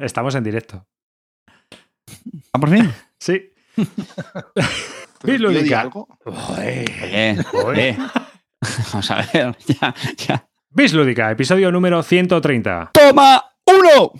[0.00, 0.86] Estamos en directo.
[2.52, 2.92] ¿Ah, por fin?
[3.20, 3.52] Sí.
[3.76, 3.90] ¿Pero
[4.54, 4.68] tío,
[5.24, 5.80] di Bislúdica.
[5.80, 6.06] algo?
[6.24, 7.98] Oye, oye.
[8.92, 10.48] Vamos a ver, ya, ya.
[10.70, 12.90] Bislúdica, episodio número 130.
[12.92, 14.12] ¡Toma uno!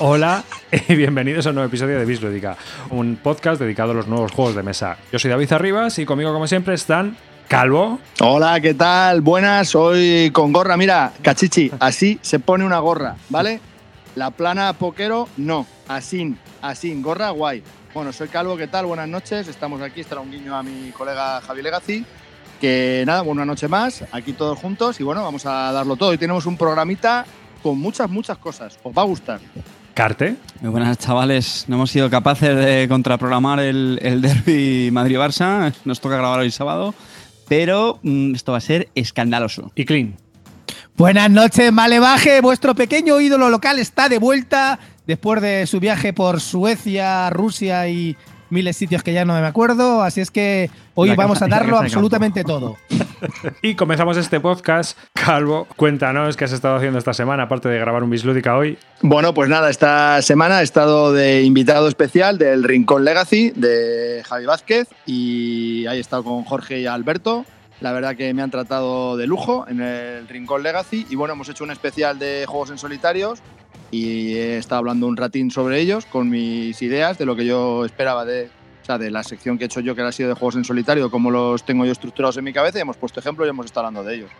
[0.00, 2.56] Hola y bienvenidos a un nuevo episodio de Bislúdica,
[2.90, 4.98] un podcast dedicado a los nuevos juegos de mesa.
[5.12, 7.16] Yo soy David Arribas y conmigo, como siempre, están
[7.48, 7.98] Calvo.
[8.20, 9.20] Hola, ¿qué tal?
[9.22, 10.76] Buenas, hoy con gorra.
[10.76, 13.60] Mira, cachichi, así se pone una gorra, ¿vale?
[14.14, 15.66] La plana poquero, no.
[15.86, 17.62] Así, así, gorra guay.
[17.94, 18.86] Bueno, soy Calvo, ¿qué tal?
[18.86, 19.48] Buenas noches.
[19.48, 22.04] Estamos aquí, estará un guiño a mi colega Javi Legacy.
[22.60, 26.10] Que nada, buena noche más, aquí todos juntos y bueno, vamos a darlo todo.
[26.10, 27.24] Hoy tenemos un programita
[27.62, 28.78] con muchas, muchas cosas.
[28.82, 29.40] Os va a gustar.
[29.98, 30.36] Carte.
[30.60, 31.64] Muy buenas, chavales.
[31.66, 35.74] No hemos sido capaces de contraprogramar el, el derby Madrid-Barça.
[35.84, 36.94] Nos toca grabar hoy sábado.
[37.48, 39.72] Pero mm, esto va a ser escandaloso.
[39.74, 40.14] Y Clean.
[40.96, 42.40] Buenas noches, Malevaje.
[42.40, 48.16] Vuestro pequeño ídolo local está de vuelta después de su viaje por Suecia, Rusia y
[48.50, 50.02] miles de sitios que ya no me acuerdo.
[50.02, 52.76] Así es que hoy La vamos casa- a darlo absolutamente todo.
[53.62, 54.96] Y comenzamos este podcast.
[55.12, 58.78] Calvo, cuéntanos qué has estado haciendo esta semana, aparte de grabar un Bislúdica hoy.
[59.02, 64.46] Bueno, pues nada, esta semana he estado de invitado especial del Rincón Legacy de Javi
[64.46, 67.44] Vázquez y ahí he estado con Jorge y Alberto.
[67.80, 71.48] La verdad que me han tratado de lujo en el Rincón Legacy y bueno, hemos
[71.48, 73.40] hecho un especial de juegos en solitarios
[73.90, 77.84] y he estado hablando un ratín sobre ellos con mis ideas de lo que yo
[77.84, 78.50] esperaba de,
[78.82, 80.64] o sea, de la sección que he hecho yo que ha sido de juegos en
[80.64, 83.66] solitario, cómo los tengo yo estructurados en mi cabeza y hemos puesto ejemplos y hemos
[83.66, 84.30] estado hablando de ellos.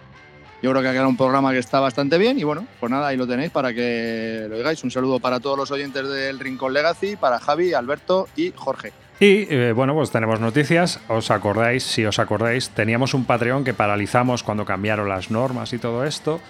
[0.60, 3.16] Yo creo que quedado un programa que está bastante bien y bueno, pues nada, ahí
[3.16, 4.82] lo tenéis para que lo oigáis.
[4.82, 8.92] Un saludo para todos los oyentes del Rincón Legacy, para Javi, Alberto y Jorge.
[9.20, 11.00] Y eh, bueno, pues tenemos noticias.
[11.08, 11.84] ¿Os acordáis?
[11.84, 16.40] Si os acordáis, teníamos un Patreon que paralizamos cuando cambiaron las normas y todo esto.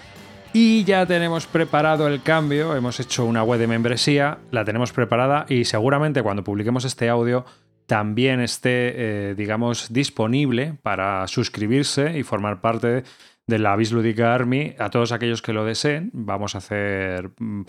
[0.52, 2.74] Y ya tenemos preparado el cambio.
[2.74, 7.44] Hemos hecho una web de membresía, la tenemos preparada y seguramente cuando publiquemos este audio
[7.86, 13.04] también esté, eh, digamos, disponible para suscribirse y formar parte
[13.46, 14.74] de la Bislúdica Army.
[14.78, 17.62] A todos aquellos que lo deseen, vamos a hacer mm,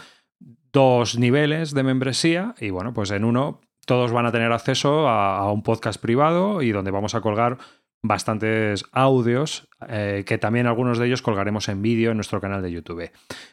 [0.71, 5.37] dos niveles de membresía y bueno, pues en uno todos van a tener acceso a,
[5.37, 7.57] a un podcast privado y donde vamos a colgar
[8.01, 12.71] bastantes audios eh, que también algunos de ellos colgaremos en vídeo en nuestro canal de
[12.71, 13.11] YouTube.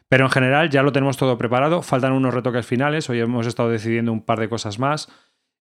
[0.08, 3.70] Pero en general ya lo tenemos todo preparado, faltan unos retoques finales, hoy hemos estado
[3.70, 5.08] decidiendo un par de cosas más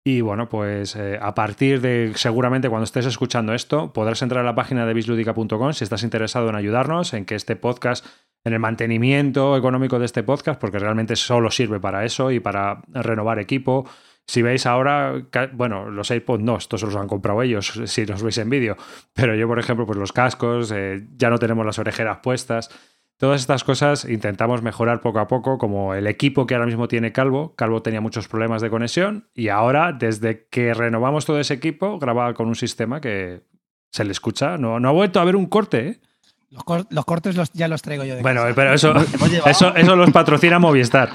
[0.03, 4.47] y bueno, pues eh, a partir de seguramente cuando estés escuchando esto podrás entrar a
[4.47, 8.07] la página de bisludica.com si estás interesado en ayudarnos, en que este podcast
[8.45, 12.81] en el mantenimiento económico de este podcast, porque realmente solo sirve para eso y para
[12.89, 13.87] renovar equipo.
[14.31, 15.15] Si veis ahora,
[15.55, 18.77] bueno, los AirPods no, estos los han comprado ellos, si los veis en vídeo,
[19.13, 22.71] pero yo, por ejemplo, pues los cascos, eh, ya no tenemos las orejeras puestas.
[23.17, 27.11] Todas estas cosas intentamos mejorar poco a poco, como el equipo que ahora mismo tiene
[27.11, 27.57] Calvo.
[27.57, 32.33] Calvo tenía muchos problemas de conexión y ahora, desde que renovamos todo ese equipo, graba
[32.35, 33.43] con un sistema que
[33.91, 34.57] se le escucha.
[34.59, 36.01] No, no ha vuelto a haber un corte, ¿eh?
[36.51, 38.55] Los, cor- los cortes los- ya los traigo yo de Bueno, casa.
[38.55, 38.95] pero eso,
[39.47, 41.11] eso, eso los patrocina Movistar.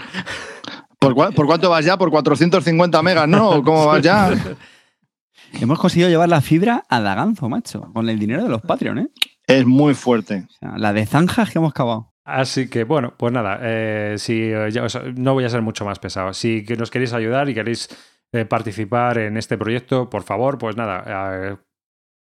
[1.13, 1.97] ¿Por, cuánto vas ya?
[1.97, 3.49] ¿Por 450 megas, no?
[3.51, 4.33] ¿O ¿Cómo vas ya?
[5.61, 9.07] Hemos conseguido llevar la fibra a Daganzo, macho, con el dinero de los Patreon, ¿eh?
[9.47, 10.45] Es muy fuerte.
[10.49, 12.13] O sea, la de zanjas que hemos cavado.
[12.25, 14.69] Así que bueno, pues nada, eh, si, eh,
[15.15, 16.33] no voy a ser mucho más pesado.
[16.33, 17.87] Si nos queréis ayudar y queréis
[18.33, 21.03] eh, participar en este proyecto, por favor, pues nada,
[21.51, 21.57] eh,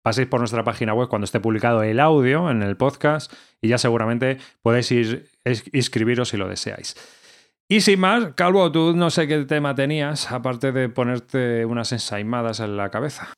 [0.02, 3.32] paséis por nuestra página web cuando esté publicado el audio en el podcast
[3.62, 6.96] y ya seguramente podéis ir es- inscribiros si lo deseáis.
[7.72, 12.60] Y sin más, Calvo, tú no sé qué tema tenías, aparte de ponerte unas ensaimadas
[12.62, 13.32] en la cabeza.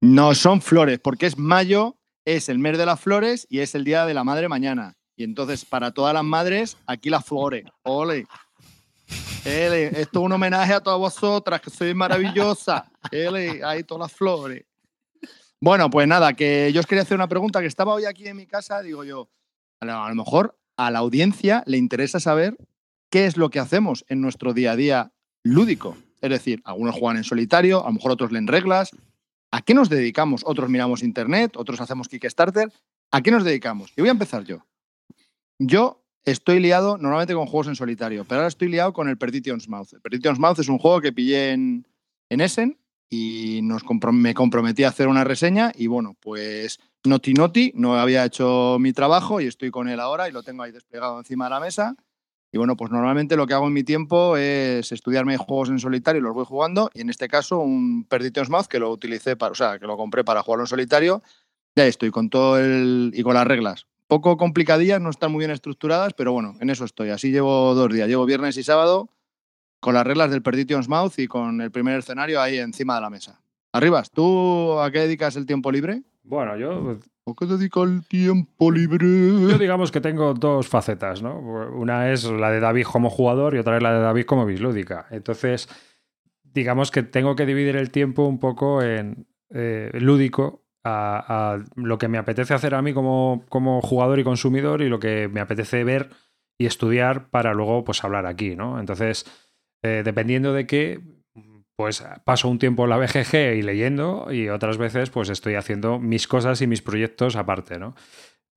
[0.00, 3.84] No son flores, porque es mayo, es el mes de las flores y es el
[3.84, 4.96] día de la madre mañana.
[5.16, 7.66] Y entonces, para todas las madres, aquí las flores.
[7.82, 8.26] Ole.
[9.44, 12.84] Ele, esto es un homenaje a todas vosotras, que sois maravillosas.
[13.10, 14.64] Ele, ahí todas las flores.
[15.60, 18.36] Bueno, pues nada, que yo os quería hacer una pregunta que estaba hoy aquí en
[18.36, 19.28] mi casa, digo yo,
[19.80, 22.56] a lo, mejor a la audiencia le interesa saber
[23.10, 25.12] qué es lo que hacemos en nuestro día a día
[25.42, 25.96] lúdico.
[26.20, 28.90] Es decir, algunos juegan en solitario, a lo mejor otros leen reglas,
[29.50, 30.42] ¿A qué nos dedicamos?
[30.44, 32.70] Otros miramos internet, otros hacemos Kickstarter.
[33.10, 33.92] ¿A qué nos dedicamos?
[33.96, 34.66] Y voy a empezar yo.
[35.58, 39.68] Yo estoy liado normalmente con juegos en solitario, pero ahora estoy liado con el Perdition's
[39.68, 39.94] Mouth.
[39.94, 41.86] El Perdition's Mouth es un juego que pillé en,
[42.28, 42.78] en Essen
[43.08, 43.82] y nos
[44.12, 48.92] me comprometí a hacer una reseña y bueno, pues noti noti, no había hecho mi
[48.92, 51.96] trabajo y estoy con él ahora y lo tengo ahí desplegado encima de la mesa.
[52.50, 56.22] Y bueno, pues normalmente lo que hago en mi tiempo es estudiarme juegos en solitario
[56.22, 56.90] los voy jugando.
[56.94, 59.96] Y en este caso, un Perdition's Mouth que lo utilicé para, o sea, que lo
[59.96, 61.22] compré para jugarlo en solitario.
[61.76, 63.12] Ya estoy con todo el.
[63.14, 63.86] y con las reglas.
[64.06, 67.10] Poco complicadillas, no están muy bien estructuradas, pero bueno, en eso estoy.
[67.10, 68.08] Así llevo dos días.
[68.08, 69.10] Llevo viernes y sábado
[69.80, 73.10] con las reglas del Perdition's Mouth y con el primer escenario ahí encima de la
[73.10, 73.40] mesa.
[73.72, 76.02] Arribas, ¿tú a qué dedicas el tiempo libre?
[76.22, 76.98] Bueno, yo
[77.30, 79.06] ¿A qué dedico el tiempo libre?
[79.06, 81.38] Yo digamos que tengo dos facetas, ¿no?
[81.38, 85.06] Una es la de David como jugador y otra es la de David como bislúdica.
[85.10, 85.68] Entonces,
[86.42, 91.98] digamos que tengo que dividir el tiempo un poco en eh, lúdico a, a lo
[91.98, 95.40] que me apetece hacer a mí como, como jugador y consumidor y lo que me
[95.40, 96.10] apetece ver
[96.58, 98.80] y estudiar para luego pues hablar aquí, ¿no?
[98.80, 99.24] Entonces,
[99.82, 101.00] eh, dependiendo de qué,
[101.78, 106.00] pues paso un tiempo en la BGG y leyendo y otras veces pues estoy haciendo
[106.00, 107.94] mis cosas y mis proyectos aparte, ¿no?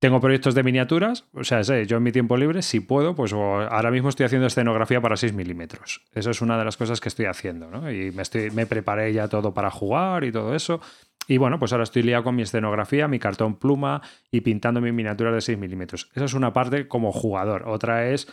[0.00, 3.32] Tengo proyectos de miniaturas, o sea, sé, yo en mi tiempo libre, si puedo, pues
[3.32, 6.04] ahora mismo estoy haciendo escenografía para 6 milímetros.
[6.12, 7.92] Eso es una de las cosas que estoy haciendo, ¿no?
[7.92, 10.80] Y me, estoy, me preparé ya todo para jugar y todo eso.
[11.28, 14.02] Y bueno, pues ahora estoy liado con mi escenografía, mi cartón pluma
[14.32, 16.10] y pintando mis miniaturas de 6 milímetros.
[16.16, 17.68] Esa es una parte como jugador.
[17.68, 18.26] Otra es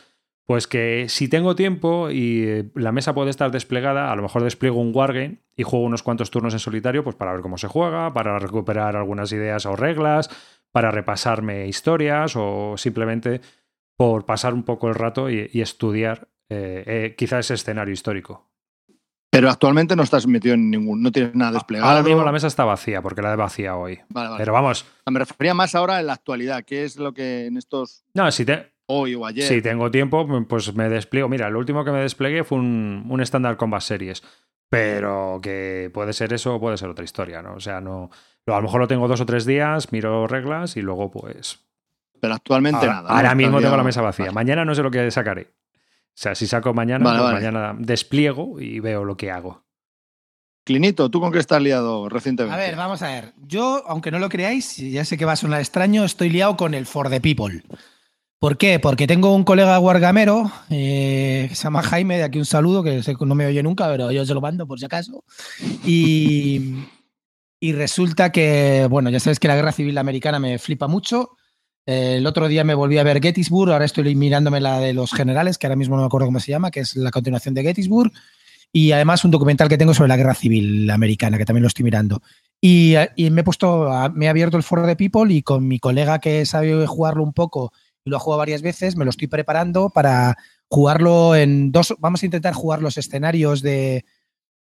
[0.50, 4.42] pues que si tengo tiempo y eh, la mesa puede estar desplegada, a lo mejor
[4.42, 7.68] despliego un wargame y juego unos cuantos turnos en solitario, pues para ver cómo se
[7.68, 10.32] juega, para recuperar algunas ideas o reglas,
[10.72, 13.42] para repasarme historias o simplemente
[13.96, 18.50] por pasar un poco el rato y, estudiar eh, eh, quizá ese escenario histórico.
[19.30, 21.92] Pero actualmente no estás metido en ningún, no tienes nada desplegado.
[21.92, 24.00] Ahora mismo la mesa está vacía porque la he vacía hoy.
[24.40, 24.88] Pero vamos.
[25.06, 28.04] Me refería más ahora en la actualidad, ¿qué es lo que en estos.
[28.16, 29.46] No, si te, hoy o ayer.
[29.46, 31.30] Si tengo tiempo, pues me despliego.
[31.30, 34.22] Mira, lo último que me desplegué fue un, un Standard Combat Series.
[34.70, 37.56] Pero que puede ser eso o puede ser otra historia, ¿no?
[37.56, 38.12] O sea, no.
[38.46, 41.60] A lo mejor lo tengo dos o tres días, miro reglas y luego, pues.
[42.20, 43.10] Pero actualmente nada.
[43.10, 44.32] Ahora mismo tengo la mesa vacía.
[44.32, 45.44] Mañana no sé lo que sacaré.
[45.44, 49.64] O sea, si saco mañana, pues mañana despliego y veo lo que hago.
[50.66, 52.62] Clinito, ¿tú con qué estás liado recientemente?
[52.62, 53.34] A ver, vamos a ver.
[53.38, 56.74] Yo, aunque no lo creáis, ya sé que va a sonar extraño, estoy liado con
[56.74, 57.64] el For the People.
[58.40, 58.80] ¿Por qué?
[58.80, 63.36] Porque tengo un colega guargamero eh, se llama Jaime, de aquí un saludo, que no
[63.36, 65.26] me oye nunca, pero yo se lo mando por si acaso.
[65.86, 66.76] Y,
[67.60, 71.32] y resulta que, bueno, ya sabes que la guerra civil americana me flipa mucho.
[71.86, 75.58] el otro día me volví a ver Gettysburg, ahora estoy mirándome la de los generales,
[75.58, 78.12] que ahora mismo no me acuerdo cómo se llama, que es la continuación de Gettysburg.
[78.72, 81.84] Y además un documental que tengo sobre la guerra civil americana, que también lo estoy
[81.84, 82.22] mirando.
[82.62, 85.80] Y, y me he puesto, me he abierto el foro de People y con mi
[85.80, 87.74] colega que sabe jugarlo un poco
[88.06, 90.38] lo he jugado varias veces, me lo estoy preparando para
[90.68, 94.06] jugarlo en dos, vamos a intentar jugar los escenarios de,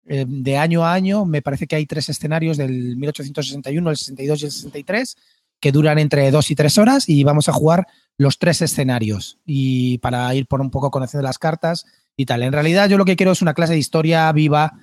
[0.07, 4.41] eh, de año a año, me parece que hay tres escenarios del 1861, el 62
[4.41, 5.17] y el 63,
[5.59, 7.87] que duran entre dos y tres horas y vamos a jugar
[8.17, 9.37] los tres escenarios.
[9.45, 11.85] Y para ir por un poco conociendo las cartas
[12.17, 12.41] y tal.
[12.43, 14.73] En realidad yo lo que quiero es una clase de historia viva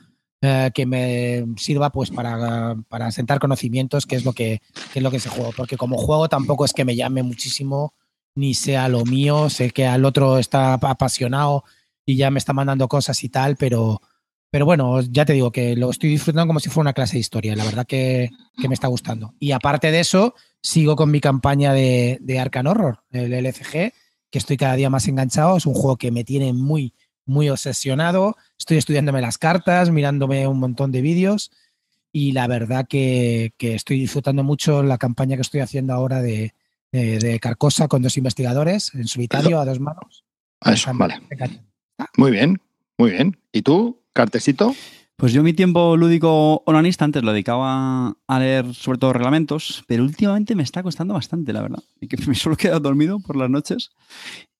[0.40, 4.62] eh, que me sirva pues para, para sentar conocimientos, que es lo que,
[4.92, 7.92] que es lo que se juega, porque como juego tampoco es que me llame muchísimo
[8.38, 9.50] ni sea lo mío.
[9.50, 11.64] Sé que al otro está apasionado
[12.06, 14.00] y ya me está mandando cosas y tal, pero,
[14.50, 17.20] pero bueno, ya te digo que lo estoy disfrutando como si fuera una clase de
[17.20, 17.56] historia.
[17.56, 19.34] La verdad que, me está gustando.
[19.40, 23.92] Y aparte de eso, sigo con mi campaña de, de Arcan Horror, el LCG,
[24.30, 25.56] que estoy cada día más enganchado.
[25.56, 26.94] Es un juego que me tiene muy,
[27.26, 28.36] muy obsesionado.
[28.56, 31.50] Estoy estudiándome las cartas, mirándome un montón de vídeos.
[32.12, 36.54] Y la verdad que, que estoy disfrutando mucho la campaña que estoy haciendo ahora de,
[36.92, 40.24] de, Carcosa con dos investigadores en solitario a dos manos.
[40.64, 41.20] Eso, vale.
[42.16, 42.60] Muy bien,
[42.96, 43.38] muy bien.
[43.52, 44.74] ¿Y tú, Cartesito?
[45.16, 50.04] Pues yo mi tiempo lúdico onanista antes lo dedicaba a leer sobre todo reglamentos, pero
[50.04, 51.82] últimamente me está costando bastante, la verdad.
[52.00, 53.90] Y que me solo quedado dormido por las noches.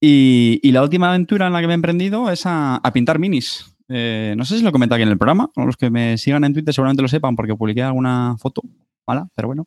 [0.01, 3.67] Y, la última aventura en la que me he emprendido es a, pintar minis.
[3.89, 6.53] Eh, no sé si lo comenté aquí en el programa, los que me sigan en
[6.53, 8.63] Twitter seguramente lo sepan porque publiqué alguna foto
[9.09, 9.67] mala, pero bueno.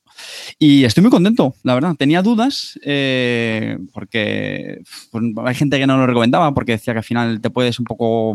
[0.59, 1.95] Y estoy muy contento, la verdad.
[1.97, 4.81] Tenía dudas eh, porque
[5.11, 7.85] pues, hay gente que no lo recomendaba porque decía que al final te puedes un
[7.85, 8.33] poco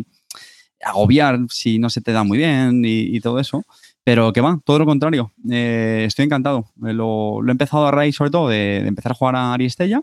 [0.83, 3.63] agobiar si no se te da muy bien y, todo eso.
[4.05, 5.33] Pero que va, todo lo contrario.
[5.51, 6.67] Eh, estoy encantado.
[6.87, 10.03] Eh, lo, he empezado a raíz sobre todo de, empezar a jugar a Aristella.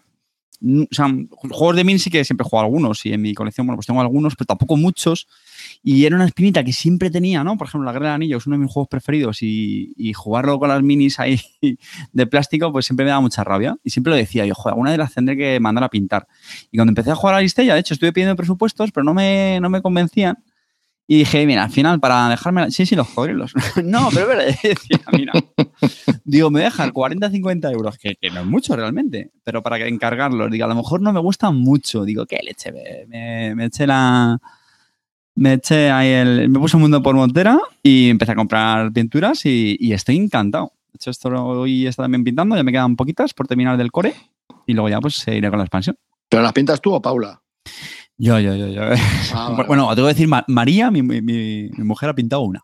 [0.60, 1.14] Mm, o sea,
[1.52, 3.88] juegos de Min sí que siempre he jugado algunos y en mi colección, bueno, pues
[3.88, 5.28] tengo algunos, pero tampoco muchos.
[5.86, 7.58] Y era una espinita que siempre tenía, ¿no?
[7.58, 10.70] Por ejemplo, la Guerra de Anillos es uno de mis juegos preferidos y, jugarlo con
[10.70, 11.42] las minis ahí
[12.13, 13.75] de plástico, pues siempre me daba mucha rabia.
[13.84, 16.25] Y siempre lo decía, yo, joder, alguna de las tendré que mandar a pintar.
[16.72, 19.60] Y cuando empecé a jugar a Aristella, de hecho, estuve pidiendo presupuestos, pero no me,
[19.60, 20.38] no me convencían.
[21.06, 22.72] Y dije, mira, al final, para dejarme.
[22.72, 23.54] Sí, sí, los cocodrilos.
[23.84, 24.56] no, pero verdad,
[25.12, 25.34] mira.
[26.24, 30.50] Digo, me dejan 40, 50 euros, que, que no es mucho realmente, pero para encargarlos,
[30.50, 32.06] digo, a lo mejor no me gustan mucho.
[32.06, 32.72] Digo, ¿qué leche?
[33.10, 34.40] Me, me eché la.
[35.36, 36.50] Me eché ahí el.
[36.50, 40.74] Me puse un mundo por montera y empecé a comprar pinturas y, y estoy encantado.
[40.92, 44.13] De hecho, esto hoy está también pintando, ya me quedan poquitas por terminar del core
[44.68, 45.98] y luego ya pues iré con la expansión.
[46.30, 47.42] ¿Pero las pintas tú o Paula?
[48.18, 48.82] Yo, yo, yo, yo.
[49.34, 49.68] Ah, vale.
[49.68, 52.62] bueno, tengo que decir, Ma- María, mi- mi mujer ha pintado una.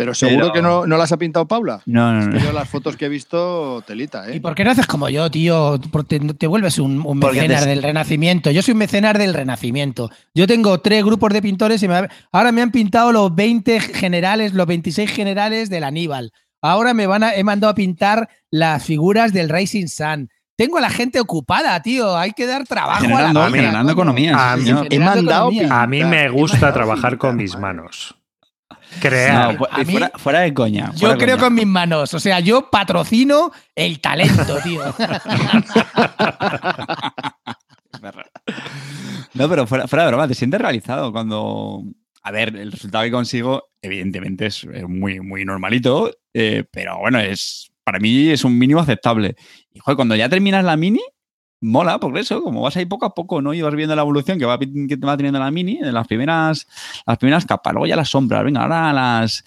[0.00, 1.82] Pero seguro Pero- que no, no las ha pintado Paula.
[1.84, 2.32] No, no, Es no.
[2.32, 4.40] que yo las fotos que he visto, telita, ¿Y ¿eh?
[4.40, 5.78] por qué no haces como yo, tío?
[5.92, 8.50] Porque te, te vuelves un, un mecenas te- del Renacimiento.
[8.50, 10.08] Yo soy un mecenas del Renacimiento.
[10.34, 14.54] Yo tengo tres grupos de pintores y me- ahora me han pintado los 20 generales,
[14.54, 16.32] los 26 generales del Aníbal.
[16.62, 20.30] Ahora me van a, he mandado a pintar las figuras del Rising Sun.
[20.56, 22.16] Tengo a la gente ocupada, tío.
[22.16, 24.56] Hay que dar trabajo Generando, a la peña, generando economía.
[24.90, 25.82] He mandado economía.
[25.82, 28.14] A mí me gusta trabajar con mis manos.
[28.94, 29.56] No, Crear.
[29.56, 30.90] fu- A mí- fuera, fuera de coña.
[30.94, 31.46] Yo fuera creo coña.
[31.46, 32.12] con mis manos.
[32.14, 34.82] O sea, yo patrocino el talento, tío.
[39.34, 41.82] No, pero fuera, fuera de broma, te sientes realizado cuando.
[42.22, 47.70] A ver, el resultado que consigo, evidentemente, es muy, muy normalito, eh, pero bueno, es
[47.84, 49.36] para mí es un mínimo aceptable.
[49.72, 51.00] Y joder, cuando ya terminas la mini,
[51.60, 53.52] mola, porque eso, como vas ahí poco a poco, ¿no?
[53.54, 56.06] Y vas viendo la evolución que va, que te va teniendo la mini, en las
[56.06, 56.66] primeras,
[57.06, 59.44] las primeras capas, luego ya las sombras, venga, ahora las,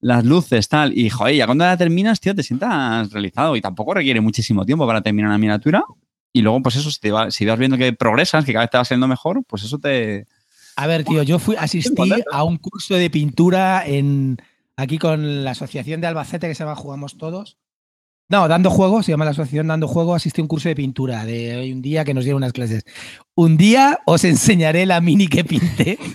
[0.00, 0.96] las luces, tal.
[0.96, 3.54] Y joder, ya cuando la terminas, tío, te sientas realizado.
[3.56, 5.84] Y tampoco requiere muchísimo tiempo para terminar una miniatura.
[6.32, 8.70] Y luego, pues eso, si, te va- si vas viendo que progresas, que cada vez
[8.70, 10.26] te va siendo mejor, pues eso te.
[10.76, 11.94] A ver, tío, yo fui, asistí
[12.32, 14.38] a un curso de pintura en
[14.74, 17.58] aquí con la asociación de Albacete que se llama Jugamos Todos.
[18.28, 21.24] No, Dando Juego, se llama la asociación Dando Juego, asistí a un curso de pintura
[21.26, 22.84] de un día que nos dieron unas clases.
[23.34, 25.98] Un día os enseñaré la mini que pinté.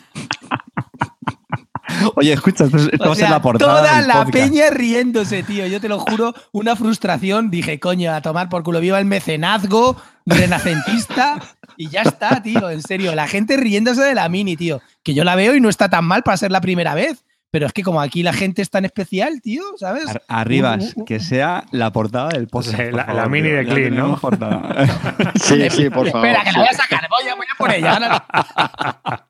[2.15, 3.77] Oye, escucha, esto, esto va a ser la portada.
[3.81, 4.33] toda del la podcast.
[4.33, 5.65] peña riéndose, tío.
[5.67, 7.49] Yo te lo juro, una frustración.
[7.49, 8.79] Dije, coño, a tomar por culo.
[8.79, 9.95] Viva el mecenazgo
[10.25, 11.39] renacentista.
[11.77, 12.69] Y ya está, tío.
[12.69, 14.81] En serio, la gente riéndose de la mini, tío.
[15.03, 17.23] Que yo la veo y no está tan mal para ser la primera vez.
[17.57, 20.07] Pero es que como aquí la gente es tan especial, tío, ¿sabes?
[20.07, 21.05] Ar- Arribas, Uh, uh, uh.
[21.05, 22.77] que sea la portada del podcast.
[22.77, 24.19] Sí, por la- mini de Clean, ¿no?
[25.41, 26.27] Sí, sí, por favor.
[26.27, 27.07] Espera, que la voy a sacar.
[27.09, 29.27] Voy a, voy a por ella.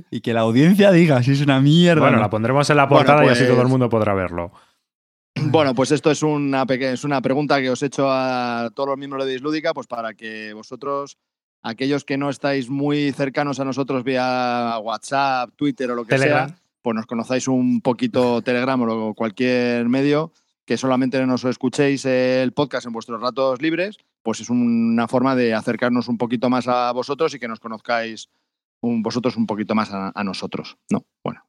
[0.10, 2.00] y que la audiencia diga si es una mierda.
[2.00, 2.22] Bueno, ¿no?
[2.22, 4.50] la pondremos en la Bueno, portada y así pues- todo el mundo podrá verlo.
[5.36, 8.98] Bueno, pues esto es una, es una pregunta que os he hecho a todos los
[8.98, 11.16] miembros de Dislúdica, pues para que vosotros,
[11.62, 16.48] aquellos que no estáis muy cercanos a nosotros vía WhatsApp, Twitter o lo que Telegram.
[16.48, 20.32] sea, pues nos conozcáis un poquito Telegram o cualquier medio,
[20.66, 25.54] que solamente nos escuchéis el podcast en vuestros ratos libres, pues es una forma de
[25.54, 28.28] acercarnos un poquito más a vosotros y que nos conozcáis
[28.82, 30.76] un- vosotros un poquito más a, a nosotros.
[30.90, 31.43] No, bueno.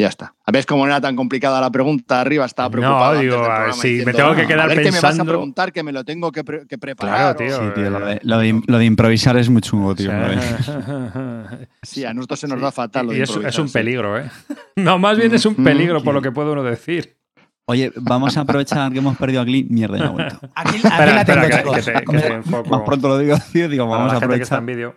[0.00, 0.34] Ya está.
[0.50, 2.20] ¿Ves cómo no era tan complicada la pregunta?
[2.22, 3.04] Arriba estaba No, preocupado.
[3.12, 5.04] antes digo, a ver, si me tengo que "Ah, quedar a ver qué me vas
[5.04, 5.32] a pensando".
[5.32, 7.36] preguntar, que me lo tengo que, pre- que preparar.
[7.36, 7.58] Claro, tío.
[7.68, 10.10] Sí, tío, lo de, lo de- lo de improvisar es muy chungo, tío.
[10.12, 13.06] lo de- Sí, a nosotros se nos da fatal.
[13.06, 14.30] Lo de y es, un peligro, ¿eh?
[14.76, 17.16] No, más bien es un Mm, peligro por lo que puede uno decir.
[17.66, 19.64] Oye, vamos a aprovechar que hemos perdido a Glee.
[19.68, 20.36] Mierda, ya he vuelto.
[20.54, 21.76] Aquí, aquí Espera, la tengo, espera, que- chicos.
[21.76, 22.70] que, te, que te enfoco.
[22.70, 24.58] Más pronto lo digo, tío, digo, vamos la a gente que está aprovechar.
[24.58, 24.96] en vídeo.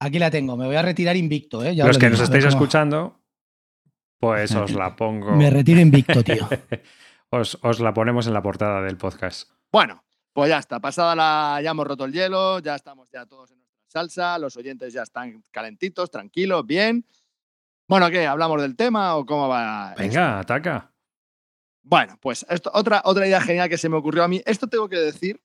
[0.00, 0.56] Aquí la tengo.
[0.56, 1.76] Me voy a retirar invicto, ¿eh?
[1.76, 2.18] Ya Los os lo que digo.
[2.20, 3.20] nos A ver estáis cómo- escuchando,
[4.22, 5.32] pues os la pongo.
[5.32, 6.48] Me retiro invicto, tío.
[7.34, 9.50] Os, os la ponemos en la portada del podcast.
[9.72, 10.78] Bueno, pues ya está.
[10.80, 11.60] Pasada la.
[11.62, 14.38] Ya hemos roto el hielo, ya estamos ya todos en nuestra salsa.
[14.38, 17.04] Los oyentes ya están calentitos, tranquilos, bien.
[17.88, 18.26] Bueno, ¿qué?
[18.26, 19.92] ¿Hablamos del tema o cómo va?
[19.92, 20.02] esto?
[20.02, 20.92] Venga, ataca.
[21.82, 24.40] Bueno, pues esto, otra, otra idea genial que se me ocurrió a mí.
[24.44, 25.42] Esto tengo que decir,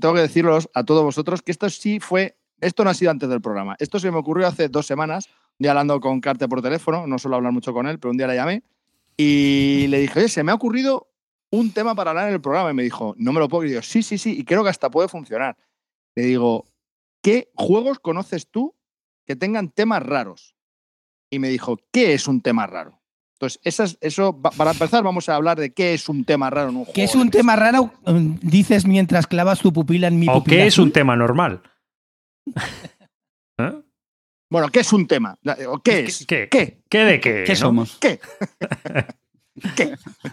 [0.00, 3.28] tengo que deciros a todos vosotros que esto sí fue, esto no ha sido antes
[3.28, 3.76] del programa.
[3.78, 5.28] Esto se me ocurrió hace dos semanas,
[5.60, 8.26] día hablando con Carte por teléfono, no suelo hablar mucho con él, pero un día
[8.26, 8.62] le llamé
[9.16, 11.08] y le dije, oye, se me ha ocurrido
[11.52, 12.70] un tema para hablar en el programa.
[12.70, 13.72] Y me dijo, no me lo puedo creer.
[13.72, 15.56] Y yo, sí, sí, sí, y creo que hasta puede funcionar.
[16.16, 16.64] Le digo,
[17.22, 18.74] ¿qué juegos conoces tú
[19.26, 20.54] que tengan temas raros?
[21.30, 23.00] Y me dijo, ¿qué es un tema raro?
[23.34, 26.76] Entonces, esas- eso, para empezar, vamos a hablar de qué es un tema raro en
[26.76, 26.94] un juego.
[26.94, 27.92] ¿Qué es un tema raro?
[28.06, 30.56] mm, Dices mientras clavas tu pupila en mi ¿O pupila.
[30.56, 31.62] qué es un tema normal?
[33.58, 33.82] ¿Eh?
[34.50, 35.38] Bueno, ¿qué es un tema?
[35.68, 36.24] ¿O ¿Qué es?
[36.26, 36.48] ¿Qué?
[36.50, 36.82] ¿Qué?
[36.88, 37.44] ¿Qué de qué?
[37.46, 37.58] ¿Qué no?
[37.58, 37.98] somos?
[38.00, 38.18] ¿Qué?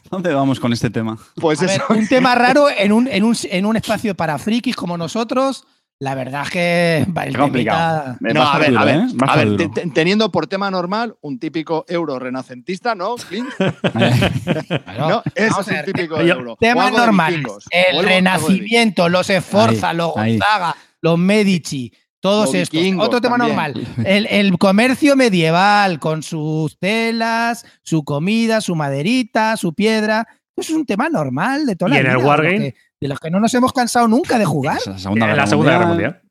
[0.10, 1.18] ¿Dónde vamos con este tema?
[1.36, 1.84] Pues ver, eso.
[1.90, 5.66] un tema raro en un, en, un, en un espacio para frikis como nosotros,
[6.00, 8.16] la verdad es que el Qué complicado.
[8.20, 9.70] temita- No, a ver, a ver, Más a ver, duro.
[9.72, 13.50] te- te- teniendo por tema normal un típico euro renacentista, ¿no, Clint?
[14.98, 16.54] No, es a un típico yo- euro.
[16.54, 17.38] O Temas algo de normales.
[17.40, 20.38] vikingos, o El Renacimiento, los Esforza, Ahí, los ahí.
[20.40, 21.92] Gonzaga, los Medici,
[22.28, 22.82] todos Los estos.
[23.00, 23.56] Otro tema también.
[23.56, 23.88] normal.
[24.06, 30.28] El, el comercio medieval con sus telas, su comida, su maderita, su piedra.
[30.56, 32.58] Eso es un tema normal de toda ¿Y la en el vida, de Wargame?
[32.60, 34.80] que- De los que no nos hemos cansado nunca de jugar.
[34.86, 36.22] La Segunda la Segunda Guerra Mundial.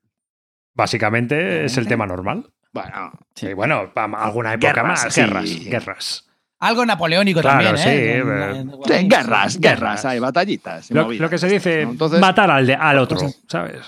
[0.75, 2.51] Básicamente es el tema normal.
[2.73, 5.15] Bueno, Sí, bueno, alguna época Guerras, más.
[5.15, 5.21] sí.
[5.23, 6.23] Guerras, guerras.
[6.59, 8.19] Algo napoleónico Claro, también, sí, ¿eh?
[8.19, 10.05] En- eh, guerras, guerras, Guerras.
[10.07, 10.91] hay batallitas.
[10.91, 11.93] Lo, movidas lo que se dice, ¿no?
[11.93, 13.81] Entonces, matar al, de- al otro, Cosas- ¿sabes?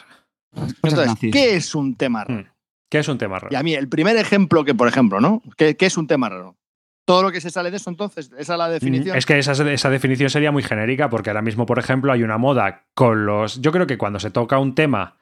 [0.54, 1.30] Entonces.
[1.32, 2.42] ¿qué es un tema raro?
[2.42, 2.46] Mm.
[2.90, 3.52] ¿Qué es un tema raro?
[3.52, 5.42] Y a mí, el primer ejemplo que, por ejemplo, ¿no?
[5.56, 6.56] ¿Qué, qué es un tema raro?
[7.04, 9.16] Todo lo que se sale de eso, entonces, esa es la definición.
[9.16, 12.38] Es que esa, esa definición sería muy genérica porque ahora mismo, por ejemplo, hay una
[12.38, 13.60] moda con los...
[13.60, 15.16] Yo creo que cuando se toca un tema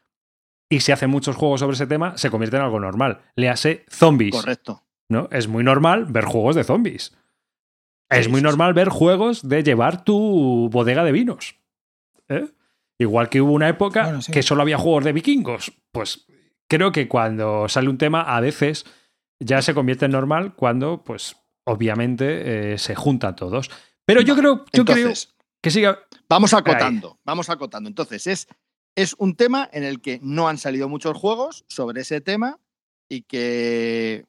[0.69, 3.21] y se hacen muchos juegos sobre ese tema, se convierte en algo normal.
[3.37, 4.35] Le hace zombies.
[4.35, 4.83] Correcto.
[5.09, 5.29] ¿no?
[5.31, 7.17] Es muy normal ver juegos de zombies.
[8.09, 11.57] Es muy normal ver juegos de llevar tu bodega de vinos.
[12.29, 12.47] ¿eh?
[12.99, 14.33] Igual que hubo una época Bueno, sí.
[14.33, 15.73] que solo había juegos de vikingos.
[15.93, 16.27] Pues
[16.69, 18.85] creo que cuando sale un tema, a veces
[19.41, 23.71] ya se convierte en normal cuando, pues, obviamente, eh, se juntan todos.
[24.07, 25.13] Pero yo creo, yo creo
[25.63, 25.99] que siga.
[26.29, 27.89] vamos acotando, vamos acotando.
[27.89, 28.49] Entonces, es,
[28.95, 32.59] es un tema en el que no han salido muchos juegos sobre ese tema
[33.09, 34.25] y que,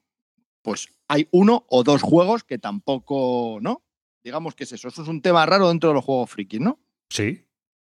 [0.62, 3.82] pues, hay uno o dos juegos que tampoco, ¿no?
[4.22, 4.88] Digamos que es eso.
[4.88, 6.78] Eso es un tema raro dentro de los juegos frikis, ¿no?
[7.08, 7.46] Sí.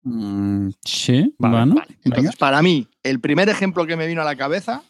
[0.05, 1.75] Mm, sí, Vale, bueno.
[1.77, 1.97] Vale.
[2.05, 2.37] Entonces, venga.
[2.39, 4.83] para mí, el primer ejemplo que me vino a la cabeza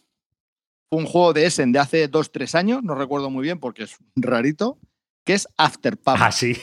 [0.89, 3.85] fue un juego de Essen de hace dos, tres años, no recuerdo muy bien porque
[3.85, 4.79] es rarito,
[5.25, 6.17] que es After Pub.
[6.19, 6.57] Ah, sí.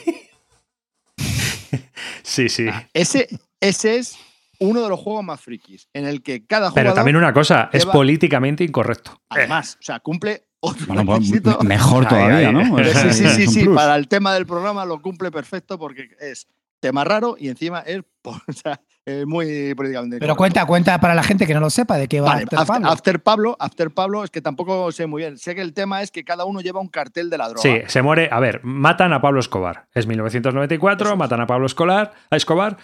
[2.22, 2.66] sí, sí.
[2.92, 3.28] Ese,
[3.60, 4.16] ese es
[4.58, 7.70] uno de los juegos más frikis, en el que cada jugador, Pero también una cosa,
[7.72, 9.20] es políticamente incorrecto.
[9.30, 11.30] además, o sea, cumple otro Bueno, pues,
[11.64, 12.52] mejor todavía.
[12.52, 12.76] ¿no?
[12.84, 13.74] Sí, sí, sí, sí, plus.
[13.76, 16.46] para el tema del programa lo cumple perfecto porque es
[16.80, 21.22] tema raro y encima es, o sea, es muy políticamente Pero cuenta, cuenta para la
[21.22, 22.90] gente que no lo sepa de qué va Vale, After after, Pablo.
[22.90, 25.38] After Pablo, After Pablo, es que tampoco sé muy bien.
[25.38, 27.62] Sé que el tema es que cada uno lleva un cartel de la droga.
[27.62, 28.28] Sí, se muere.
[28.32, 29.86] A ver, matan a Pablo Escobar.
[29.94, 31.18] Es 1994, Eso es.
[31.18, 32.76] matan a Pablo Escolar, a Escobar.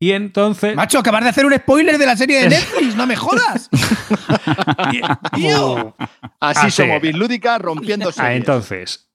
[0.00, 0.74] Y entonces.
[0.76, 3.68] Macho, acabas de hacer un spoiler de la serie de Netflix, no me jodas.
[5.34, 5.94] Tío.
[6.40, 6.70] Así Ah, sí.
[6.70, 8.36] somos, Bislúdica rompiendo Ah, series.
[8.36, 9.08] entonces,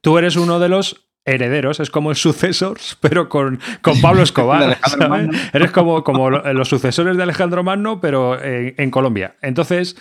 [0.00, 4.78] tú eres uno de los herederos, es como el sucesor, pero con, con Pablo Escobar.
[5.52, 9.36] Eres como, como lo- los sucesores de Alejandro Magno, pero en, en Colombia.
[9.42, 9.96] Entonces,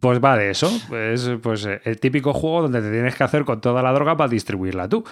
[0.00, 0.70] pues va de eso.
[0.94, 4.28] Es pues, el típico juego donde te tienes que hacer con toda la droga para
[4.28, 5.04] distribuirla tú.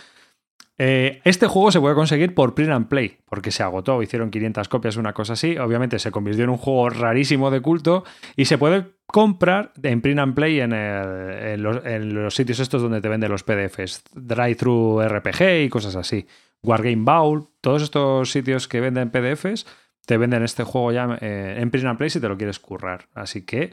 [0.76, 4.68] Eh, este juego se puede conseguir por print and play, porque se agotó, hicieron 500
[4.68, 5.56] copias, una cosa así.
[5.58, 8.04] Obviamente se convirtió en un juego rarísimo de culto
[8.36, 13.30] y se puede comprar en print and play en, los sitios estos donde te venden
[13.30, 16.26] los PDFs, Drive-Thru RPG y cosas así.
[16.62, 19.66] Wargame Bowl, todos estos sitios que venden PDFs
[20.06, 23.08] te venden este juego ya eh, en print and play si te lo quieres currar.
[23.14, 23.72] Así que,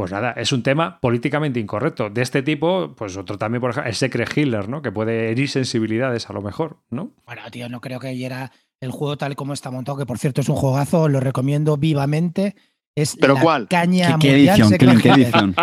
[0.00, 2.08] pues nada, es un tema políticamente incorrecto.
[2.08, 4.80] De este tipo, pues otro también, por ejemplo, el Secret Hitler, ¿no?
[4.80, 7.10] Que puede herir sensibilidades a lo mejor, ¿no?
[7.26, 10.40] Bueno, tío, no creo que era el juego tal como está montado, que por cierto
[10.40, 12.56] es un juegazo, lo recomiendo vivamente.
[12.94, 13.68] Es ¿Pero la cuál?
[13.68, 14.70] caña ¿Qué, edición?
[14.70, 15.54] ¿Qué, edición?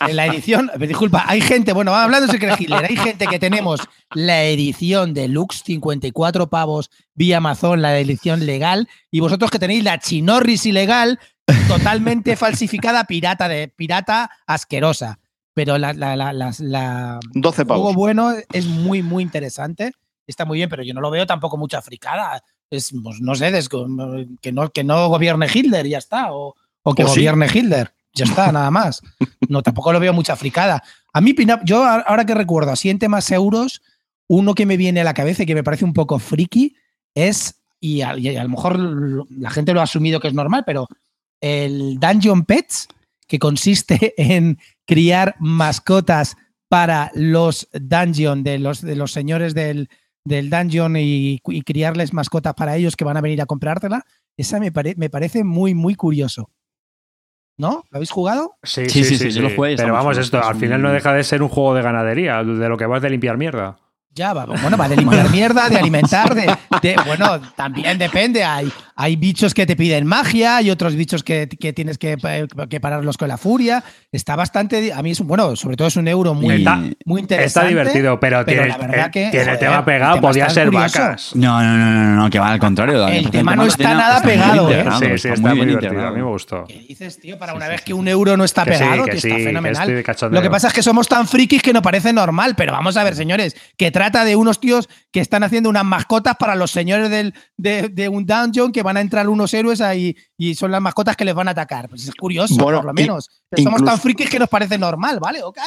[0.00, 3.82] En la edición, disculpa, hay gente, bueno, hablando de Secret Hitler, hay gente que tenemos
[4.14, 10.00] la edición deluxe, 54 pavos vía Amazon, la edición legal, y vosotros que tenéis la
[10.00, 11.20] chinorris ilegal,
[11.68, 15.18] totalmente falsificada, pirata de pirata asquerosa.
[15.54, 19.92] Pero la, la, la, la- la- 12 el juego bueno es muy, muy interesante.
[20.26, 22.42] Está muy bien, pero yo no lo veo tampoco mucha fricada.
[22.68, 23.52] Es, pues, no sé,
[24.42, 26.32] que no, que no gobierne Hitler ya está.
[26.32, 27.20] O, o que O sí.
[27.20, 27.92] gobierne Hitler.
[28.12, 29.00] Ya está, nada más.
[29.48, 30.82] No, tampoco lo veo mucha fricada.
[31.12, 33.80] A mí, yo a- ahora que recuerdo, así en temas euros,
[34.28, 36.76] uno que me viene a la cabeza y que me parece un poco friki
[37.14, 38.78] es, y a, y a lo mejor
[39.30, 40.86] la gente lo ha asumido que es normal, pero
[41.40, 42.88] el Dungeon Pets,
[43.28, 46.36] que consiste en criar mascotas
[46.68, 49.88] para los dungeon de los, de los señores del,
[50.24, 54.04] del dungeon y, y criarles mascotas para ellos que van a venir a comprártela,
[54.36, 56.50] esa me, pare- me parece muy, muy curioso.
[57.58, 57.84] ¿No?
[57.90, 58.56] ¿Lo habéis jugado?
[58.62, 61.14] Sí, Sí, sí, sí, yo lo jugué Pero vamos, esto es al final no deja
[61.14, 63.78] de ser un juego de ganadería, de lo que vas de limpiar mierda.
[64.16, 66.46] Ya, va, bueno, va de limpiar mierda, de alimentar, de,
[66.80, 68.42] de- bueno, también depende.
[68.42, 72.16] Hay, hay bichos que te piden magia, hay otros bichos que, que tienes que,
[72.70, 73.84] que pararlos con la furia.
[74.10, 77.20] Está bastante, a mí es un, bueno, sobre todo es un euro muy, Está- muy
[77.20, 77.68] Está interesante.
[77.68, 80.54] divertido, pero, pero tiene, la verdad que, tiene joder, tema el pegado, tema podía está
[80.54, 80.98] ser curioso.
[80.98, 81.30] vacas.
[81.36, 83.06] No, no, no, no, no, que va al contrario.
[83.08, 84.86] El tema no está tiene- nada pegado, ¿eh?
[84.98, 85.92] Sí, sí, está muy bien divertido.
[85.92, 86.08] integrado.
[86.08, 86.64] A mí me gustó.
[86.66, 87.38] ¿Qué dices, tío?
[87.38, 89.44] Para una sí, vez que un euro no está Que sí, pegado, que está que
[89.44, 90.04] fenomenal.
[90.30, 93.04] Lo que pasa es que somos tan frikis que nos parece normal, pero vamos a
[93.04, 97.10] ver, señores, que trata de unos tíos que están haciendo unas mascotas para los señores
[97.10, 100.80] del, de, de un dungeon que van a entrar unos héroes ahí y son las
[100.80, 101.88] mascotas que les van a atacar.
[101.88, 103.28] Pues es curioso, Bueno, por lo menos.
[103.48, 105.42] Pero somos incluso- tan frikis que nos parece normal, ¿vale?
[105.42, 105.58] Ok.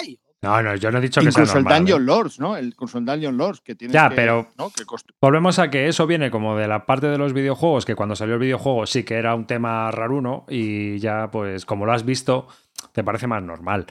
[0.42, 1.80] No, no, yo no he dicho que sea Incluso el normal.
[1.80, 2.06] Dungeon ¿eh?
[2.06, 2.56] Lords, ¿no?
[2.56, 4.70] El, incluso el Dungeon Lords, que tiene Ya, que, pero- ¿no?
[4.70, 7.96] que cost- Volvemos a que eso viene como de la parte de los videojuegos, que
[7.96, 11.92] cuando salió el videojuego sí que era un tema raruno y ya, pues, como lo
[11.92, 12.48] has visto,
[12.94, 13.88] te parece más normal.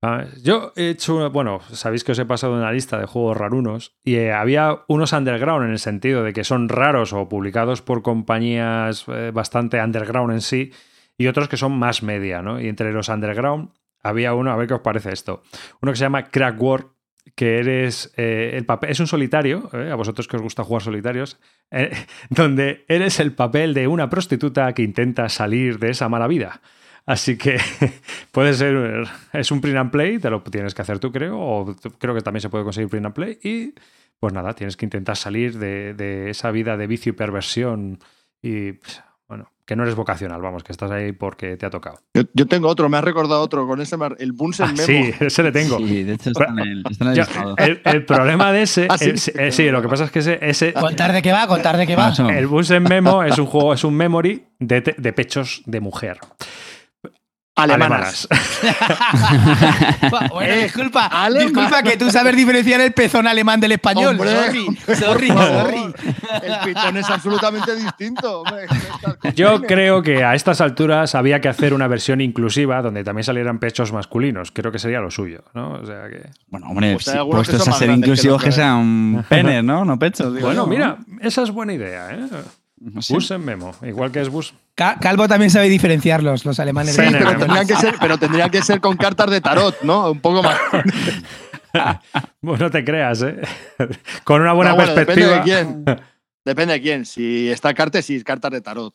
[0.00, 0.42] ¿Sabes?
[0.44, 4.14] Yo he hecho, bueno, sabéis que os he pasado una lista de juegos rarunos y
[4.14, 9.06] eh, había unos underground en el sentido de que son raros o publicados por compañías
[9.08, 10.72] eh, bastante underground en sí
[11.16, 12.60] y otros que son más media, ¿no?
[12.60, 15.42] Y entre los underground había uno, a ver qué os parece esto,
[15.82, 16.86] uno que se llama Crack War,
[17.34, 20.82] que eres eh, el papel, es un solitario, eh, a vosotros que os gusta jugar
[20.82, 21.40] solitarios,
[22.30, 26.60] donde eres el papel de una prostituta que intenta salir de esa mala vida.
[27.08, 27.58] Así que
[28.32, 31.74] puede ser, es un print and play, te lo tienes que hacer tú, creo, o
[31.98, 33.72] creo que también se puede conseguir print and play, y
[34.20, 37.98] pues nada, tienes que intentar salir de, de esa vida de vicio y perversión
[38.42, 42.00] y, pues, bueno, que no eres vocacional, vamos, que estás ahí porque te ha tocado.
[42.14, 44.82] Yo, yo tengo otro, me has recordado otro, con ese, mar- el Bunsen Ah, Memo.
[44.86, 45.78] sí, ese le tengo.
[45.78, 47.54] Sí, de hecho está en el, está en el Yo- listado.
[47.58, 49.16] el, el problema de ese, Ah, sí.
[49.18, 51.76] sí, eh, sí, lo que pasa es que ese, ese Contar de qué va, contar
[51.76, 52.08] de qué va.
[52.08, 52.28] Paso.
[52.28, 56.18] el Bunsen Memo es un juego, es un memory de, de pechos de mujer.
[57.58, 58.28] Alemanas.
[60.30, 64.16] bueno, Eh, disculpa, disculpa que tú sabes diferenciar el pezón alemán del español.
[64.18, 64.66] Hombre, sorry,
[64.96, 65.94] sorry, sorry.
[66.42, 68.40] El pitón es absolutamente distinto.
[68.42, 68.66] hombre.
[69.34, 73.58] Yo creo que a estas alturas había que hacer una versión inclusiva donde también salieran
[73.58, 74.52] pechos masculinos.
[74.52, 75.72] Creo que sería lo suyo, ¿no?
[75.72, 76.30] O sea que.
[76.48, 79.84] Bueno, hombre, Pues si puestos a ser que inclusivos que sean penes, ¿no?
[79.84, 80.34] No pechos.
[80.34, 82.26] digo Bueno, mira, esa es buena idea, ¿eh?
[82.80, 83.12] No sé.
[83.14, 84.54] Bus en memo, igual que es bus.
[84.74, 86.94] Ca- Calvo también sabe diferenciarlos, los alemanes.
[86.94, 89.40] Sí, de- no, pero, no, tendrían que ser, pero tendrían que ser con cartas de
[89.40, 90.10] tarot, ¿no?
[90.12, 90.56] Un poco más.
[92.40, 93.36] Bueno, no te creas, ¿eh?
[94.24, 95.34] Con una buena No, bueno, perspectiva.
[95.44, 95.84] Depende de quién.
[96.44, 97.04] Depende de quién.
[97.04, 98.94] Si está cartas, sí, cartas de tarot.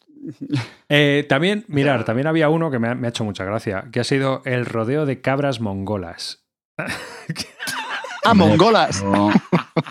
[0.90, 4.00] Eh, también, mirar, también había uno que me ha, me ha hecho mucha gracia, que
[4.00, 6.44] ha sido el rodeo de cabras mongolas.
[8.26, 9.02] Ah, mongolas.
[9.04, 9.30] Pero,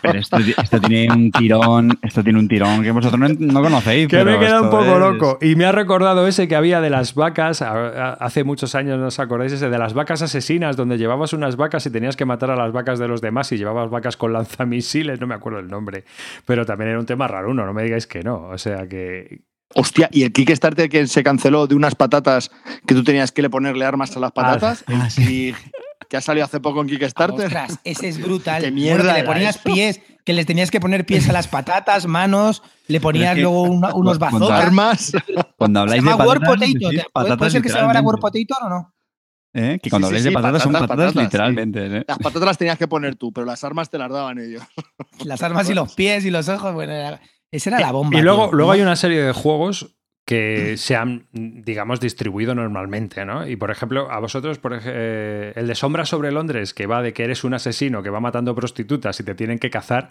[0.00, 4.08] pero esto, esto tiene un tirón, esto tiene un tirón que vosotros no, no conocéis.
[4.08, 5.38] Que pero me queda un poco es- loco.
[5.42, 9.18] Y me ha recordado ese que había de las vacas, hace muchos años, ¿no os
[9.18, 9.52] acordáis?
[9.52, 12.72] Ese de las vacas asesinas, donde llevabas unas vacas y tenías que matar a las
[12.72, 16.04] vacas de los demás y llevabas vacas con lanzamisiles, no me acuerdo el nombre.
[16.46, 18.48] Pero también era un tema raro, uno, no me digáis que no.
[18.48, 19.40] O sea que.
[19.74, 22.50] Hostia, y el Kickstarter que se canceló de unas patatas
[22.86, 24.84] que tú tenías que le ponerle armas a las patatas.
[24.86, 25.54] ah, el
[26.08, 27.46] que- ha salido hace poco en Kickstarter.
[27.46, 28.62] Ostras, ese es brutal.
[28.62, 29.64] ¿Qué Bueno, mierda que le ponías eso?
[29.72, 33.36] pies, que les tenías que poner pies a las patatas, manos, le ponías Pero es
[33.36, 34.50] que- luego una- unos bazookas.
[34.64, 35.12] Armas.
[35.56, 36.60] Cuando Se habláis de llama War patatas, Potato.
[36.66, 38.18] decís ¿Te- ¿Puede, patatas puede ser que se llamara War.
[38.18, 38.94] Potato o no?
[39.54, 39.78] ¿Eh?
[39.82, 41.18] Que cuando Sí, sí, habláis sí, de patatas, son patatas, patatas, sí.
[41.20, 41.86] literalmente.
[41.98, 42.04] ¿eh?
[42.08, 44.62] Las patatas las tenías que poner tú, pero las armas te las daban ellos.
[45.24, 46.72] Las armas y los pies y los ojos.
[46.72, 48.18] Bueno, era- esa era la bomba.
[48.18, 48.52] Y luego, tío.
[48.56, 53.46] luego hay una serie de juegos que se han, digamos, distribuido normalmente, ¿no?
[53.46, 57.12] Y por ejemplo, a vosotros, por eh, el de Sombra sobre Londres, que va de
[57.12, 60.10] que eres un asesino que va matando prostitutas y te tienen que cazar,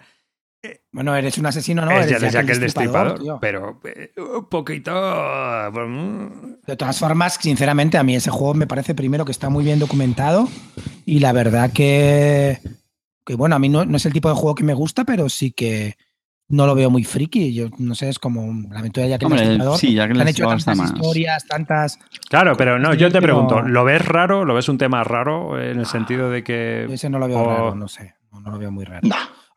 [0.92, 1.90] Bueno, eres un asesino, ¿no?
[1.92, 4.92] es Eres ya Jack el destripador, pero eh, un poquito...
[5.72, 9.64] mm, De todas formas, sinceramente, a mí ese juego me parece primero que está muy
[9.64, 10.48] bien documentado
[11.04, 12.58] y la verdad que,
[13.24, 15.28] que bueno, a mí no, no es el tipo de juego que me gusta, pero
[15.28, 15.96] sí que
[16.52, 17.52] no lo veo muy friki.
[17.52, 19.78] Yo no sé, es como la aventura de Jack el Hombre, Destripador.
[19.78, 20.92] sí, ya que Han hecho tantas más.
[20.92, 21.98] historias, tantas...
[22.28, 24.44] Claro, pero no, yo te pero- pregunto, ¿lo ves raro?
[24.44, 26.86] ¿Lo ves un tema raro en el sentido de Yo que...
[26.90, 28.14] ese no lo veo o- raro, no sé.
[28.30, 29.06] No, no lo veo muy raro.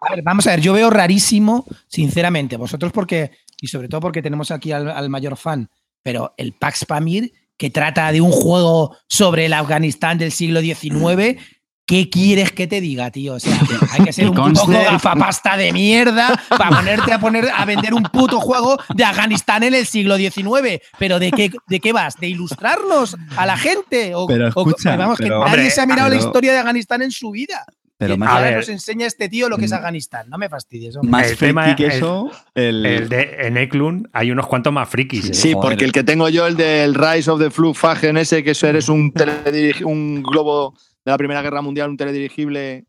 [0.01, 3.31] A ver, vamos a ver, yo veo rarísimo, sinceramente, vosotros porque,
[3.61, 5.69] y sobre todo porque tenemos aquí al, al mayor fan,
[6.03, 11.37] pero el Pax Pamir, que trata de un juego sobre el Afganistán del siglo XIX,
[11.85, 13.35] ¿qué quieres que te diga, tío?
[13.35, 13.57] O sea,
[13.91, 18.03] hay que ser un poco gafapasta de mierda para ponerte a poner a vender un
[18.03, 20.81] puto juego de Afganistán en el siglo XIX.
[20.97, 22.15] Pero ¿de qué, de qué vas?
[22.19, 24.15] ¿De ilustrarnos a la gente?
[24.15, 27.65] O, Pero que nadie Hombre, se ha mirado la historia de Afganistán en su vida.
[27.97, 28.57] Pero Y más, A ahora ver.
[28.57, 29.75] nos enseña este tío lo que es Mm.
[29.75, 30.29] Afganistán.
[30.29, 30.97] No me fastidies.
[30.97, 31.11] hombre.
[31.11, 34.89] más El friki tema- que eso, el, El de en Eklund hay unos cuantos más
[34.89, 35.29] frikis.
[35.29, 35.33] ¿eh?
[35.33, 35.69] Sí, Joder.
[35.69, 38.89] porque el que tengo yo, el del Rise of the Flughagen ese, que eso eres
[38.89, 42.85] un globo de la Primera Guerra Mundial, un teledirigible,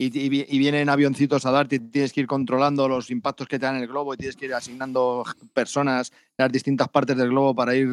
[0.00, 3.48] y, y vi- y vienen avioncitos a darte y tienes que ir controlando los impactos
[3.48, 7.16] que te dan el globo y tienes que ir asignando personas en las distintas partes
[7.16, 7.88] del globo para ir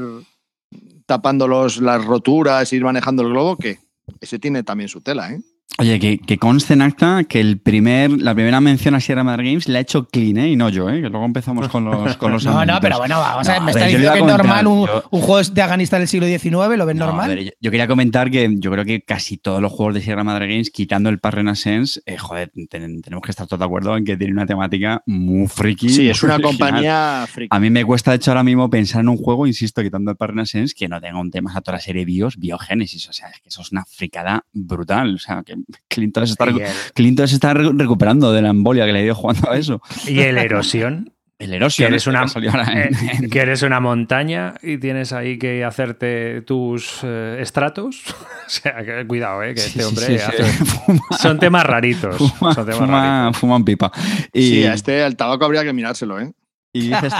[1.07, 3.79] tapando los, las roturas, ir manejando el globo, que
[4.21, 5.41] ese tiene también su tela, ¿eh?
[5.77, 9.43] Oye, que, que conste en acta que el primer, la primera mención a Sierra Madre
[9.43, 10.51] Games la ha hecho Clean, ¿eh?
[10.51, 11.01] Y no yo, ¿eh?
[11.01, 13.71] Que luego empezamos con los, con los No, no, pero bueno, vamos a ver, me
[13.71, 16.85] está diciendo que es normal un, yo- un juego de Afganistán del siglo XIX, ¿lo
[16.85, 17.25] ves No, normal?
[17.25, 20.01] a ver, yo, yo quería comentar que yo creo que casi todos los juegos de
[20.01, 23.65] Sierra Madre Games, quitando el Par Renaissance, eh, joder, ten- tenemos que estar todos de
[23.65, 25.89] acuerdo en que tiene una temática muy friki.
[25.89, 26.57] Sí, es una original.
[26.57, 27.49] compañía friki.
[27.51, 30.15] A mí me cuesta, de hecho, ahora mismo pensar en un juego, insisto, quitando el
[30.15, 33.09] Par Renaissance, que no tenga un tema a toda la serie BIOS, Biogénesis.
[33.09, 35.15] O sea, es que eso es una fricada brutal.
[35.15, 35.54] O sea, que
[35.87, 38.93] Clinton se está, Y recu- el, Clinton se está re- recuperando de la embolia que
[38.93, 39.81] le dio jugando a eso.
[40.07, 41.11] y el erosión.
[41.37, 42.89] El Erosion Que eres este una- Eh,
[43.19, 48.03] en- que eres una montaña y tienes ahí que hacerte tus eh, estratos.
[48.47, 50.23] o sea, que cuidado, eh, que Sí, este hombre sí, sí.
[50.23, 50.43] hace-
[50.85, 52.15] Fuma- son temas raritos.
[52.21, 53.37] fuma- son temas fuma- raritos.
[53.41, 53.91] fuman pipa.
[54.31, 56.31] Y, Sí, a este, el tabaco habría que mirárselo, ¿eh?
[56.71, 57.13] y dices,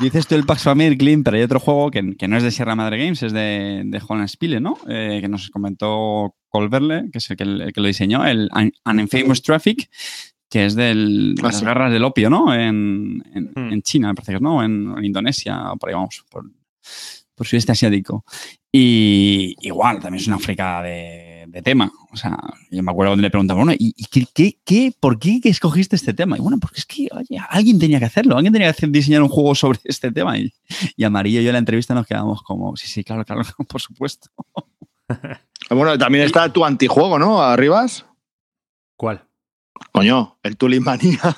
[0.00, 2.50] dices tú el Pax Family Clean, pero hay otro juego que, que no es de
[2.50, 4.76] Sierra Madre Games, es de, de Holland Spiele, ¿no?
[4.88, 9.00] Eh, que nos comentó Colverle, que es el que, el que lo diseñó, el An
[9.00, 9.90] Infamous Traffic,
[10.48, 11.64] que es del, de Ah, las sí.
[11.64, 12.54] guerras del opio, ¿no?
[12.54, 13.72] En, en, Hmm.
[13.72, 14.62] en China, me parece que ¿no?
[14.62, 16.44] En, en Indonesia, por ahí vamos, por,
[17.34, 18.24] por sudeste asiático.
[18.70, 21.90] Y igual, también es una fricada de, de tema.
[22.10, 22.38] O sea,
[22.70, 25.96] yo me acuerdo cuando le preguntaba, bueno, ¿y, y qué, qué, qué- por qué escogiste
[25.96, 26.36] este tema?
[26.36, 29.22] Y bueno, porque es que, oye, alguien tenía que hacerlo, alguien tenía que hacer- diseñar
[29.22, 30.38] un juego sobre este tema.
[30.38, 30.52] Y,
[30.96, 33.80] y Amarillo y yo en la entrevista nos quedamos como, sí, sí, claro, claro, por
[33.80, 34.28] supuesto.
[35.70, 37.40] Bueno, también está tu antijuego, ¿no?
[37.42, 38.04] Arribas.
[38.96, 39.24] ¿Cuál?
[39.92, 41.18] Coño, el Tulimanía.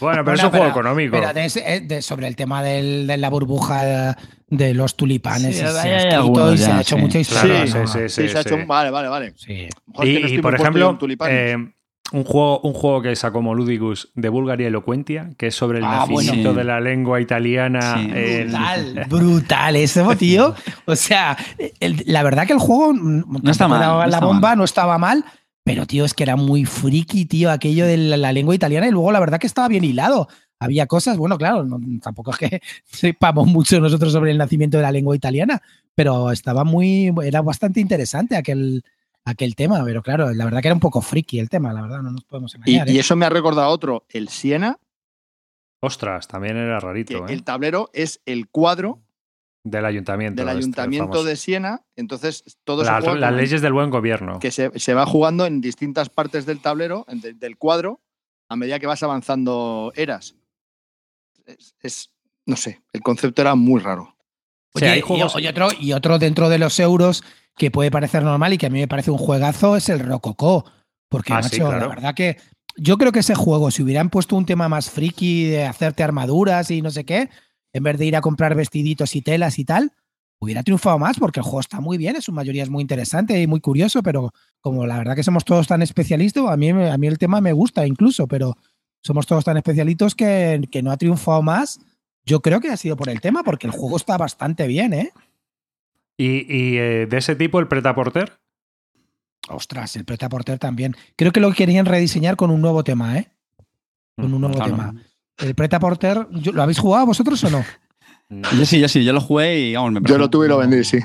[0.00, 1.12] Bueno, pero Bueno, es un juego económico.
[1.12, 4.16] Pero de ese- de- sobre el tema del- de la burbuja
[4.48, 6.96] de los tulipanes, Sí, se, hay- ha hay escrito algunos y se ya, ha hecho
[6.96, 7.00] sí.
[7.02, 7.66] mucha historia.
[7.66, 8.60] Sí, sí, Sí, se ha hecho sí.
[8.60, 9.32] un- Vale, vale, vale.
[9.36, 9.68] Sí.
[9.86, 11.72] Mejor es que no Y, estoy y, por ejemplo, eh,
[12.12, 16.06] un, juego, un juego que sacó Moludicus de Bulgaria Elocuentia, que es sobre el Ah,
[16.06, 17.96] nacimiento de la lengua italiana.
[17.98, 18.08] Sí.
[18.08, 20.54] Brutal, brutal eso, tío.
[20.86, 21.36] O sea,
[21.80, 24.58] el- la verdad que el juego no está mal, no la está bomba mal.
[24.58, 25.24] no estaba mal,
[25.64, 28.90] pero tío, es que era muy friki, tío, aquello de la, la lengua italiana y
[28.90, 30.28] luego la verdad que estaba bien hilado.
[30.58, 34.82] Había cosas, bueno, claro, no- tampoco es que sepamos mucho nosotros sobre el nacimiento de
[34.82, 35.60] la lengua italiana,
[35.94, 38.84] pero estaba muy, era bastante interesante aquel,
[39.24, 42.02] aquel tema, pero claro, la verdad que era un poco friki el tema, la verdad,
[42.02, 42.88] no nos podemos engañar.
[42.88, 43.00] y ¿eh?
[43.00, 44.78] eso me ha recordado otro, el Siena,
[45.84, 47.26] Ostras, también era rarito.
[47.26, 47.32] ¿eh?
[47.32, 49.02] el tablero es el cuadro
[49.64, 50.40] Del ayuntamiento.
[50.44, 51.82] del ayuntamiento de Siena.
[51.96, 54.38] Entonces, todo La- se juega las con- leyes del buen gobierno.
[54.38, 58.00] que se, se va jugando en distintas partes del tablero, en de- del cuadro,
[58.48, 60.36] a medida que vas avanzando eras.
[61.46, 62.10] Es, es-
[62.46, 64.14] no sé, el concepto era muy raro.
[64.74, 67.24] Sí, Oye, hay y- juegos- y, otro, y otro dentro de los euros
[67.56, 70.64] que puede parecer normal y que a mí me parece un juegazo es el Rococó.
[71.08, 71.78] Porque, Ah, macho, sí, claro.
[71.80, 72.38] la verdad que
[72.76, 76.70] yo creo que ese juego, si hubieran puesto un tema más friki de hacerte armaduras
[76.70, 77.28] y no sé qué,
[77.74, 79.92] en vez de ir a comprar vestiditos y telas y tal,
[80.40, 83.40] hubiera triunfado más porque el juego está muy bien, en su mayoría es muy interesante
[83.40, 86.90] y muy curioso, pero como la verdad que somos todos tan especialistas, a mí, me-
[86.90, 88.56] a mí el tema me gusta incluso, pero
[89.04, 91.78] somos todos tan especialitos que, que no ha triunfado más.
[92.24, 95.12] Yo creo que ha sido por el tema, porque el juego está bastante bien, ¿eh?
[96.22, 98.38] Y, y, eh, de ese tipo, el Pretaporter.
[99.48, 100.94] Ostras, el Preta Porter también.
[101.16, 103.28] Creo que lo querían rediseñar con un nuevo tema, ¿eh?
[104.16, 104.70] Con un nuevo Claro.
[104.70, 104.94] tema.
[105.38, 107.64] El Preta Porter, ¿yo- ¿lo habéis jugado vosotros o no?
[108.28, 108.48] No.
[108.62, 110.58] Yo sí, yo sí, yo lo jugué y vamos, me Yo lo tuve y lo
[110.58, 110.98] vendí, sí.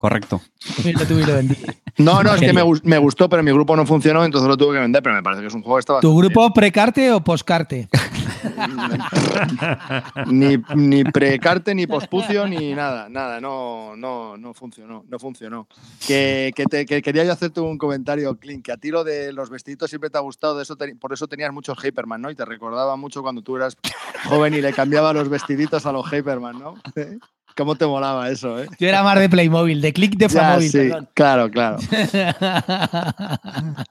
[0.00, 0.40] Correcto.
[0.82, 1.54] Lo tuve y lo vendí.
[1.98, 4.74] No, no, es que me, me gustó, pero mi grupo no funcionó, entonces lo tuve
[4.76, 6.00] que vender, pero me parece que es un juego que estaba.
[6.00, 7.90] ¿Tu grupo precarte o poscarte?
[10.26, 15.66] ni, ni precarte, ni pospucio, ni nada, nada, no, no, no funcionó, no funcionó.
[16.06, 19.32] Que, que te- que quería yo hacerte un comentario, Clint, que a ti lo de
[19.34, 22.30] los vestiditos siempre te ha gustado, de eso te- por eso tenías muchos Hyperman, ¿no?
[22.30, 23.76] Y te recordaba mucho cuando tú eras
[24.24, 26.74] joven y le cambiaba los vestiditos a los Hyperman, ¿no?
[27.60, 28.66] ¿Cómo te molaba eso, eh?
[28.78, 31.08] Yo era más de Playmobil, de click de Famóvil, sí, perdón.
[31.12, 31.76] claro, claro.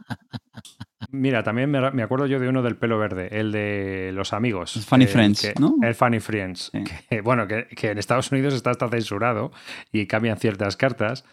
[1.12, 4.76] Mira, también me, acuerdo yo de uno del pelo verde, el de los amigos.
[4.76, 5.76] El Funny eh, Friends, que- ¿no?
[5.84, 6.72] El Funny Friends.
[6.74, 6.84] Sí.
[6.84, 9.52] que, bueno, que, que en Estados Unidos está hasta censurado
[9.92, 11.24] y cambian ciertas cartas,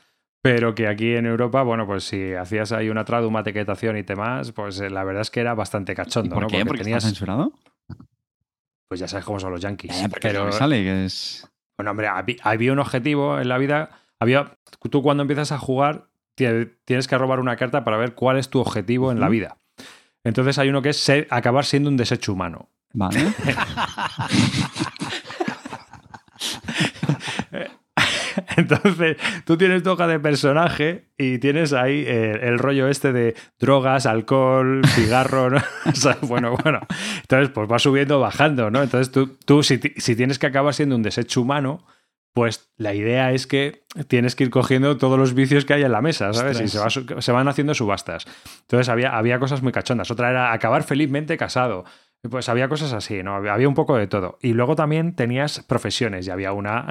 [0.42, 4.02] pero que aquí en Europa, bueno, pues si hacías ahí una trad, una etiquetación y
[4.02, 6.48] demás, pues eh, la verdad es que era bastante ¿Y cachondo, por ¿no?
[6.48, 6.58] qué?
[6.58, 7.54] Porque ¿Porque tenías, está censurado?
[8.88, 10.02] pues ya sabes cómo son los yankees.
[10.02, 11.50] Lo pero, que sale, que es...
[11.78, 12.08] bueno, hombre,
[12.42, 13.90] había, un objetivo en la vida.
[14.18, 14.52] Había,
[14.90, 18.48] tú cuando empiezas a jugar tie- tienes que robar una carta para ver cuál es
[18.48, 19.58] tu objetivo en la vida.
[20.24, 22.68] Entonces hay uno que es ser- acabar siendo un desecho humano.
[22.94, 23.20] Vale.
[28.60, 33.34] Entonces, tú tienes tu hoja de personaje y tienes ahí eh, el rollo este de
[33.58, 35.58] drogas, alcohol, cigarro, ¿no?
[35.86, 36.80] O sea, bueno, bueno.
[37.22, 38.82] Entonces, pues va subiendo, bajando, ¿no?
[38.82, 41.86] Entonces, tú, tú si, si tienes que acabar siendo un desecho humano,
[42.34, 45.92] pues la idea es que tienes que ir cogiendo todos los vicios que hay en
[45.92, 46.60] la mesa, ¿sabes?
[46.60, 48.26] Y se, va su- se van haciendo subastas.
[48.62, 50.10] Entonces, había, había cosas muy cachondas.
[50.10, 51.84] Otra era acabar felizmente casado.
[52.30, 53.36] Pues había cosas así, ¿no?
[53.36, 54.38] Había un poco de todo.
[54.42, 56.88] Y luego también tenías profesiones y había una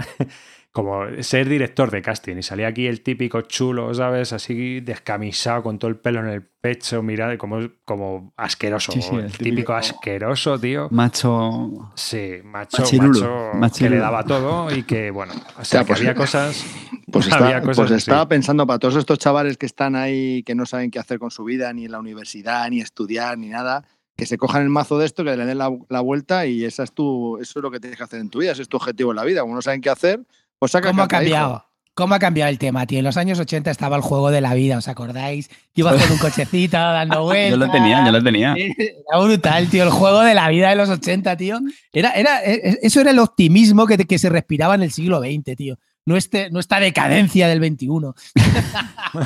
[0.75, 4.33] como ser director de casting y salía aquí el típico chulo, ¿sabes?
[4.33, 8.91] Así descamisado con todo el pelo en el pecho, mira, como, como asqueroso.
[8.91, 10.89] Sí, sí, el el típico, típico- asqueroso, tío.
[10.91, 11.91] Macho...
[11.95, 15.99] Sí, macho, Machirulo, macho, que le daba todo y que, bueno, o sea, que pues-
[16.01, 16.65] había cosas...
[17.09, 17.97] Pues, está- Había cosas pues así.
[17.99, 21.31] estaba pensando para todos estos chavales que están ahí, que no saben qué hacer con
[21.31, 24.97] su vida, ni en la universidad, ni estudiar, ni nada, que se cojan el mazo
[24.97, 27.71] de esto, que le den la, la vuelta y esa es tu, eso es lo
[27.71, 29.41] que tienes que hacer en tu vida, ese es tu objetivo en la vida.
[29.41, 30.19] Como no saben qué hacer,
[30.65, 31.09] pues saca ¿Cómo ha hijo.
[31.09, 31.65] cambiado?
[31.93, 32.99] ¿Cómo ha cambiado el tema, tío?
[32.99, 35.49] En los años 80 estaba el juego de la vida, ¿os acordáis?
[35.75, 37.51] Ibas con un cochecito dando vueltas.
[37.51, 38.53] Yo lo tenía, yo lo tenía.
[38.57, 39.83] Era brutal, tío.
[39.83, 41.59] El juego de la vida de los 80, tío.
[41.93, 45.55] Era, era, e- eso era el optimismo que, que se respiraba en el siglo XX,
[45.55, 45.77] tío.
[46.05, 48.13] No, este, no esta decadencia del 21.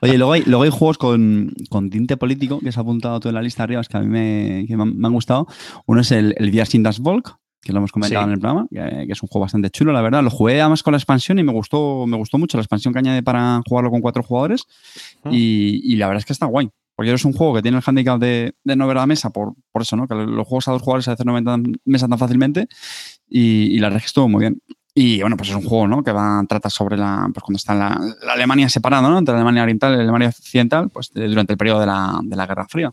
[0.00, 3.28] Oye, luego hay, luego hay juegos con, con tinte político que se ha apuntado tú
[3.28, 5.46] en la lista arriba, es que a mí me, que me, han, me han gustado.
[5.86, 8.28] Uno es el, el Das Volk, que lo hemos comentado Sí.
[8.28, 10.22] en el programa, que, que es un juego bastante chulo, la verdad.
[10.22, 13.00] Lo jugué además con la expansión y me gustó, me gustó mucho la expansión que
[13.00, 14.64] añade para jugarlo con cuatro jugadores.
[15.24, 15.30] Ah.
[15.32, 16.70] Y, y la verdad es que está guay.
[16.94, 19.30] Porque es un juego que tiene el handicap de, de no ver a la mesa,
[19.30, 20.08] por, por eso, ¿no?
[20.08, 22.66] Que los juegos a dos jugadores a veces no ven tan- mesa tan fácilmente.
[23.28, 24.60] Y, y la verdad es que estuvo muy bien.
[24.94, 26.02] Y bueno, pues es un juego, ¿no?
[26.02, 29.16] Que va, trata sobre la, pues cuando está la, la Alemania separada, ¿no?
[29.16, 32.18] Entre la Alemania oriental y la Alemania occidental, pues de- durante el periodo de la,
[32.20, 32.90] de la Guerra Fría.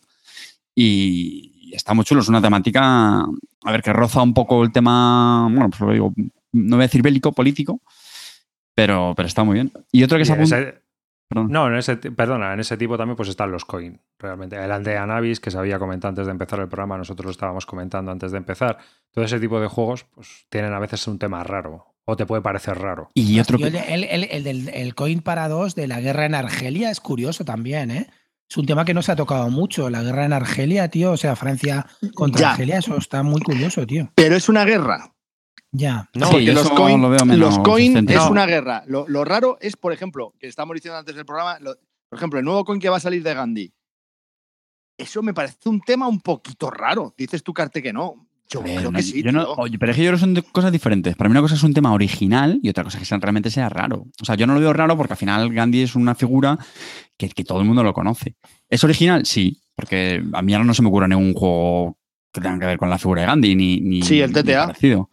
[0.75, 4.71] Y, y está muy chulo, es una temática, a ver, que roza un poco el
[4.71, 6.13] tema, bueno, pues lo digo,
[6.53, 7.81] no voy a decir bélico, político,
[8.73, 9.71] pero, pero está muy bien.
[9.91, 10.57] Y otro que se apunta...
[11.27, 11.47] Perdón.
[11.49, 14.63] no, en ese, perdona, en ese tipo también pues están los coin, realmente.
[14.63, 17.65] El Aldea Navis, que se había comentado antes de empezar el programa, nosotros lo estábamos
[17.65, 18.77] comentando antes de empezar.
[19.11, 22.43] Todo ese tipo de juegos pues tienen a veces un tema raro, o te puede
[22.43, 23.09] parecer raro.
[23.15, 26.91] Y otro Yo el, el- el- el coin para dos de la guerra en Argelia
[26.91, 28.07] es curioso también, ¿eh?
[28.49, 29.89] Es un tema que no se ha tocado mucho.
[29.89, 31.11] La guerra en Argelia, tío.
[31.13, 32.51] O sea, Francia contra Ya.
[32.51, 34.11] Argelia, eso está muy curioso, tío.
[34.15, 35.11] Pero es una guerra.
[35.71, 36.09] Ya.
[36.13, 38.83] No, Sí, los coin, lo veo menos los coin es una guerra.
[38.87, 41.75] Lo, lo raro es, por ejemplo, que estamos diciendo antes del programa, lo-
[42.07, 43.73] por ejemplo, el nuevo coin que va a salir de Gandhi.
[44.97, 47.13] Eso me parece un tema un poquito raro.
[47.17, 48.25] Dices tú, Carte, que no.
[48.49, 49.23] Yo Pero creo no- que sí.
[49.23, 49.53] yo no- tío.
[49.57, 51.15] oye, pero es que yo creo que son cosas diferentes.
[51.15, 53.49] Para mí una cosa es un tema original y otra cosa es que sea- realmente
[53.49, 54.05] sea raro.
[54.21, 56.57] O sea, yo no lo veo raro porque al final Gandhi es una figura
[57.17, 58.35] que, que todo el mundo lo conoce.
[58.69, 59.25] ¿Es original?
[59.25, 61.97] Sí, porque a mí ahora no se me ocurre ningún juego
[62.31, 64.67] que tenga que ver con la figura de Gandhi ni, ni Sí, el ni TTA.
[64.67, 65.09] parecido.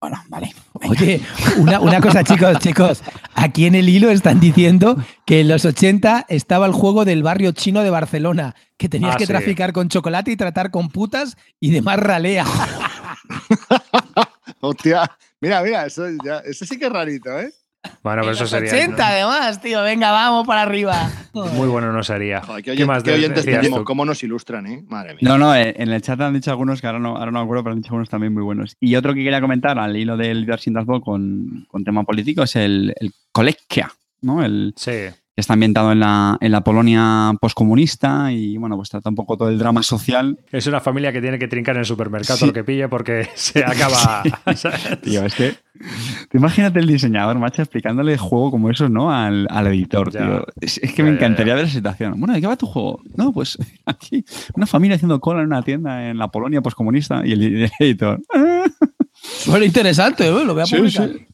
[0.00, 0.54] Bueno, vale.
[0.80, 0.92] venga.
[0.98, 1.20] Oye,
[1.58, 3.02] una, una cosa, chicos, chicos.
[3.34, 7.52] Aquí en el hilo están diciendo que en los 80 estaba el juego del barrio
[7.52, 9.32] chino de Barcelona, que tenías Ah, que sí.
[9.32, 12.44] traficar con chocolate y tratar con putas y demás ralea.
[14.60, 15.10] Hostia,
[15.40, 17.52] mira, mira, eso, ya, eso sí que es rarito, ¿eh?
[18.02, 18.72] Bueno, pero En eso los sería.
[18.72, 19.82] 80 además, tío.
[19.82, 21.10] Venga, vamos para arriba.
[21.32, 22.42] Muy bueno no sería.
[22.42, 24.84] Joder, qué, ¿Qué oyen- más qué de- oyentes tenemos, cómo nos ilustran, ¿eh?
[24.88, 25.20] Madre mía.
[25.22, 27.44] No, no, eh, en el chat han dicho algunos que ahora no, ahora no me
[27.44, 28.76] acuerdo, pero han dicho algunos también muy buenos.
[28.80, 32.56] Y otro que quería comentar al hilo del Darcy Ball con, con tema político es
[32.56, 33.12] el, el
[34.22, 34.44] ¿no?
[34.44, 34.92] El, Sí.
[35.40, 39.48] Está ambientado en la, en la Polonia poscomunista y bueno, pues trata un poco todo
[39.48, 40.38] el drama social.
[40.52, 42.46] Es una familia que tiene que trincar en el supermercado Sí.
[42.46, 44.22] lo que pille porque se acaba.
[45.02, 45.54] Tío, es que.
[46.34, 49.10] Imagínate el diseñador, macho, explicándole el juego como eso, ¿no?
[49.12, 50.20] Al, al editor, Ya.
[50.20, 50.46] tío.
[50.60, 52.14] Es, es que Ya, me ya, encantaría ver la situación.
[52.18, 53.00] Bueno, ¿de qué va tu juego?
[53.16, 54.24] No, pues aquí,
[54.54, 58.20] una familia haciendo cola en una tienda en la Polonia poscomunista y el, el editor.
[59.46, 60.44] Bueno, interesante, ¿eh?
[60.44, 61.08] lo voy a Sí, publicar.
[61.10, 61.26] sí.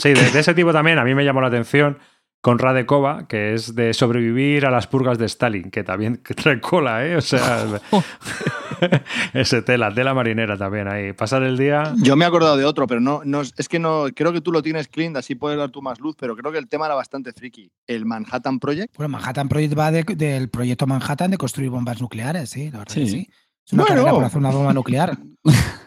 [0.00, 1.98] Sí, de, de ese tipo también a mí me llamó la atención
[2.40, 6.60] con Radekova, que es de sobrevivir a las purgas de Stalin, que también que trae
[6.60, 7.16] cola, ¿eh?
[7.16, 7.66] O sea,
[9.34, 11.12] ese tela, tela marinera también ahí.
[11.12, 11.94] Pasar el día.
[11.96, 14.52] Yo me he acordado de otro, pero no, no es que no, creo que tú
[14.52, 16.94] lo tienes clean, así puedes dar tú más luz, pero creo que el tema era
[16.94, 17.70] bastante friki.
[17.86, 18.96] El Manhattan Project.
[18.96, 22.94] Bueno, Manhattan Project va de- del proyecto Manhattan de construir bombas nucleares, sí, la verdad
[22.94, 23.28] que Sí.
[23.68, 23.68] Sí.
[23.68, 23.94] Es una Bueno.
[23.96, 25.18] carrera por hacer una bomba nuclear.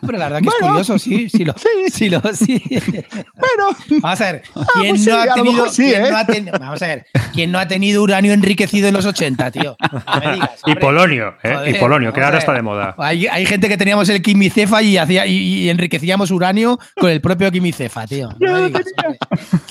[0.03, 1.53] Pero la verdad que es curioso, sí, sí lo,
[1.93, 2.59] sí lo, sí.
[3.35, 4.41] Bueno, Vamos a ver,
[4.79, 6.09] ¿quién pues sí, no a ha tenido, sí, quién ¿eh?
[6.09, 9.51] no ha ten- vamos a ver, ¿quién no ha tenido uranio enriquecido en los 80,
[9.51, 9.75] tío?
[9.91, 11.53] No me digas, Y polonio, ¿eh?
[11.53, 12.95] Joder, y polonio, que ahora está de moda.
[12.97, 17.21] Hay, hay gente que teníamos el quimicefa y, hacía, y, y enriquecíamos uranio con el
[17.21, 18.29] propio quimicefa, tío.
[18.39, 18.81] No me digas,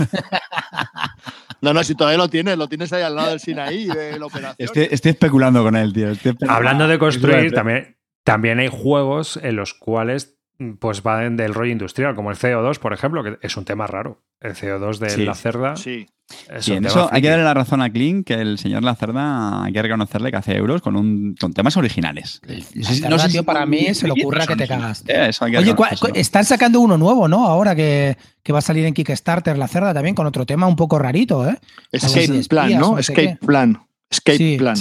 [1.61, 4.27] no, no, si todavía lo tienes, lo tienes ahí al lado del Sinaí de la
[4.27, 4.55] operación.
[4.59, 6.09] Estoy, estoy especulando con él, tío.
[6.49, 7.96] Hablando de construir, también,
[8.32, 10.36] también hay juegos en los cuales
[10.78, 14.22] pues van del rollo industrial, como el CO2, por ejemplo, que es un tema raro.
[14.40, 15.24] El CO2 de Sí.
[15.24, 16.06] la cerda Sí.
[16.54, 18.58] es Sí, un en tema eso hay que darle la razón a Kling, que el
[18.58, 22.42] señor Lacerda hay que reconocerle que hace euros con, un, con temas originales.
[22.44, 24.54] La No sé si- cerda, no sé tío, si- para mí se le ocurra que
[24.56, 25.02] te cagas.
[25.08, 25.74] Eh, Oye,
[26.20, 27.46] están sacando uno nuevo, ¿no?
[27.46, 30.76] Ahora que, que va a salir en Kickstarter la cerda también con otro tema un
[30.76, 31.56] poco rarito, ¿eh?
[31.90, 32.98] Escape Plan, espías, ¿no?
[32.98, 33.46] Escape qué.
[33.46, 33.81] Plan.
[34.10, 34.56] Escape Sí.
[34.58, 34.76] Plan.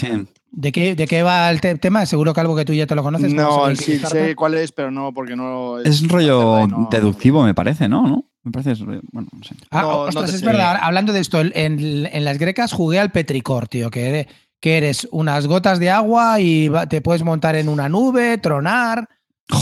[0.52, 2.06] ¿De qué, ¿De qué va el te- tema?
[2.06, 3.34] Seguro que algo que tú ya te lo conoces.
[3.34, 5.80] ¿cómo No, sí sé cuál es, pero no, porque no.
[5.80, 8.08] Es un rollo no- deductivo, me parece, ¿no?
[8.08, 8.26] ¿No?
[8.44, 8.72] Me parece.
[8.72, 9.56] es rollo- Bueno, no sé.
[9.70, 10.46] Ah, No, ostras, es sé.
[10.46, 10.78] verdad.
[10.82, 14.28] Hablando de esto, en, en las grecas jugué al Petricor, tío, que,
[14.60, 19.08] que eres unas gotas de agua y va- te puedes montar en una nube, tronar.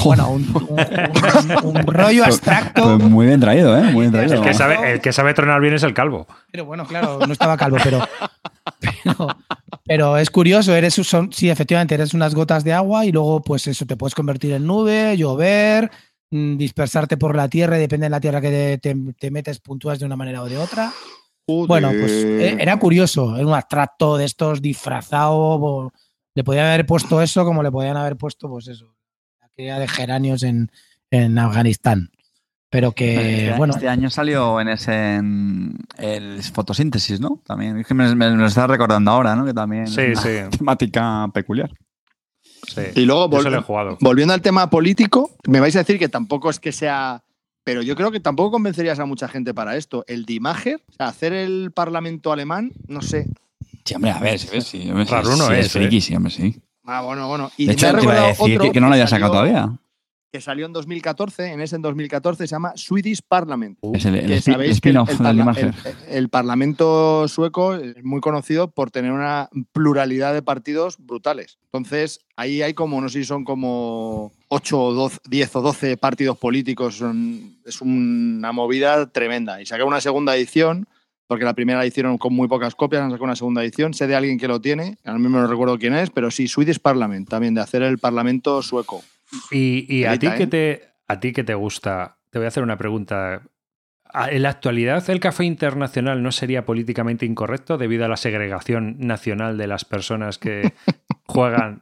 [0.04, 2.98] Bueno, un, un- un- un rollo abstracto.
[2.98, 3.84] Pues muy bien traído, ¿eh?
[3.84, 4.34] Muy bien traído.
[4.36, 6.28] El que, sabe, el que sabe tronar bien es el calvo.
[6.52, 8.00] Pero bueno, claro, no estaba calvo, pero,
[8.80, 9.28] pero,
[9.88, 13.68] pero es curioso, eres son, sí, efectivamente, eres unas gotas de agua y luego, pues
[13.68, 15.90] eso, te puedes convertir en nube, llover,
[16.32, 19.60] mm, dispersarte por la tierra y depende de la tierra que te, te- te metes,
[19.60, 20.92] puntúas de una manera o de otra.
[21.68, 25.92] Bueno, pues eh, era curioso, era un abstracto de estos disfrazado.
[26.36, 28.94] Le podían haber puesto eso como le podían haber puesto, pues eso,
[29.42, 30.70] la cría de geranios en,
[31.10, 32.12] en Afganistán.
[32.70, 37.42] Pero que, Este, bueno, este año salió en ese en el fotosíntesis, ¿no?
[37.46, 39.46] También es que me, me- me lo estás recordando ahora, ¿no?
[39.46, 40.30] Que también Sí, es sí.
[40.30, 41.72] una temática peculiar.
[42.68, 42.82] Sí.
[42.96, 43.98] Y luego, vol- jugado.
[44.02, 47.24] volviendo al tema político, me vais a decir que tampoco es que sea.
[47.64, 50.04] Pero yo creo que tampoco convencerías a mucha gente para esto.
[50.08, 53.28] El Dimager, o sea, hacer el parlamento alemán, no sé.
[53.86, 56.62] Sí, hombre, a ver, sí, sí, sí, sí, es, es friki, sí, hombre, sí.
[56.86, 57.50] Ah, bueno, bueno.
[57.58, 59.32] Y De hecho, te iba a decir otro que, que no lo había salió- sacado
[59.44, 59.70] todavía.
[60.38, 63.80] Que salió en 2014, en ese en 2014 se llama Swedish Parliament.
[63.96, 65.10] Es el, el sabéis que el, spin-off
[66.10, 71.58] el Parlamento sueco es muy conocido por tener una pluralidad de partidos brutales.
[71.64, 75.98] Entonces, ahí hay como, no sé si son como 8 o 12, 10 o 12
[75.98, 76.98] partidos políticos.
[76.98, 79.60] son- es una movida tremenda.
[79.60, 80.88] Y sacar una segunda edición,
[81.26, 83.96] porque la primera la hicieron con muy pocas copias, han sacado una segunda edición.
[83.96, 86.80] Sé de alguien que lo tiene, ahora mismo no recuerdo quién es, pero sí, Swedish
[86.80, 89.04] Parliament, también de hacer el Parlamento sueco.
[89.52, 92.64] Y, y a, ti que te, a ti que te gusta, te voy a hacer
[92.64, 93.42] una pregunta.
[94.14, 98.96] ¿A- ¿En la actualidad el café internacional no sería políticamente incorrecto debido a la segregación
[99.00, 100.74] nacional de las personas que
[101.28, 101.82] juegan?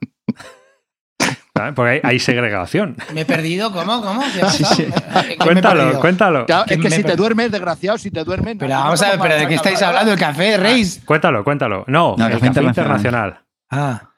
[1.56, 1.74] ¿Sabes?
[1.76, 2.98] Porque hay, hay segregación.
[3.14, 4.02] me he perdido, ¿cómo?
[4.02, 4.24] ¿Cómo?
[4.34, 4.76] ¿Qué ha Sí, pasado?
[4.76, 4.84] sí.
[4.84, 6.46] ¿En qué me he Cuéntalo, cuéntalo.
[6.48, 8.56] Claro, es que me si te duermes, desgraciado, si te duermes.
[8.60, 10.12] Pero no vamos a ver, ¿pero de qué estáis hablando?
[10.12, 11.02] ¿El café, Reis?
[11.06, 11.86] Cuéntalo, cuéntalo.
[11.88, 12.70] No, No, el café café internacional.
[12.98, 13.39] internacional.
[13.70, 14.10] Ah,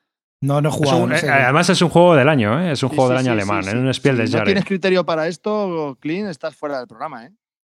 [0.42, 0.98] no, no he Es jugado.
[1.04, 1.28] un- no sé.
[1.28, 2.72] eh, además es un juego del año, ¿eh?
[2.72, 4.32] Es un Sí, juego sí, del año sí, alemán, sí, en un Spiel Si des
[4.32, 7.32] no tienes criterio para esto, Clean, estás fuera del programa, ¿eh?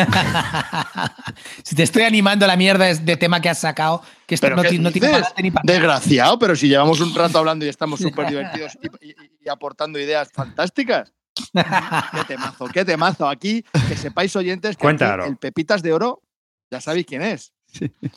[1.64, 4.56] si te estoy animando a la mierda de tema que has sacado, que esto ¿Pero
[4.56, 8.28] no, tiene para ni para Desgraciado, pero si llevamos un rato hablando y estamos súper
[8.28, 11.14] divertidos y, y- y aportando ideas fantásticas.
[11.54, 13.28] Qué temazo, qué temazo.
[13.28, 16.22] Aquí, que sepáis oyentes que el Pepitas de Oro,
[16.72, 17.54] ya sabéis quién es.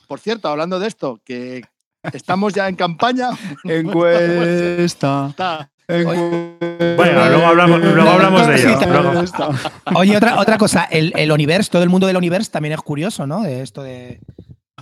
[0.06, 1.62] Por cierto, hablando de esto, que
[2.12, 3.30] estamos ya en campaña.
[3.64, 5.28] Encuesta.
[5.30, 8.78] Está- Bueno, luego hablamos, luego hablamos de ello.
[8.86, 9.22] Luego-
[9.94, 13.26] Oye, otra, otra cosa, el, el Universe, todo el mundo del Universe también es curioso,
[13.26, 13.42] ¿no?
[13.42, 14.20] De esto de,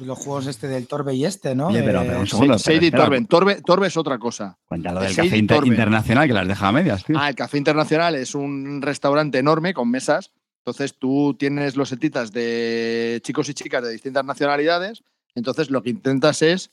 [0.01, 1.69] los juegos este del Torbe y este, ¿no?
[1.69, 2.59] Oye, pero- pero un segundo.
[2.91, 3.27] Torben.
[3.27, 4.57] Torbe, Torbe es otra cosa.
[4.67, 7.17] Cuéntalo del café inter- internacional que las deja a medias, tío.
[7.19, 10.31] Ah, el Café Internacional es un restaurante enorme con mesas.
[10.65, 15.03] Entonces tú tienes los setitas de chicos y chicas de distintas nacionalidades.
[15.35, 16.71] Entonces lo que intentas es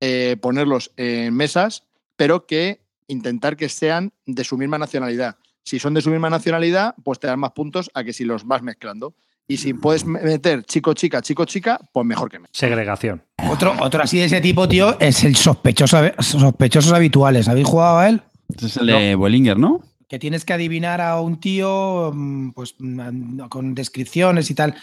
[0.00, 1.84] eh, ponerlos en mesas,
[2.16, 5.36] pero que intentar que sean de su misma nacionalidad.
[5.62, 8.46] Si son de su misma nacionalidad, pues te dan más puntos a que si los
[8.46, 9.14] vas mezclando.
[9.46, 12.48] Y si puedes meter chico, chica, chico, chica, pues mejor que me.
[12.52, 13.22] Segregación.
[13.50, 17.48] otro, otro así de ese tipo, tío, es el sospechoso, sospechosos habituales.
[17.48, 18.22] ¿Habéis jugado a él?
[18.48, 19.82] Este es el de Bollinger, ¿no?
[20.08, 24.74] que tienes que adivinar a un tío mm, pues mm, con descripciones y tal.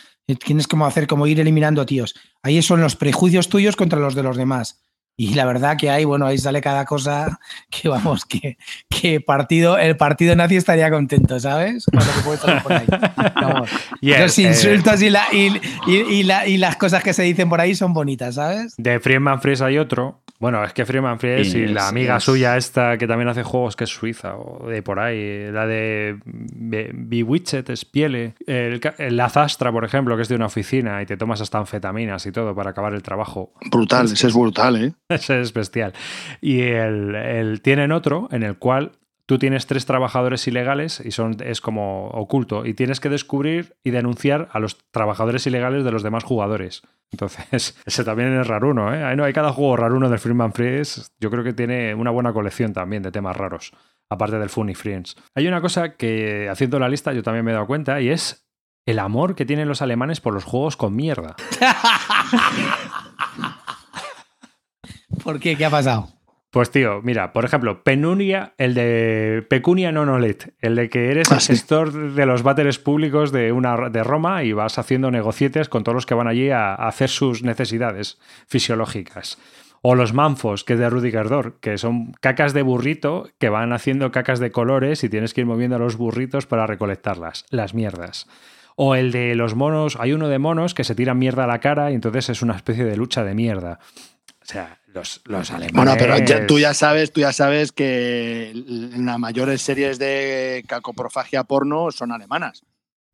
[0.46, 2.16] Tienes como hacer como ir eliminando tíos.
[2.44, 4.82] Ahí son los prejuicios tuyos contra los de los demás.
[5.18, 7.40] Y la verdad que hay, bueno, ahí sale cada cosa
[7.70, 8.58] que vamos, que,
[8.90, 11.86] que partido, el partido nazi estaría contento, ¿sabes?
[11.86, 12.88] Con lo que puede salir por ahí.
[13.36, 13.70] Vamos.
[14.02, 17.22] Y Los eh, insultos y, la, y, y- y la- y las cosas que se
[17.24, 18.74] dicen por ahí son bonitas, ¿sabes?
[18.78, 20.22] De Friedman Fries hay otro.
[20.42, 23.30] Bueno, es que Friedman Fries Sí, y la es- amiga es- suya esta que también
[23.30, 28.82] hace juegos que es suiza o de por ahí, la de Be- Bewitched, Spiele, el,
[28.98, 32.26] el La Zastra, por ejemplo, que es de una oficina y te tomas hasta anfetaminas
[32.26, 33.54] y todo para acabar el trabajo.
[33.72, 34.94] Brutal, ese es brutal, ¿eh?
[35.10, 35.94] Ese es bestial.
[36.42, 38.94] Y el, el- tienen otro en el cual
[39.32, 43.92] tú tienes tres trabajadores ilegales y son, es como oculto y tienes que descubrir y
[43.92, 46.82] denunciar a los trabajadores ilegales de los demás jugadores.
[47.12, 49.06] Entonces, ese también es raruno, ¿eh?
[49.06, 51.04] Ahí no hay cada juego raruno del Freeman Freeze.
[51.18, 53.72] Yo creo que tiene una buena colección también de temas raros,
[54.10, 55.16] aparte del Funny Friends.
[55.34, 58.46] Hay una cosa que, haciendo la lista, yo también me he dado cuenta y es
[58.86, 61.38] el amor que tienen los alemanes por los juegos con mierda.
[65.24, 65.56] ¿Por qué?
[65.56, 66.21] ¿Qué ha pasado?
[66.52, 71.32] Pues tío, mira, por ejemplo, Penunia, el de Pecunia non olet, el de que eres
[71.32, 71.56] Ah, el sí.
[71.56, 75.96] gestor de los váteres públicos de una de Roma y vas haciendo negocietes con todos
[75.96, 78.20] los que van allí a, a hacer sus necesidades
[78.52, 79.40] fisiológicas.
[79.82, 83.72] O los manfos, que es de Rudiger Dor, que son cacas de burrito que van
[83.72, 87.74] haciendo cacas de colores y tienes que ir moviendo a los burritos para recolectarlas, las
[87.74, 88.28] mierdas.
[88.76, 91.60] O el de los monos, hay uno de monos que se tira mierda a la
[91.62, 93.80] cara y entonces es una especie de lucha de mierda.
[94.42, 95.74] O sea, los, los alemanes.
[95.74, 101.44] Bueno, pero ya- tú ya sabes, tú ya sabes que las mayores series de cacoprofagia
[101.44, 102.64] porno son alemanas.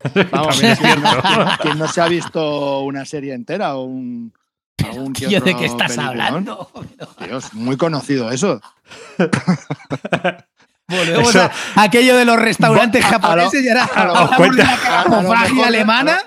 [0.30, 1.22] Vamos, es ¿quién, cierto.
[1.62, 4.32] quién no se ha visto una serie entera o un
[4.86, 6.08] algún Tío, ¿de qué estás peliculón?
[6.24, 6.70] hablando?
[7.26, 8.60] Dios, muy conocido eso.
[10.88, 15.04] Volvemos Eso- a aquello de los restaurantes japoneses y ahora hablamos de la a- a
[15.04, 16.18] lo cacofragia mejor- alemana.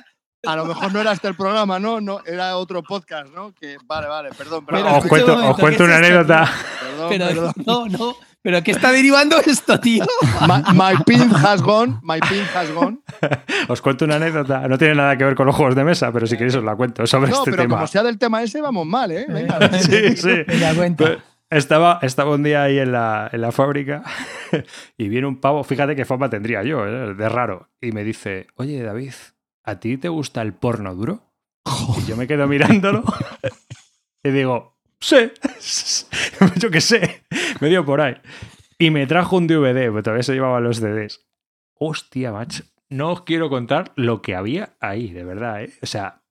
[0.45, 2.01] A lo mejor no era este el programa, ¿no?
[2.01, 3.53] no era otro podcast, ¿no?
[3.53, 6.51] Que, vale, vale, perdón, Pero os cuento, momento, os cuento ¿qué una es esto, anécdota.
[6.81, 7.53] perdón, Pero perdón.
[7.65, 8.15] no, no.
[8.43, 10.03] ¿Pero qué está derivando esto, tío?
[10.47, 12.97] My, my pin has gone, my pin has gone.
[13.67, 14.67] Os cuento una anécdota.
[14.67, 16.75] No tiene nada que ver con los juegos de mesa, pero si queréis os la
[16.75, 17.75] cuento sobre No, este pero tema.
[17.75, 19.27] como sea del tema ese, vamos mal, ¿eh?
[19.29, 19.59] Venga.
[19.79, 20.41] Sí, sí.
[20.47, 21.03] Venga, cuenta.
[21.05, 21.17] Pues,
[21.51, 24.01] Estaba, estaba un día ahí en la, en la fábrica
[24.97, 27.13] y viene un pavo, fíjate qué fama tendría yo, ¿eh?
[27.13, 29.11] de raro, y me dice, oye David,
[29.63, 31.23] ¿a ti te gusta el porno duro?
[31.99, 33.03] Y yo me quedo mirándolo
[34.23, 35.31] y digo, sí,
[36.57, 37.23] yo qué sé,
[37.59, 38.15] me dio por ahí.
[38.79, 41.21] Y me trajo un DVD, porque todavía se llevaban los CDs.
[41.75, 45.71] Hostia, macho, no os quiero contar lo que había ahí, de verdad, ¿eh?
[45.83, 46.21] O sea,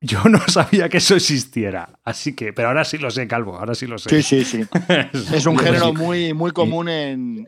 [0.00, 1.98] yo no sabía que eso existiera.
[2.02, 4.22] Así que, pero ahora sí lo sé, Calvo, ahora sí lo sé.
[4.22, 4.68] Sí, sí, sí.
[5.34, 7.46] Es un género muy, muy común en.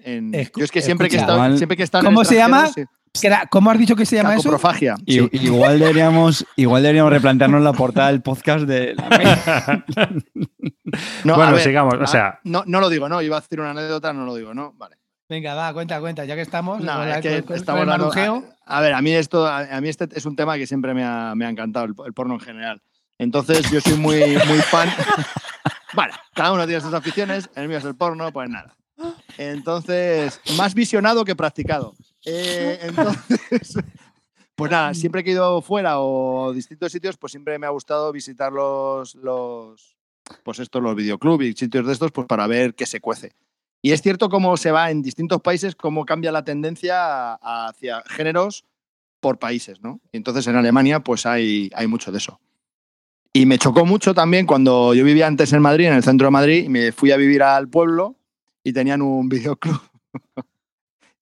[0.57, 2.35] yo es que siempre que he estado, siempre que he estado en ¿Cómo el se
[2.37, 2.67] llama?
[2.67, 3.02] extranjero, ¿Qué era-
[3.51, 4.49] ¿Cómo has dicho que se llama eso?
[5.07, 5.29] I- sí.
[5.33, 9.85] Igual deberíamos, igual deberíamos replantearnos la portada del podcast de la
[11.25, 13.21] No, Bueno, ver, sigamos, o sea- No, no lo digo, no.
[13.23, 14.73] Iba a decir una anécdota, no lo digo, no.
[14.77, 14.97] Vale.
[15.29, 16.83] Venga, va, cuenta, cuenta, ya que estamos.
[16.83, 17.89] No, es que con- con estamos el.
[18.67, 20.93] A, a ver, a mí esto, a, a mí este es un tema que siempre
[20.95, 22.83] me ha, me ha encantado, el, el porno en general.
[23.19, 24.89] Entonces, yo soy muy, muy fan.
[25.95, 28.75] Vale, cada uno tiene sus aficiones, el mío es el porno, pues nada.
[29.39, 31.95] Entonces, más visionado que practicado.
[32.25, 33.75] Eh, entonces,
[34.55, 37.71] pues nada, siempre que he ido fuera o a distintos sitios, pues siempre me ha
[37.71, 39.97] gustado visitar los, los
[40.45, 43.33] pues estos, los videoclubs y sitios de estos, pues para ver qué se cuece.
[43.83, 48.65] Y es cierto cómo se va en distintos países, cómo cambia la tendencia hacia géneros
[49.21, 50.01] por países, ¿no?
[50.13, 52.41] Y entonces en Alemania, pues hay, hay mucho de eso.
[53.33, 56.33] Y me chocó mucho también cuando yo vivía antes en Madrid, en el centro de
[56.33, 58.17] Madrid, y me fui a vivir al pueblo
[58.63, 59.81] y tenían un videoclub.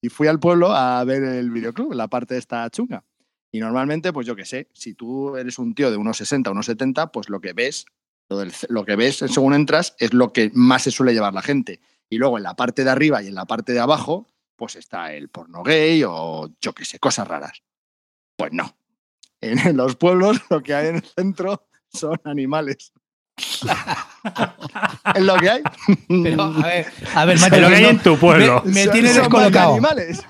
[0.00, 3.04] Y fui al pueblo a ver el videoclub, la parte de esta chunga.
[3.52, 6.66] Y normalmente, pues yo qué sé, si tú eres un tío de unos 60, unos
[6.66, 7.86] 70, pues lo que ves,
[8.68, 11.80] lo, que ves según entras es lo que más se suele llevar la gente.
[12.08, 15.12] Y luego en la parte de arriba y en la parte de abajo, pues está
[15.12, 17.62] el porno gay o yo qué sé, cosas raras.
[18.36, 18.76] Pues no.
[19.40, 22.92] En los pueblos lo que hay en el centro son animales.
[25.14, 25.62] es lo que hay.
[26.08, 28.62] Pero, a ver, a ver, macho, Pero que hay no- en tu pueblo.
[28.66, 29.78] Me, tienes descolocado.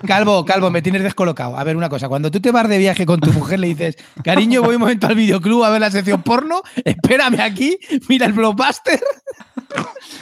[0.05, 1.57] Calvo, calvo, me tienes descolocado.
[1.57, 2.07] A ver, una cosa.
[2.09, 5.07] Cuando tú te vas de viaje con tu mujer, le dices, cariño, voy un momento
[5.07, 7.77] al videoclub a ver la sección porno, espérame aquí,
[8.09, 8.99] mira el blockbuster.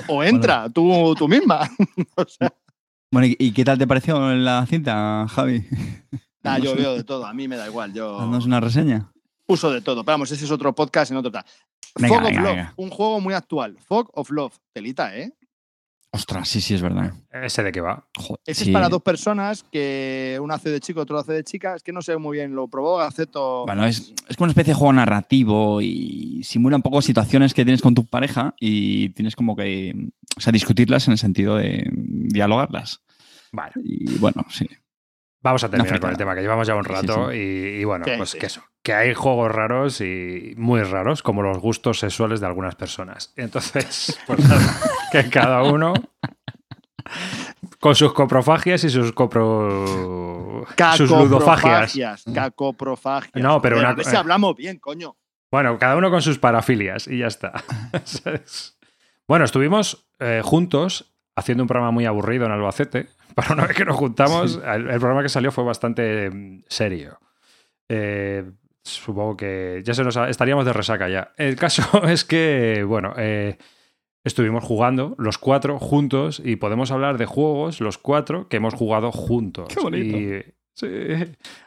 [0.07, 1.69] O entra tú, tú misma.
[2.15, 2.53] O sea,
[3.11, 5.65] Bueno, ¿y, qué tal te pareció la cinta, Javi?
[6.43, 7.93] ah, yo veo de todo, a mí me da igual.
[7.93, 9.11] Yo Haznos una reseña.
[9.47, 10.03] uso de todo.
[10.03, 11.43] Pero vamos, ese es otro podcast en otro tal.
[11.99, 12.73] Venga, Fog venga, of Love, venga.
[12.77, 13.77] un juego muy actual.
[13.79, 15.33] Fog of Love, telita, ¿eh?
[16.11, 17.13] Ostras, sí, sí, es verdad.
[17.31, 18.07] ¿Ese de qué va?
[18.17, 18.71] Joder, Ese sí.
[18.71, 21.75] es para dos personas que uno hace de chico, otro hace de chica.
[21.75, 23.63] Es que no sé muy bien, lo probó Gaceto.
[23.67, 27.63] Bueno, es, es como una especie de juego narrativo y simula un poco situaciones que
[27.63, 29.93] tienes con tu pareja y tienes como que
[30.35, 33.01] o sea, discutirlas en el sentido de dialogarlas.
[33.51, 34.67] Vale, Y bueno, sí.
[35.41, 37.37] Vamos a terminar con el tema, que llevamos ya un Sí, rato sí.
[37.37, 41.41] Y, y bueno, Sí, pues que eso, que hay juegos raros y muy raros, como
[41.41, 43.33] los gustos sexuales de algunas personas.
[43.35, 44.79] Entonces, pues nada,
[45.11, 45.93] que cada uno
[47.79, 50.65] con sus coprofagias y sus copro...
[50.97, 51.93] sus ludofagias.
[51.93, 52.23] Cacoprofagias.
[52.33, 53.43] Cacoprofagias.
[53.43, 55.15] No, pero una a ver co- si hablamos bien, coño.
[55.51, 57.63] Bueno, cada uno con sus parafilias y ya está.
[59.27, 63.07] Bueno, estuvimos eh, juntos haciendo un programa muy aburrido en Albacete.
[63.35, 67.19] Para una vez que nos juntamos, el, el programa que salió fue bastante mm, serio.
[67.89, 68.43] Eh,
[68.83, 71.31] supongo que ya se nos ha- estaríamos de resaca ya.
[71.37, 73.57] El caso es que, bueno, eh,
[74.23, 79.11] estuvimos jugando los cuatro juntos y podemos hablar de juegos, los cuatro, que hemos jugado
[79.11, 79.67] juntos.
[79.73, 80.17] Qué bonito.
[80.17, 80.43] Y-
[80.75, 80.87] sí.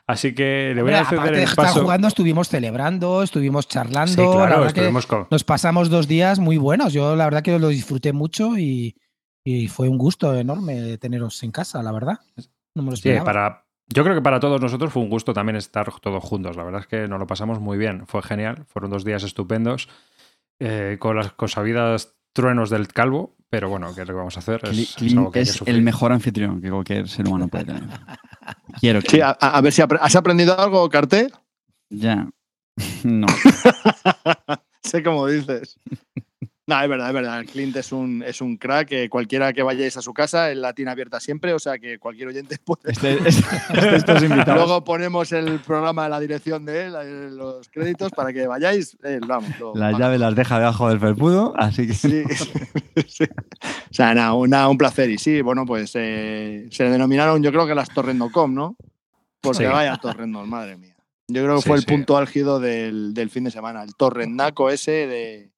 [0.06, 1.82] Así que le voy a ceder aparte de el estar paso.
[1.82, 4.12] jugando, estuvimos celebrando, estuvimos charlando.
[4.32, 6.92] Sí, claro, estuvimos con, nos pasamos dos días muy buenos.
[6.92, 8.96] Yo la verdad que lo disfruté mucho y,
[9.44, 12.18] y fue un gusto enorme teneros en casa, la verdad.
[12.74, 13.24] No me lo Sí, esperaba.
[13.24, 16.56] para, yo creo que para todos nosotros fue un gusto también estar todos juntos.
[16.56, 18.06] La verdad es que nos lo pasamos muy bien.
[18.06, 18.64] Fue genial.
[18.68, 19.88] Fueron dos días estupendos
[20.60, 23.36] eh, con las consabidas truenos del calvo.
[23.50, 24.60] Pero bueno, ¿qué es lo que vamos a hacer?
[24.64, 27.82] Es, es algo que que el mejor anfitrión que cualquier ser humano puede tener.
[28.80, 29.08] Quiero que.
[29.10, 31.30] Sí, a, a ver si has aprendido algo, Carté.
[31.90, 32.28] Ya.
[33.04, 33.26] No.
[34.82, 35.78] sé cómo dices.
[36.72, 37.44] No, es verdad, es verdad.
[37.50, 38.90] Clint es un, es un crack.
[38.92, 41.98] eh, cualquiera que vayáis a su casa, el la tiene abierta siempre, o sea que
[41.98, 42.92] cualquier oyente puede.
[42.92, 44.54] Este, este- estos invitados.
[44.54, 48.96] Luego ponemos el programa, la dirección de él, eh, los créditos para que vayáis.
[49.04, 51.94] eh, vamos, Las llaves las deja debajo del felpudo, así que.
[51.94, 52.22] Sí.
[53.06, 53.24] Sí.
[53.24, 55.08] O sea, nada, una- un placer.
[55.10, 58.76] Y sí, bueno, pues eh, se denominaron, yo creo que las Torrendocom, ¿no?
[59.40, 59.64] Porque Sí.
[59.64, 60.94] vaya Torrendos, madre mía.
[61.28, 64.70] Yo creo que Sí, fue el punto álgido del, del fin de semana, el Torrendaco
[64.70, 65.51] ese de.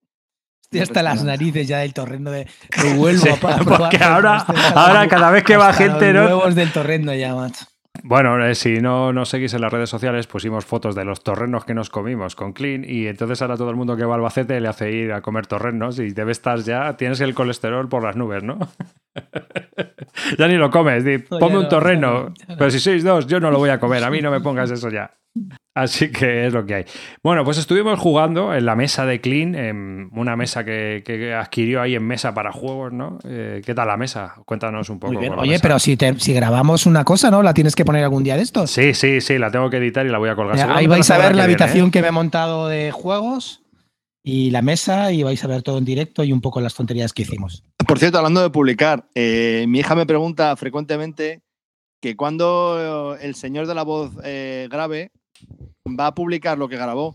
[0.78, 5.30] Estoy hasta las narices ya del torrendo de, Sí, para porque ahora- hasta ahora cada
[5.30, 6.36] vez que va gente, los ¿no?
[6.38, 7.64] huevos del torrendo ya, macho.
[8.02, 11.64] Bueno, eh, si no nos seguís en las redes sociales, pusimos fotos de los torrenos
[11.64, 14.60] que nos comimos con Clean y entonces ahora todo el mundo que va a Albacete
[14.60, 18.16] le hace ir a comer torrenos y debe estar ya, tienes el colesterol por las
[18.16, 18.58] nubes, ¿no?
[20.38, 23.50] ya ni lo comes, di, ponme un no, torreno, pero si sois dos, yo no
[23.50, 25.10] lo voy a comer, a mí no me pongas eso ya.
[25.74, 26.84] Así que es lo que hay.
[27.22, 31.82] Bueno, pues estuvimos jugando en la mesa de Clean, en una mesa que, que adquirió
[31.82, 33.18] ahí en mesa para juegos, ¿no?
[33.24, 34.36] Eh, ¿Qué tal la mesa?
[34.46, 35.18] Cuéntanos un poco.
[35.18, 35.62] Oye, mesa.
[35.62, 37.42] pero si, te- si grabamos una cosa, ¿no?
[37.42, 38.70] La tienes que poner algún día de estos.
[38.70, 40.54] Sí, sí, sí, la tengo que editar y la voy a colgar.
[40.54, 41.90] Mira, ahí vais a ver la que viene, habitación ¿eh?
[41.90, 43.62] que me he montado de juegos
[44.22, 47.12] y la mesa y vais a ver todo en directo y un poco las tonterías
[47.12, 47.64] que hicimos.
[47.86, 51.42] Por cierto, hablando de publicar, eh, mi hija me pregunta frecuentemente
[52.00, 55.10] que cuando el señor de la voz eh, grave
[55.86, 57.14] va a publicar lo que grabó.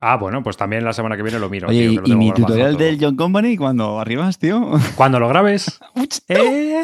[0.00, 1.68] Ah, bueno, pues también la semana que viene lo miro.
[1.68, 4.72] Oye, tío, que y, lo y tengo mi tutorial del John Company, cuando arribas, tío.
[4.96, 5.78] Cuando lo grabes.
[6.28, 6.82] ¿Eh?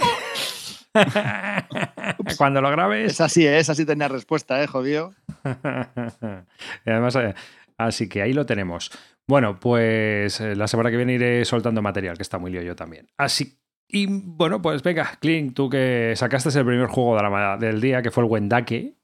[2.37, 3.13] Cuando lo grabes.
[3.13, 3.59] Es así, ¿eh?
[3.59, 4.67] es así tenía respuesta, ¿eh?
[4.67, 5.15] Jodido.
[5.45, 7.35] y además, eh,
[7.79, 8.91] así que ahí lo tenemos.
[9.27, 12.77] Bueno, pues eh, la semana que viene iré soltando material, que está muy lío yo
[12.77, 13.09] también.
[13.17, 13.59] Así
[13.89, 18.03] y bueno, pues venga, Clint, tú que sacaste el primer juego de la del día,
[18.03, 18.95] que fue el Wendake.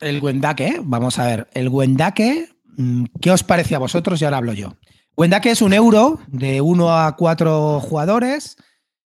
[0.00, 1.48] El Wendake, vamos a ver.
[1.52, 4.20] El Wendake, mm, ¿qué os parece a vosotros?
[4.20, 4.74] Y ahora hablo yo.
[5.16, 8.56] Wendake es un euro de 1 a 4 jugadores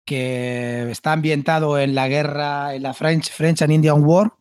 [0.05, 4.33] que está ambientado en la guerra, en la French, French and Indian War,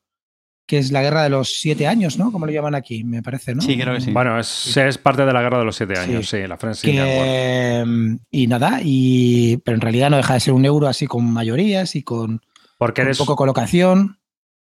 [0.66, 2.32] que es la guerra de los siete años, ¿no?
[2.32, 3.60] Como lo llaman aquí, me parece, ¿no?
[3.60, 4.12] Sí, creo que sí.
[4.12, 7.08] Bueno, es, es parte de la guerra de los siete años, sí, la French Indian
[7.08, 7.24] War.
[7.26, 11.06] Que, mm, y nada, y, pero en realidad no deja de ser un euro así
[11.06, 12.40] con mayorías y con,
[12.78, 14.19] Porque con eres poco colocación.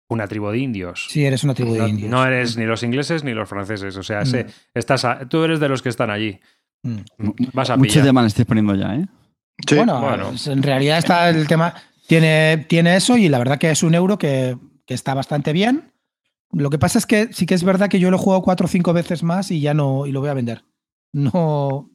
[0.09, 1.07] Una tribu de indios.
[1.11, 2.11] Sí, eres una tribu de no, indios.
[2.11, 3.97] no eres ni los ingleses ni los franceses.
[3.97, 4.47] O sea, Mm.
[4.75, 6.41] estás a- tú eres de los que están allí.
[6.83, 6.99] Mm.
[7.53, 8.07] Vas a Muchos pillar.
[8.07, 9.07] temas le estáis poniendo ya, ¿eh?
[9.67, 9.77] Sí.
[9.77, 10.33] bueno, bueno.
[10.47, 11.75] en realidad está el tema.
[12.07, 15.93] Tiene, tiene eso y la verdad que es un euro que, que está bastante bien.
[16.53, 18.67] Lo que pasa es que sí que es verdad que yo lo he jugado cuatro
[18.67, 20.65] o cinco veces más y ya no, y lo voy a vender.
[21.13, 21.91] No.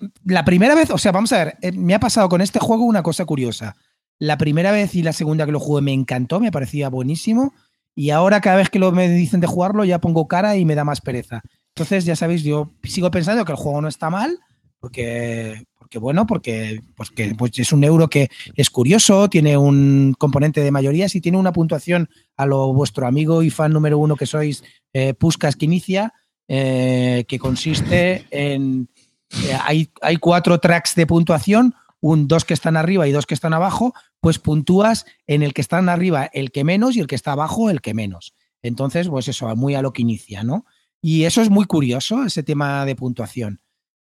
[0.00, 2.58] Eh, La primera vez, o sea, vamos a ver, eh, me ha pasado con este
[2.58, 3.76] juego una cosa curiosa.
[4.18, 7.52] La primera vez y la segunda que lo jugué me encantó, me parecía buenísimo.
[7.94, 10.74] Y ahora cada vez que lo me dicen de jugarlo ya pongo cara y me
[10.74, 11.42] da más pereza.
[11.74, 14.38] Entonces, ya sabéis, yo sigo pensando que el juego no está mal,
[14.80, 20.14] porque, porque bueno, porque, pues que, pues es un euro que es curioso, tiene un
[20.18, 24.16] componente de mayorías y tiene una puntuación a lo vuestro amigo y fan número uno
[24.16, 24.62] que sois,
[24.92, 26.12] eh, que inicia,
[26.48, 28.88] eh, que consiste en...
[29.44, 33.34] eh, hay, hay cuatro tracks de puntuación, un dos que están arriba y dos que
[33.34, 37.14] están abajo, pues puntúas en el que están arriba el que menos y el que
[37.16, 38.34] está abajo el que menos.
[38.62, 40.64] Entonces, pues eso, muy a lo que inicia, ¿no?
[41.00, 43.60] Y eso es muy curioso, ese tema de puntuación.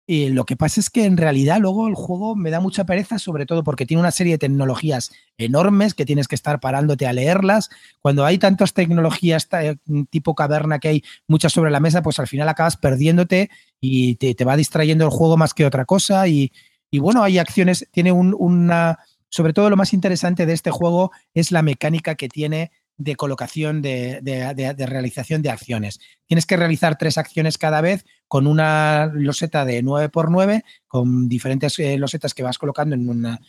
[0.09, 3.19] Y lo que pasa es que en realidad luego el juego me da mucha pereza,
[3.19, 7.13] sobre todo porque tiene una serie de tecnologías enormes que tienes que estar parándote a
[7.13, 7.71] leerlas.
[8.01, 9.75] Cuando hay tantas tecnologías ta-
[10.09, 14.33] tipo caverna que hay muchas sobre la mesa, pues al final acabas perdiéndote y te,
[14.37, 16.29] te va distrayendo el juego más que otra cosa.
[16.29, 16.53] Y,
[16.91, 18.99] y bueno, hay acciones, tiene un- una...
[19.29, 23.83] Sobre todo lo más interesante de este juego es la mecánica que tiene de colocación
[23.83, 25.99] de, de- de- realización de acciones.
[26.27, 31.99] Tienes que realizar tres acciones cada vez con una loseta de 9x9, con diferentes eh,
[31.99, 33.41] losetas que vas colocando en una,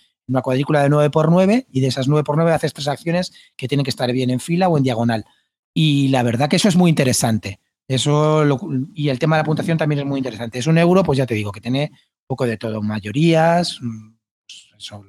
[0.42, 4.30] cuadrícula de 9x9 y de esas 9x9 haces tres acciones que tienen que estar bien
[4.32, 5.24] en fila o en diagonal.
[5.74, 7.60] Y la verdad que eso es muy interesante.
[7.88, 8.60] Eso lo-
[8.94, 10.60] y el tema de la puntuación también es muy interesante.
[10.60, 11.92] Es un euro, pues ya te digo, que tiene
[12.28, 14.10] poco de todo, mayorías, mm,
[14.46, 15.04] pues eso,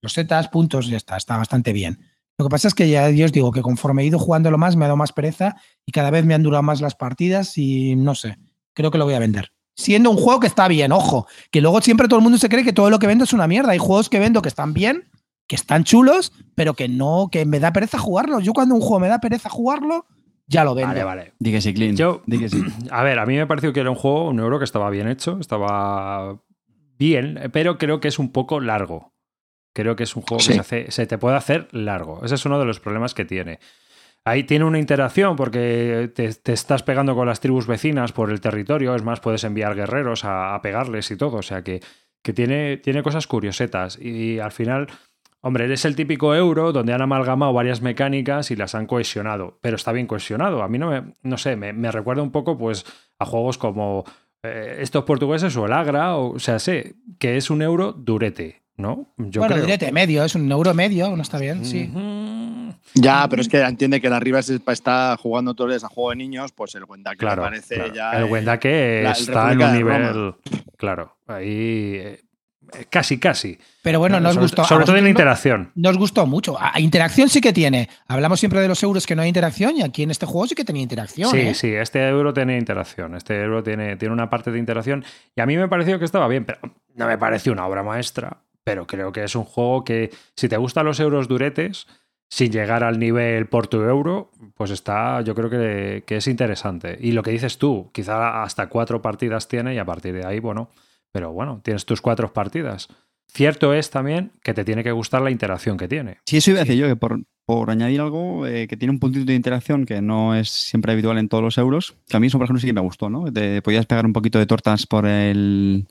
[0.00, 2.00] losetas, puntos, ya está, está bastante bien.
[2.38, 4.74] Lo que pasa es que ya yo os digo que conforme he ido jugándolo más
[4.74, 5.54] me ha dado más pereza
[5.86, 8.38] y cada vez me han durado más las partidas y no sé,
[8.74, 9.52] creo que lo voy a vender.
[9.76, 12.64] Siendo un juego que está bien, ojo, que luego siempre todo el mundo se cree
[12.64, 13.72] que todo lo que vendo es una mierda.
[13.72, 15.08] Hay juegos que vendo que están bien,
[15.46, 18.44] que están chulos, pero que no, que me da pereza jugarlos.
[18.44, 20.06] Yo cuando un juego me da pereza jugarlo,
[20.46, 20.88] ya lo vendo.
[20.90, 21.32] Vale, vale.
[21.42, 21.98] Que sí, Clint.
[21.98, 22.62] Yo- Di que sí.
[22.90, 25.08] A ver, a mí me pareció que era un juego, un euro que estaba bien
[25.08, 26.38] hecho, estaba
[27.02, 29.12] bien, pero creo que es un poco largo.
[29.74, 30.48] Creo que es un juego Sí.
[30.48, 32.24] que se, hace, se te puede hacer largo.
[32.24, 33.58] Ese es uno de los problemas que tiene.
[34.24, 38.40] Ahí tiene una interacción porque te, te estás pegando con las tribus vecinas por el
[38.40, 38.94] territorio.
[38.94, 41.38] Es más, puedes enviar guerreros a, a pegarles y todo.
[41.38, 41.80] O sea que
[42.22, 43.98] que tiene, tiene cosas curiosetas.
[44.00, 44.86] Y, al final,
[45.40, 49.58] hombre, es el típico euro donde han amalgamado varias mecánicas y las han cohesionado.
[49.60, 50.62] Pero está bien cohesionado.
[50.62, 52.84] A mí no me, no sé, me, me recuerda un poco pues
[53.18, 54.04] a juegos como
[54.42, 58.62] eh, estos portugueses o el Agra, o, o sea, sé que es un euro durete,
[58.76, 59.12] ¿no?
[59.16, 59.66] Yo bueno, creo.
[59.66, 61.90] durete medio, es un euro medio, no está bien, sí.
[61.92, 62.32] Uh -huh.
[62.94, 66.16] Ya, pero es que entiende que la Riva está jugando todos los a juego de
[66.16, 67.94] niños, pues el Wendake claro, parece claro.
[67.94, 68.12] ya.
[68.12, 70.34] El Wendake está en un nivel.
[70.76, 72.18] Claro, ahí.
[72.74, 73.58] Eh, Casi, casi.
[73.82, 74.64] Pero bueno, nos sobre, gustó.
[74.64, 75.72] Sobre todo en la interacción.
[75.74, 76.56] Nos gustó mucho.
[76.60, 77.88] A interacción sí que tiene.
[78.06, 80.54] Hablamos siempre de los euros que no hay interacción y aquí en este juego sí
[80.54, 81.30] que tenía interacción.
[81.30, 81.54] Sí, ¿eh?
[81.54, 83.14] sí, este euro tiene interacción.
[83.14, 85.04] Este euro tiene, tiene una parte de interacción.
[85.34, 86.60] Y a mí me pareció que estaba bien, pero
[86.94, 88.38] no me pareció una obra maestra.
[88.64, 91.88] Pero creo que es un juego que, si te gustan los euros duretes,
[92.28, 96.96] sin llegar al nivel Porto Euro, pues está, yo creo que, que es interesante.
[97.00, 100.38] Y lo que dices tú, quizá hasta cuatro partidas tiene y a partir de ahí,
[100.38, 100.70] bueno.
[101.12, 102.88] Pero bueno, tienes tus cuatro partidas.
[103.28, 106.18] Cierto es también que te tiene que gustar la interacción que tiene.
[106.26, 108.98] Sí, eso iba a decir yo, que por, por añadir algo eh, que tiene un
[108.98, 112.26] puntito de interacción que no es siempre habitual en todos los euros, que a mí
[112.26, 113.32] eso, por ejemplo, sí que me gustó, ¿no?
[113.32, 115.86] Te podías pegar un poquito de tortas por el,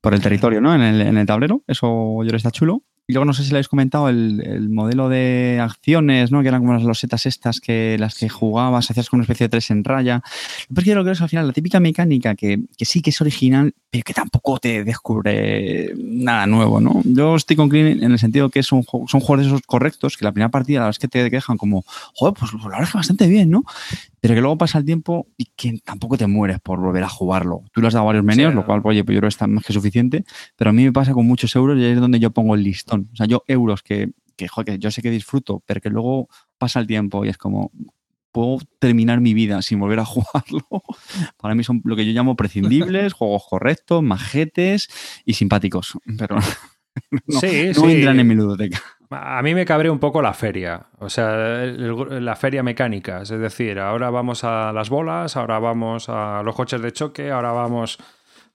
[0.00, 0.74] por el territorio, ¿no?
[0.74, 2.82] En el, en el tablero, eso yo le está chulo.
[3.12, 6.40] Y luego no sé si le habéis comentado el, el, modelo de acciones, ¿no?
[6.40, 9.50] Que eran como las losetas estas que las que jugabas, hacías con una especie de
[9.50, 10.22] tres en raya.
[10.74, 13.20] Pero yo lo que es al final la típica mecánica que, que, sí que es
[13.20, 17.02] original, pero que tampoco te descubre nada nuevo, ¿no?
[17.04, 20.32] Yo estoy con Green en el sentido que son, son juegos esos correctos, que la
[20.32, 21.84] primera partida la verdad es que te dejan como,
[22.14, 23.62] joder, pues la verdad es que bastante bien, ¿no?
[24.22, 27.64] Pero que luego pasa el tiempo y que tampoco te mueres por volver a jugarlo.
[27.72, 28.54] Tú le has dado varios menús, sí.
[28.54, 30.92] lo cual, oye, pues yo creo que está más que suficiente, pero a mí me
[30.92, 33.10] pasa con muchos euros y ahí es donde yo pongo el listón.
[33.12, 36.28] O sea, yo euros que, que, joder, que yo sé que disfruto, pero que luego
[36.56, 37.72] pasa el tiempo y es como,
[38.32, 40.66] puedo terminar mi vida sin volver a jugarlo.
[41.36, 44.88] Para mí son lo que yo llamo prescindibles, juegos correctos, majetes
[45.24, 45.98] y simpáticos.
[46.16, 46.36] Pero
[47.26, 47.92] no, sí, no sí.
[47.92, 48.80] entran en mi ludoteca.
[49.12, 53.28] A mí me cabre un poco la feria, o sea, el, la feria mecánica, es
[53.28, 57.98] decir, ahora vamos a las bolas, ahora vamos a los coches de choque, ahora vamos...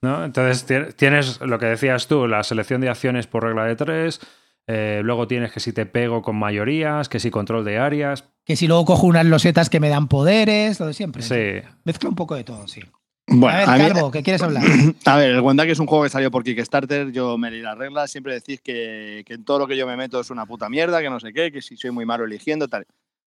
[0.00, 0.24] ¿no?
[0.24, 4.20] Entonces tienes lo que decías tú, la selección de acciones por regla de tres,
[4.68, 8.24] eh, luego tienes que si te pego con mayorías, que si control de áreas.
[8.44, 11.22] Que si luego cojo unas losetas que me dan poderes, lo de siempre.
[11.22, 11.66] Sí.
[11.84, 12.82] Mezcla un poco de todo, sí.
[13.30, 14.64] Bueno, a ver, a Calvo, mí, ¿qué quieres hablar?
[15.04, 17.76] A ver, el Wendake es un juego que salió por Kickstarter, yo me leí las
[17.76, 20.70] reglas, siempre decís que, que, en todo lo que yo me meto es una puta
[20.70, 22.86] mierda, que no sé qué, que si soy muy malo eligiendo, tal.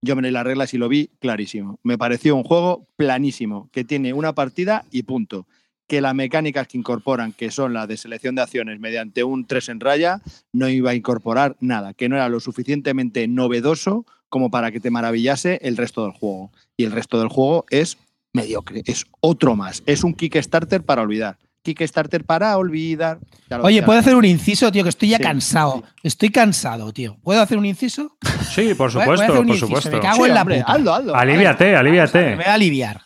[0.03, 1.79] Yo me leí las reglas y lo vi clarísimo.
[1.83, 5.47] Me pareció un juego planísimo, que tiene una partida y punto.
[5.87, 9.71] Que las mecánicas que incorporan, que son las de selección de acciones mediante un 3
[9.71, 10.23] en raya,
[10.53, 14.91] no iba a incorporar nada, que no era lo suficientemente novedoso como para que te
[14.91, 16.53] maravillase el resto del juego.
[16.77, 17.99] Y el resto del juego es
[18.33, 21.39] mediocre, es otro más, es un Kickstarter para olvidar.
[21.63, 23.19] Kickstarter para olvidar.
[23.63, 24.83] Oye, ¿puedo hacer un inciso, tío?
[24.83, 25.83] Que estoy ya sí, cansado.
[25.85, 26.01] Sí.
[26.05, 27.19] Estoy cansado, tío.
[27.23, 28.17] ¿Puedo hacer un inciso?
[28.51, 29.67] Sí, por supuesto, por inciso.
[29.67, 29.91] supuesto.
[29.91, 30.65] Me cago sí, en la hombre.
[30.67, 31.15] Hazlo, hazlo.
[31.15, 32.31] Aliviate, aliviate.
[32.31, 33.03] Me voy a aliviar.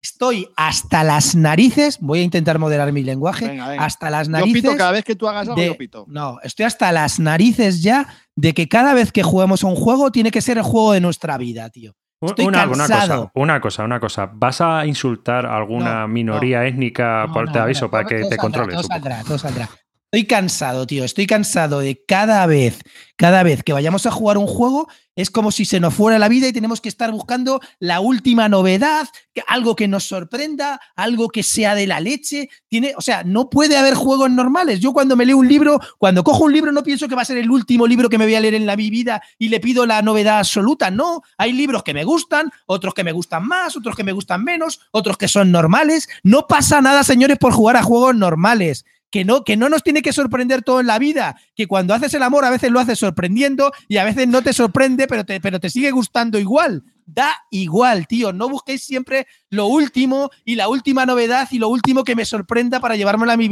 [0.00, 3.84] Estoy hasta las narices, voy a intentar moderar mi lenguaje, venga, venga.
[3.84, 4.62] hasta las narices.
[4.62, 6.04] Yo pito cada vez que tú hagas algo, de, yo pito.
[6.08, 8.06] No, estoy hasta las narices ya
[8.36, 11.00] de que cada vez que juguemos a un juego tiene que ser el juego de
[11.00, 11.96] nuestra vida, tío.
[12.20, 13.30] Estoy una, cansado.
[13.34, 14.30] Una cosa, una cosa, una cosa.
[14.32, 17.26] ¿Vas a insultar a alguna no, minoría no, étnica?
[17.26, 18.74] No, por, te aviso para que te controles.
[18.74, 19.68] Todo saldrá, todo saldrá.
[20.10, 21.04] Estoy cansado, tío.
[21.04, 22.80] Estoy cansado de cada vez,
[23.16, 26.30] cada vez que vayamos a jugar un juego, es como si se nos fuera la
[26.30, 29.06] vida y tenemos que estar buscando la última novedad,
[29.46, 32.48] algo que nos sorprenda, algo que sea de la leche.
[32.68, 34.80] Tiene, o sea, no puede haber juegos normales.
[34.80, 37.26] Yo cuando me leo un libro, cuando cojo un libro, no pienso que va a
[37.26, 39.60] ser el último libro que me voy a leer en la mi vida y le
[39.60, 40.90] pido la novedad absoluta.
[40.90, 44.42] No, hay libros que me gustan, otros que me gustan más, otros que me gustan
[44.42, 46.08] menos, otros que son normales.
[46.22, 50.02] No pasa nada, señores, por jugar a juegos normales que no, que no nos tiene
[50.02, 52.98] que sorprender todo en la vida, que cuando haces el amor a veces lo haces
[52.98, 56.84] sorprendiendo y a veces no te sorprende, pero te, pero te sigue gustando igual.
[57.10, 58.34] Da igual, tío.
[58.34, 62.80] No busquéis siempre lo último y la última novedad y lo último que me sorprenda
[62.80, 63.48] para llevármelo a mi,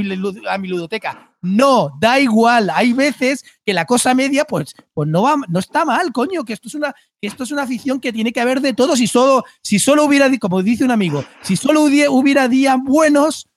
[0.46, 1.32] a mi ludoteca.
[1.40, 2.68] No, da igual.
[2.68, 6.52] Hay veces que la cosa media, pues, pues no, va, no está mal, coño, que
[6.52, 8.94] esto es una, que esto es una afición que tiene que haber de todo.
[8.94, 13.48] Si solo, si solo hubiera, como dice un amigo, si solo hubiera, hubiera días buenos,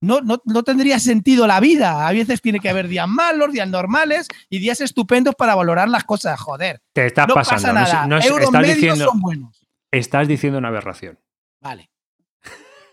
[0.00, 2.06] no, no, no, tendría sentido la vida.
[2.06, 6.04] A veces tiene que haber días malos, días normales y días estupendos para valorar las
[6.04, 6.38] cosas.
[6.38, 6.80] Joder.
[6.92, 7.62] Te estás no pasando.
[7.62, 8.06] Pasa nada.
[8.06, 9.66] No, no, Euros estás medios diciendo, son buenos.
[9.90, 11.18] Estás diciendo una aberración.
[11.60, 11.90] Vale.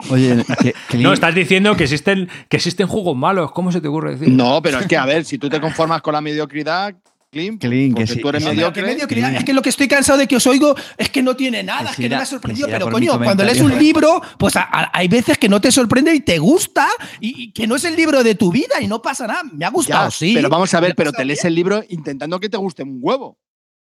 [0.09, 3.51] Oye, que, que no, estás diciendo que existen, que existen juegos malos.
[3.51, 4.29] ¿Cómo se te ocurre decir?
[4.29, 6.95] No, pero es que, a ver, si tú te conformas con la mediocridad,
[7.33, 8.81] Clean, Clean, que sí, tú eres que que mediocre.
[8.83, 11.63] mediocridad- Es que lo que estoy cansado de que os oigo es que no tiene
[11.63, 12.67] nada, Que es que no me ha sorprendido.
[12.67, 15.71] que Pero coño, cuando lees un libro, pues a- a- hay veces que no te
[15.71, 16.87] sorprende y te gusta
[17.19, 19.41] y, y que no es el libro de tu vida y no pasa nada.
[19.51, 20.33] Me ha gustado, Ya, sí.
[20.35, 21.47] Pero vamos a ver, pero te lees bien.
[21.47, 23.37] el libro intentando que te guste un huevo.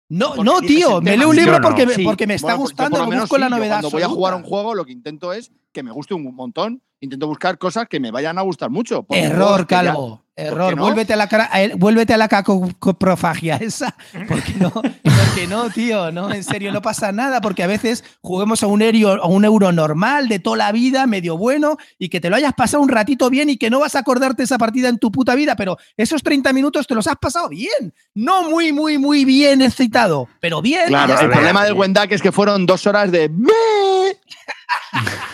[0.07, 1.61] No, porque no, tío, me leo un libro no.
[1.67, 3.75] porque, me- Sí, porque me está bueno, pues gustando, lo busco la sí, yo novedad.
[3.81, 6.35] Cuando voy a jugar a un juego, lo que intento es que me guste un
[6.35, 6.81] montón.
[7.01, 9.05] Intento buscar cosas que me vayan a gustar mucho.
[9.09, 10.23] Error, que ya- Calvo.
[10.37, 10.75] Error.
[10.75, 10.83] no?
[10.83, 13.95] Vuélvete a la cara, a él- vuélvete a la cacoprofagia esa.
[14.27, 16.11] Porque no, porque no, tío.
[16.11, 17.39] No, en serio, no pasa nada.
[17.41, 21.07] Porque a veces juguemos a un, euro, a un euro normal de toda la vida,
[21.07, 23.95] medio bueno, y que te lo hayas pasado un ratito bien y que no vas
[23.95, 27.15] a acordarte esa partida en tu puta vida, pero esos 30 minutos te los has
[27.17, 27.93] pasado bien.
[28.13, 30.87] No muy, muy, muy bien excitado, pero bien.
[30.87, 33.29] Claro, el problema del Wendak es que fueron dos horas de.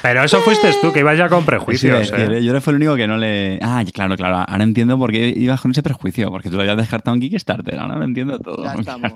[0.02, 2.12] Pero eso fuiste tú, que ibas ya con Sí, prejuicios.
[2.12, 2.44] decir, ¿eh?
[2.44, 3.60] Yo fue el único que no le.
[3.62, 4.38] Ah, claro, claro.
[4.48, 6.30] Ahora entiendo por qué ibas con ese prejuicio.
[6.32, 7.78] Porque tú lo habías descartado en Kickstarter.
[7.80, 8.64] Ahora lo entiendo todo.
[8.64, 9.14] Ya estamos.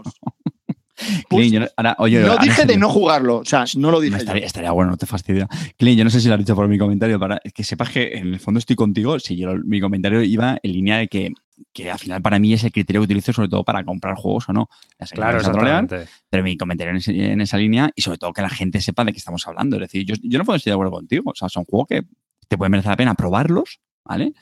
[1.29, 3.37] Clint, yo no- ahora, oye, no ahora dije de no jugarlo.
[3.39, 4.11] O sea, no lo dije.
[4.17, 5.47] estaría, estaría bueno, no te fastidia.
[5.77, 8.13] Clint, yo no sé si lo has dicho por mi comentario, para que sepas que
[8.17, 9.19] en el fondo estoy contigo.
[9.19, 11.33] Si yo mi comentario iba en línea de que,
[11.73, 14.47] que al final para mí es el criterio que utilizo sobre todo para comprar juegos
[14.49, 14.69] o no.
[15.11, 15.37] Claro,
[15.81, 16.11] exactamente.
[16.29, 19.03] pero mi comentario en, ese- en esa línea y sobre todo que la gente sepa
[19.03, 19.75] de qué estamos hablando.
[19.77, 21.31] Es decir, yo, yo no puedo estar de acuerdo contigo.
[21.31, 22.03] O sea, son juegos que
[22.47, 24.33] te pueden merecer la pena probarlos, ¿vale?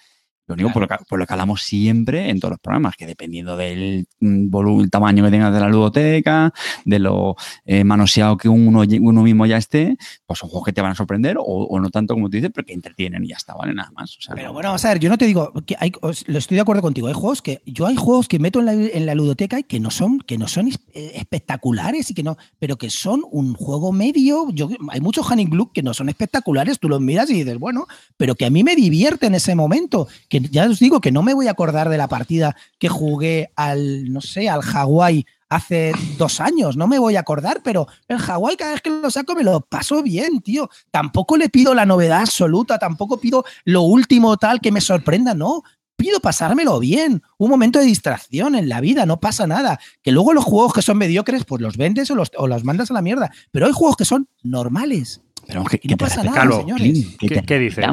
[0.45, 3.05] Lo único por, lo que, por lo que hablamos siempre en todos los programas, que
[3.05, 7.35] dependiendo del mm, volu- el tamaño que tengas de la ludoteca, de lo
[7.65, 10.95] eh, manoseado que uno, uno mismo ya esté, pues son juegos que te van a
[10.95, 13.73] sorprender o, o no tanto como tú dices, pero que entretienen y ya está, ¿vale?
[13.73, 14.17] Nada más.
[14.17, 16.27] O sea, Pero no- bueno, vamos a ver, yo no te digo, que hay, os-
[16.27, 17.07] lo estoy de acuerdo contigo.
[17.07, 19.79] Hay juegos que yo hay juegos que meto en la, en la ludoteca y que
[19.79, 23.91] no son, que no son eh, espectaculares y que no, pero que son un juego
[23.91, 24.49] medio.
[24.51, 27.87] Yo, hay muchos Honey Glue que no son espectaculares, tú los miras y dices, bueno,
[28.17, 30.07] pero que a mí me divierte en ese momento.
[30.33, 33.51] Que ya os digo que no me voy a acordar de la partida que jugué
[33.55, 38.17] al, no sé, al Hawái hace dos años, no me voy a acordar, pero el
[38.17, 40.71] Hawái cada vez que lo saco me lo paso bien, tío.
[40.89, 45.61] Tampoco le pido la novedad absoluta, tampoco pido lo último tal que me sorprenda, no.
[45.95, 49.79] Pido pasármelo bien, un momento de distracción en la vida, no pasa nada.
[50.01, 52.89] Que luego los juegos que son mediocres, pues los vendes o los, o los mandas
[52.89, 53.31] a la mierda.
[53.51, 55.21] Pero hay juegos que son normales.
[55.45, 57.15] pero que, y no pasa nada, señores.
[57.19, 57.85] ¿Qué- te qué dices?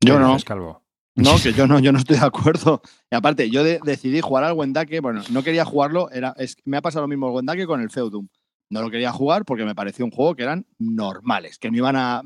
[0.00, 0.28] Yo ¿Qué no.
[0.30, 0.82] dices, Calvo?
[1.22, 2.80] No, que yo no, yo no estoy de acuerdo.
[3.10, 6.76] Y aparte, yo de- decidí jugar al Wendake, bueno, no quería jugarlo, era, es, me
[6.76, 8.28] ha pasado lo mismo el Wendake con el Feudum.
[8.70, 11.96] No lo quería jugar porque me pareció un juego que eran normales, que no iban
[11.96, 12.22] a,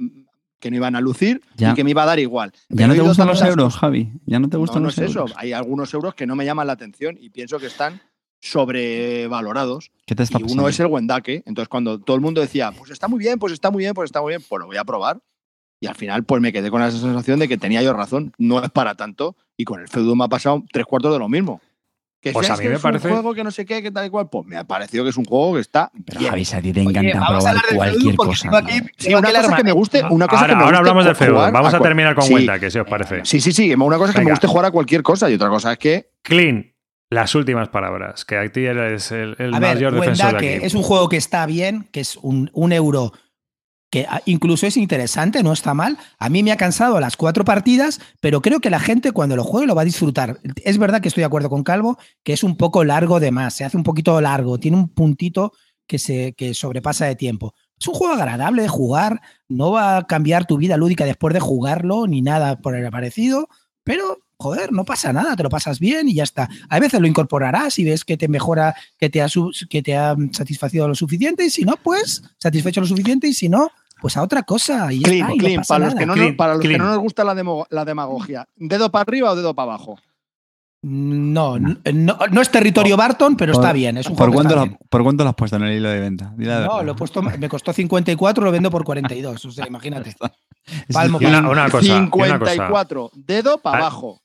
[0.59, 1.71] que no iban a lucir Ya.
[1.71, 2.53] y que me iba a dar igual.
[2.69, 4.13] Ya no te gustan los euros, Javi.
[4.27, 5.27] Ya no te No, gustan no los es eso.
[5.37, 8.01] Hay algunos euros que no me llaman la atención y pienso que están
[8.41, 9.91] sobrevalorados.
[10.07, 10.63] ¿Qué te está Y pasando?
[10.63, 11.43] uno es el Wendake.
[11.47, 14.07] Entonces, cuando todo el mundo decía, pues está muy bien, pues está muy bien, pues
[14.09, 15.21] está muy bien, pues lo voy a probar.
[15.83, 18.33] Y al final, pues me quedé con esa sensación de que tenía yo razón.
[18.39, 19.35] No es para tanto.
[19.57, 21.61] Y con el Feudum me ha pasado tres cuartos de lo mismo.
[22.21, 23.83] Que Pues a es mí que me es parece- un juego que no sé qué,
[23.83, 24.29] que tal y cual.
[24.31, 26.31] Pues me ha parecido que es un juego que está Pero bien.
[26.31, 28.43] Javi, a ti te Oye, encanta vamos a probar hablar del cualquier Feudum porque cosa.
[28.43, 28.91] tengo aquí-.
[28.97, 31.05] Sí, una aquí cosa que me guste, una cosa Ahora, que me ahora guste hablamos
[31.05, 31.53] del jugar Feudum.
[31.53, 33.21] Vamos a terminar con Sí, Wendake, si os parece.
[33.25, 33.75] Sí, sí, sí.
[33.75, 36.11] Una cosa es que me guste jugar a cualquier cosa y otra cosa es que
[36.23, 36.73] Clean,
[37.11, 40.65] las últimas palabras, que a ti eres el, el A ver, mayor defensor de aquí.
[40.65, 43.13] es un juego que está bien, que es un, un euro
[43.93, 45.99] que ah, incluso es interesante, no está mal.
[46.19, 49.45] A mí me ha cansado las cuatro partidas, pero creo que la gente cuando lo
[49.45, 50.41] juegue lo va a disfrutar.
[50.65, 53.53] Es verdad que estoy de acuerdo con Calvo, que es un poco largo de más,
[53.53, 55.53] se hace un poquito largo, tiene un puntito
[55.87, 57.55] que, se, que sobrepasa de tiempo.
[57.79, 61.41] Es un juego agradable de jugar, no va a cambiar tu vida lúdica después de
[61.41, 63.51] jugarlo, ni nada por el parecido,
[63.85, 66.49] pero joder, no pasa nada, te lo pasas bien y ya está.
[66.71, 69.29] A veces lo incorporarás y ves que te mejora, que te ha,
[69.69, 73.51] que te ha satisfacido lo suficiente y si no, pues satisfecho lo suficiente y si
[73.51, 73.71] no,
[74.03, 76.37] pues a otra cosa y Clean, está, y no para los que no, Clean, nos,
[76.37, 76.83] para los que clean.
[76.83, 78.47] no nos gusta la, demo- la demagogia.
[78.57, 79.99] ¿Dedo para arriba o dedo para abajo?
[80.85, 83.99] No, no, no, no es territorio Barton, pero Por- está bien.
[83.99, 84.79] Es un ¿Por cuánto, está lo, bien.
[84.89, 86.33] ¿Por cuánto lo has puesto en el hilo de venta?
[86.37, 86.85] Dile No, verdad.
[86.85, 89.45] lo he puesto, me costó 54, lo vendo por 42.
[89.45, 90.17] O sea, imagínate.
[90.93, 92.53] Palmo Y una, una cosa, y una cosa.
[92.53, 94.22] 54, dedo para Ah, abajo.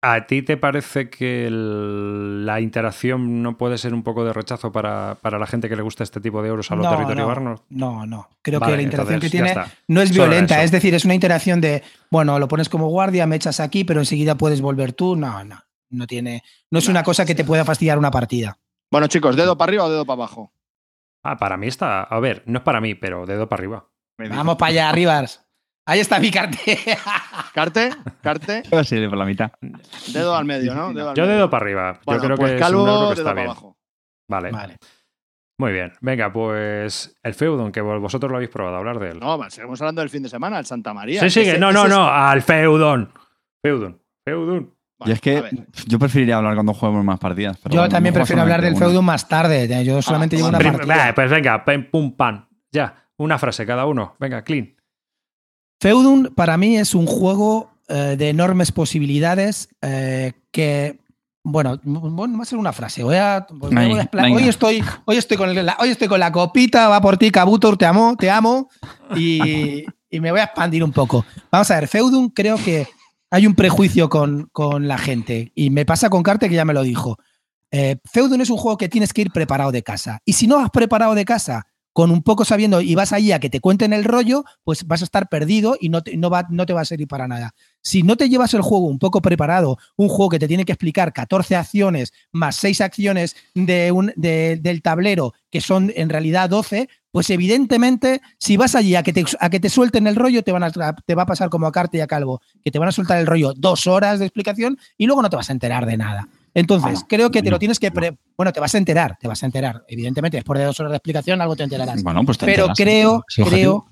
[0.00, 4.70] ¿A ti te parece que el- la interacción no puede ser un poco de rechazo
[4.70, 7.26] para, para la gente que le gusta este tipo de euros a los No, territorio
[7.26, 8.28] no, no, no.
[8.40, 10.62] Creo Vale, que la interacción que entonces, tiene no es violenta.
[10.62, 11.82] Es decir, es una interacción de,
[12.12, 15.16] bueno, lo pones como guardia, me echas aquí, pero enseguida puedes volver tú.
[15.16, 15.64] No, no.
[15.90, 16.42] No tiene.
[16.70, 18.58] No es una cosa que te pueda fastidiar una partida.
[18.92, 20.52] Bueno, chicos, dedo para arriba o dedo para abajo.
[21.24, 22.02] Ah, para mí está.
[22.02, 23.88] A ver, no es para mí, pero dedo para arriba.
[24.18, 25.44] Vamos para allá, Rivas.
[25.88, 26.30] Ahí está mi.
[27.54, 27.90] Carte,
[28.22, 29.50] carte, a ser por la mitad.
[30.12, 30.92] dedo al medio, ¿no?
[30.92, 31.36] Dedo al Yo medio.
[31.36, 32.00] dedo para arriba.
[32.04, 33.46] Bueno, Yo creo pues que calvo, es un que dedo está para bien.
[33.46, 33.76] abajo.
[34.28, 34.50] Vale.
[34.52, 34.76] Vale.
[35.58, 35.92] Muy bien.
[36.00, 39.18] Venga, pues el Feudon, que vosotros lo habéis probado, hablar de él.
[39.18, 41.20] No, seguimos hablando del fin de semana, el Santa María.
[41.20, 41.50] sí, sigue.
[41.52, 42.06] Ese- no, no, ese no.
[42.08, 43.10] Al Feudon.
[43.64, 44.00] Feudon.
[44.24, 44.74] Feudon.
[45.06, 45.42] y es que
[45.86, 47.56] yo preferiría hablar cuando juguemos más partidas.
[47.62, 49.84] pero Yo bueno, también prefiero hablar del solamente feudum más tarde.
[49.84, 50.96] Yo solamente llevo una partida.
[51.06, 52.46] Bah, pues venga, pum, pan.
[52.70, 54.14] Ya, una frase cada uno.
[54.20, 54.74] Venga, clean.
[55.80, 60.98] Feudum para mí es un juego eh, de enormes posibilidades eh, que,
[61.44, 63.02] bueno, bueno, va a ser una frase.
[63.04, 63.46] Voy a, a
[64.34, 67.30] hoy, estoy, hoy, estoy con el- la, hoy estoy con la copita, va por ti,
[67.30, 68.68] Kabutor, te amo, te amo.
[69.16, 71.24] Y, y me voy a expandir un poco.
[71.50, 72.86] Vamos a ver, Feudum creo que
[73.30, 75.52] hay un prejuicio con, con la gente.
[75.54, 77.16] Y me pasa con Carte que ya me lo dijo.
[77.70, 80.18] Eh, Feudum es un juego que tienes que ir preparado de casa.
[80.24, 81.66] Y si no has preparado de casa
[81.98, 85.00] con un poco sabiendo y vas allí a que te cuenten el rollo, pues vas
[85.00, 87.56] a estar perdido y no te, no va, no te va a servir para nada.
[87.82, 90.70] Si no te llevas el juego un poco preparado, un juego que te tiene que
[90.70, 96.48] explicar 14 acciones más 6 acciones de un, de- del tablero, que son en realidad
[96.48, 100.44] 12, pues evidentemente si vas allí a que te, a que te suelten el rollo,
[100.44, 102.78] te, van a, te va a pasar como a Carte y a Calvo, que te
[102.78, 105.52] van a soltar el rollo dos horas de explicación y luego no te vas a
[105.52, 106.28] enterar de nada.
[106.54, 107.90] Entonces, Bueno, creo que te lo tienes que...
[107.90, 109.84] pre- bueno, te vas a enterar, te vas a enterar.
[109.88, 112.02] Evidentemente, después de dos horas de explicación, algo te enterarás.
[112.02, 112.76] Bueno, pues te Pero enteras.
[112.76, 113.86] creo, creo,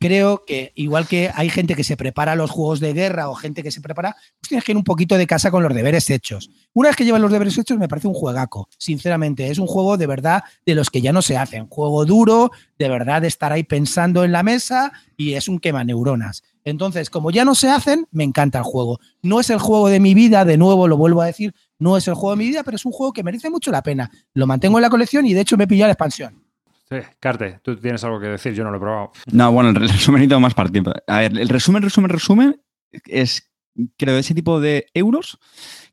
[0.00, 3.62] creo que igual que hay gente que se prepara los juegos de guerra o gente
[3.62, 6.50] que se prepara, pues tienes que ir un poquito de casa con los deberes hechos.
[6.72, 8.68] Una vez que llevan los deberes hechos, me parece un juegaco.
[8.78, 11.66] Sinceramente, es un juego de verdad de los que ya no se hacen.
[11.68, 15.84] Juego duro, de verdad de estar ahí pensando en la mesa y es un quema
[15.84, 16.42] neuronas.
[16.64, 18.98] Entonces, como ya no se hacen, me encanta el juego.
[19.22, 22.06] No es el juego de mi vida, de nuevo lo vuelvo a decir, no es
[22.08, 24.10] el juego de mi vida, pero es un juego que merece mucho la pena.
[24.34, 26.42] Lo mantengo en la colección y de hecho me he pillado la expansión.
[26.88, 29.12] Sí, Carte, tú tienes algo que decir, yo no lo he probado.
[29.32, 30.92] No, bueno, el resumen necesito más para tiempo.
[31.06, 32.60] A ver, el resumen, resumen, resumen
[33.06, 33.50] es,
[33.96, 35.38] creo, ese tipo de euros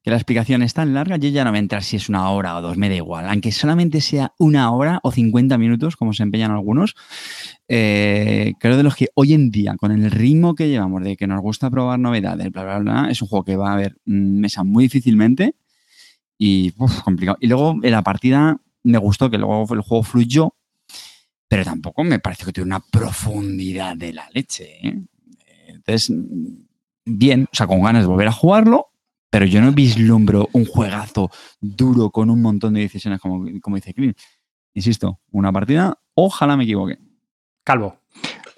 [0.03, 2.57] que la explicación es tan larga, yo ya no me entra si es una hora
[2.57, 3.27] o dos, me da igual.
[3.29, 6.95] Aunque solamente sea una hora o 50 minutos, como se empeñan algunos,
[7.67, 11.27] eh, creo de los que hoy en día, con el ritmo que llevamos, de que
[11.27, 14.39] nos gusta probar novedades, bla, bla, bla, es un juego que va a haber mm,
[14.39, 15.55] mesa muy difícilmente
[16.43, 17.37] y uf, complicado.
[17.39, 20.55] Y luego en la partida me gustó que luego el juego fluyó,
[21.47, 24.87] pero tampoco me parece que tiene una profundidad de la leche.
[24.87, 24.99] ¿eh?
[25.67, 26.11] Entonces,
[27.05, 28.87] bien, o sea, con ganas de volver a jugarlo,
[29.29, 31.29] pero yo no vislumbro un juegazo
[31.59, 34.17] duro con un montón de decisiones, como, como dice Clint.
[34.73, 36.97] Insisto, una partida, ojalá me equivoque.
[37.63, 37.99] Calvo.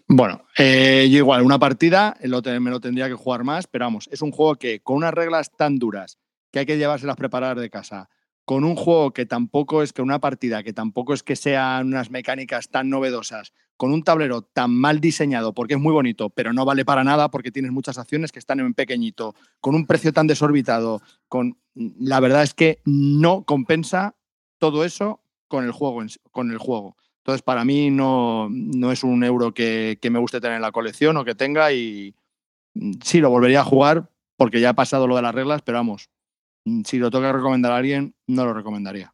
[0.08, 3.86] Bueno, eh, yo igual, una partida lo te- me lo tendría que jugar más, pero
[3.86, 6.18] vamos, es un juego que con unas reglas tan duras
[6.54, 8.10] que hay que llevárselas preparadas de casa,
[8.46, 12.12] con un juego que tampoco es que una partida, que tampoco es que sean unas
[12.12, 16.64] mecánicas tan novedosas, con un tablero tan mal diseñado, porque es muy bonito, pero no
[16.64, 20.28] vale para nada porque tienes muchas acciones que están en pequeñito, con un precio tan
[20.28, 24.16] desorbitado, con la verdad es que no compensa
[24.60, 26.04] todo eso con el juego.
[26.32, 26.96] Con el juego.
[27.18, 31.18] Entonces, para mí no, no es un euro que, me guste tener en la colección
[31.18, 32.14] o que tenga y
[32.76, 35.78] mm, sí, lo volvería a jugar porque ya ha pasado lo de las reglas, pero
[35.78, 36.23] vamos, mm,
[36.86, 39.14] si lo tengo que recomendar a alguien, no lo recomendaría.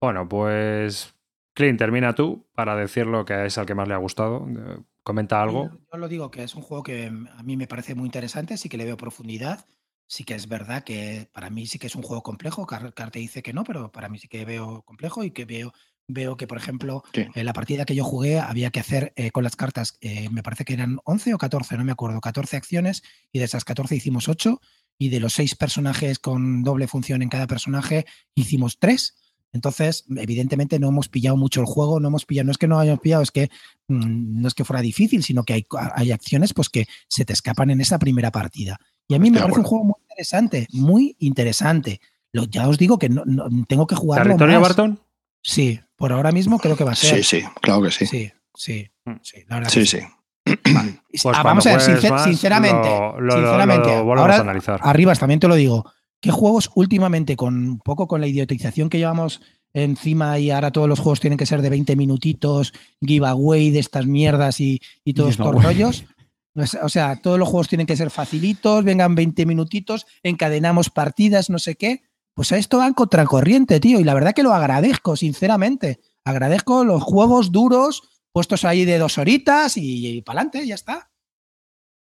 [0.00, 1.14] Bueno, pues
[1.54, 4.46] Clint, termina tú para decir lo que es al que más le ha gustado.
[4.48, 5.68] Eh, Comenta algo.
[5.92, 8.68] Yo lo digo que es un juego que a mí me parece muy interesante, sí
[8.68, 9.66] que le veo profundidad.
[10.06, 12.66] Sí que es verdad que para mí sí que es un juego complejo.
[12.66, 15.72] Car- Carte dice que no, pero para mí sí que veo complejo y que veo,
[16.08, 17.26] veo que, por ejemplo, Sí.
[17.34, 20.42] en la partida que yo jugué había que hacer eh, con las cartas, eh, me
[20.42, 23.96] parece que eran 11 o 14, no me acuerdo, 14 acciones y de esas 14
[23.96, 24.60] hicimos 8
[24.98, 29.14] y de los 6 personajes con doble función en cada personaje hicimos 3.
[29.54, 32.78] Entonces, evidentemente no hemos pillado mucho el juego, no hemos pillado, no es que no
[32.80, 33.50] hayamos pillado, es que
[33.88, 37.32] mm, no es que fuera difícil, sino que hay, hay acciones pues que se te
[37.34, 38.78] escapan en esa primera partida.
[39.08, 42.00] Y a mí me parece un juego muy interesante, muy interesante.
[42.32, 44.68] Lo- ya os digo que no, no- tengo que jugarlo ¿Territorio más.
[44.70, 45.00] Barton?
[45.42, 47.22] Sí, por ahora mismo creo que va a ser.
[47.22, 48.06] Sí, sí, claro que sí.
[48.06, 49.12] Sí, sí, Mm.
[49.22, 49.98] sí, la verdad Sí, que sí.
[51.22, 54.40] Pues Ah, vamos a ver, sincer- más, sinceramente, lo- lo- lo- sinceramente, lo ahora- a
[54.40, 54.80] analizar.
[54.82, 55.84] Arribas, también te lo digo.
[56.20, 59.40] ¿Qué juegos últimamente, con un poco con la idiotización que llevamos
[59.74, 64.06] encima y ahora todos los juegos tienen que ser de 20 minutitos, giveaway de estas
[64.06, 66.04] mierdas y, y todos estos rollos?
[66.52, 71.48] Pues, O sea, todos los juegos tienen que ser facilitos, vengan 20 minutitos, encadenamos partidas,
[71.48, 72.02] no sé qué.
[72.34, 74.00] Pues a esto va en contracorriente, tío.
[74.00, 76.00] Y la verdad que lo agradezco, sinceramente.
[76.24, 78.02] Agradezco los juegos duros,
[78.32, 81.10] puestos ahí de dos horitas y, para adelante, ya está.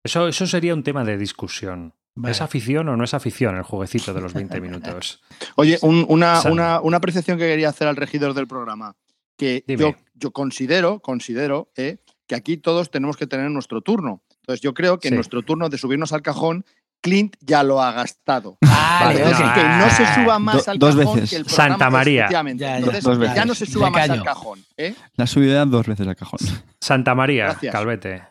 [0.03, 1.93] Eso, eso sería un tema de discusión.
[2.15, 2.31] Vale.
[2.31, 5.21] ¿Es afición o no es afición el jueguecito de los 20 minutos?
[5.55, 8.95] Oye, un- una, una, una apreciación que quería hacer al regidor del programa,
[9.35, 11.97] que yo, yo considero, considero eh,
[12.27, 14.21] que aquí todos tenemos que tener nuestro turno.
[14.41, 15.15] Entonces yo creo que Sí.
[15.15, 16.65] nuestro turno de subirnos al cajón,
[17.03, 18.57] Clint ya lo ha gastado.
[18.61, 19.27] Vale, Vale, ok.
[19.29, 21.29] Entonces, que no se suba más Do- al dos cajón veces.
[21.29, 22.29] que el programa, Santa María.
[22.31, 23.35] Ya, ya, Entonces, dos veces.
[23.35, 24.65] ya no se suba más al cajón.
[24.77, 24.95] ¿eh?
[25.15, 26.39] La subida dos veces al cajón.
[26.79, 27.71] Santa María, Gracias.
[27.73, 28.23] Calvete,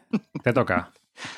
[0.43, 0.91] te toca.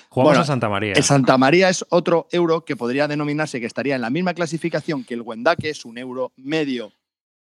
[0.09, 0.93] Jugamos Bueno, a Santa María.
[0.95, 5.03] El Santa María es otro euro que podría denominarse que estaría en la misma clasificación
[5.05, 6.93] que el Wendake, es un euro medio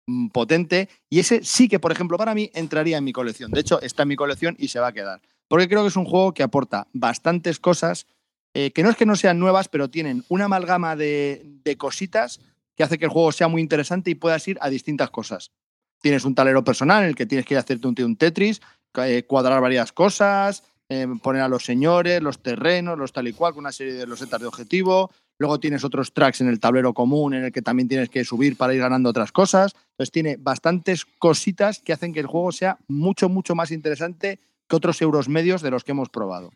[0.08, 0.90] mm, potente.
[1.10, 3.52] Y ese sí que, por ejemplo, para mí entraría en mi colección.
[3.52, 5.22] De hecho, está en mi colección y se va a quedar.
[5.48, 8.08] Porque creo que es un juego que aporta bastantes cosas,
[8.58, 12.40] eh, que no es que no sean nuevas, pero tienen una amalgama de, cositas
[12.74, 15.52] que hace que el juego sea muy interesante y puedas ir a distintas cosas.
[16.02, 18.62] Tienes un tablero personal en el que tienes que ir a hacerte un, un Tetris,
[18.96, 23.54] eh, cuadrar varias cosas, eh, poner a los señores, los terrenos, los tal y cual,
[23.54, 25.12] con una serie de losetas de objetivo.
[25.38, 28.56] Luego tienes otros tracks en el tablero común en el que también tienes que subir
[28.56, 29.74] para ir ganando otras cosas.
[29.92, 34.76] Entonces tiene bastantes cositas que hacen que el juego sea mucho, mucho más interesante que
[34.76, 36.52] otros euros medios de los que hemos probado.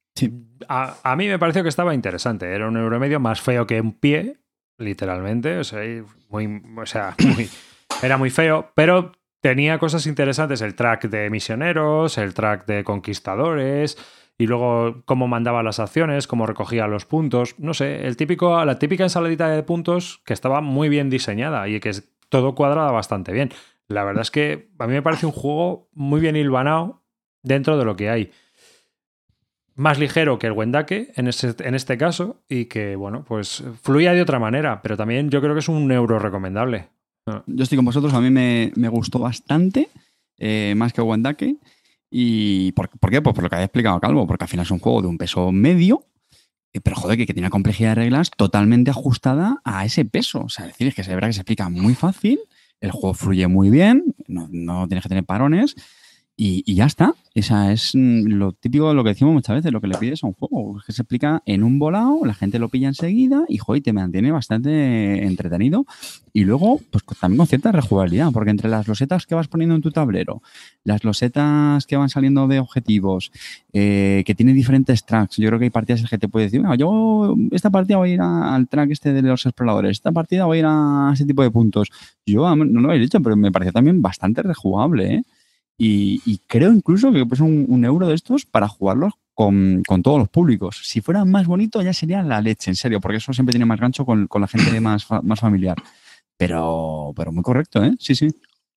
[0.68, 2.53] A, a mí me pareció que estaba interesante.
[2.53, 4.39] Era un euro medio más feo que un pie,
[4.78, 5.57] literalmente.
[5.57, 7.49] O sea, muy,
[8.01, 10.62] era muy feo, pero tenía cosas interesantes.
[10.62, 13.97] El track de misioneros, el track de conquistadores.
[14.38, 17.55] Y luego cómo mandaba las acciones, cómo recogía los puntos.
[17.57, 21.82] No sé, el típico, la típica ensaladita de puntos que estaba muy bien diseñada y
[21.82, 21.91] que
[22.30, 23.51] todo cuadraba bastante bien.
[23.89, 27.03] La verdad es que a mí me parece un juego muy bien hilvanado
[27.44, 28.32] dentro de lo que hay
[29.76, 34.14] más ligero que el Wendake en, ese- en este caso y que, bueno, pues fluía
[34.14, 36.90] de otra manera, pero también yo creo que es un euro recomendable.
[37.46, 39.90] Yo estoy con vosotros, a mí me, me gustó bastante,
[40.38, 41.56] eh, más que Wendake.
[42.12, 43.22] ¿Y por, qué?
[43.22, 45.18] Pues por lo que había explicado Calvo, porque al final es un juego de un
[45.18, 46.06] peso medio,
[46.74, 50.42] eh, pero joder, que, que tiene una complejidad de reglas totalmente ajustada a ese peso.
[50.42, 52.40] O sea, decir, es que se verá que se explica muy fácil,
[52.82, 55.76] el juego fluye muy bien, no, no tienes que tener parones.
[56.42, 57.14] Y, y ya está.
[57.36, 60.24] Esa es mm, lo típico de lo que decimos muchas veces, lo que le pides
[60.24, 60.80] a un juego.
[60.86, 64.32] Que se explica en un volado, la gente lo pilla enseguida y joder, te mantiene
[64.32, 65.86] bastante entretenido.
[66.32, 69.82] Y luego, pues también con cierta rejugabilidad, porque entre las losetas que vas poniendo en
[69.82, 70.42] tu tablero,
[70.86, 73.34] las losetas que van saliendo de objetivos,
[73.74, 76.52] eh, que tiene diferentes tracks, yo creo que hay partidas en las que te puedes
[76.54, 79.92] decir, "Mira, yo esta partida voy a ir a- al track este de los exploradores,
[79.98, 81.90] esta partida voy a ir a ese tipo de puntos.
[82.26, 85.24] Yo no lo he dicho, pero me pareció también bastante rejugable, ¿eh?
[85.82, 90.20] Y, creo incluso que pues un, un euro de estos para jugarlos con, con todos
[90.20, 90.82] los públicos.
[90.84, 93.80] Si fuera más bonito ya sería la leche, en serio, porque eso siempre tiene más
[93.80, 95.78] gancho con, con la gente más, más familiar.
[96.38, 97.94] Pero, pero muy correcto, ¿eh?
[98.00, 98.28] Sí, sí.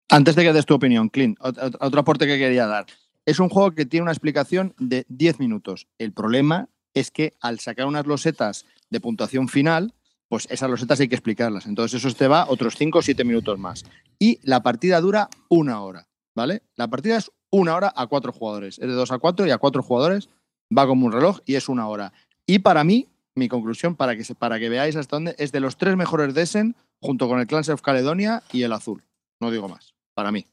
[0.08, 2.86] Antes de que des tu opinión, Clint, ot- ot- otro aporte que quería dar.
[3.24, 5.86] Es un juego que tiene una explicación de 10 minutos.
[5.98, 9.94] El problema es que al sacar unas losetas de puntuación final,
[10.28, 11.66] pues esas losetas hay que explicarlas.
[11.66, 13.84] Entonces eso te va otros 5 o 7 minutos más.
[14.18, 16.62] Y la partida dura una hora, ¿vale?
[16.76, 18.78] La partida es una hora a cuatro jugadores.
[18.78, 20.28] Es de 2 a 4 y a cuatro jugadores
[20.76, 22.12] va como un reloj y es una hora.
[22.46, 25.76] Y para mí, mi conclusión, para que, para que veáis hasta dónde, es de los
[25.76, 29.04] tres mejores de Essen junto con el Clans of Caledonia y el azul.
[29.40, 30.46] No digo más, para mí.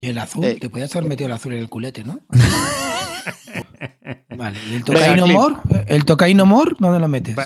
[0.00, 2.20] Y el azul, Eh, te podías haber metido el azul en el culete, ¿no?
[4.36, 5.60] vale, ¿y el tocaino mor?
[5.86, 6.76] ¿El tocaino mor?
[6.78, 7.36] ¿Dónde lo metes?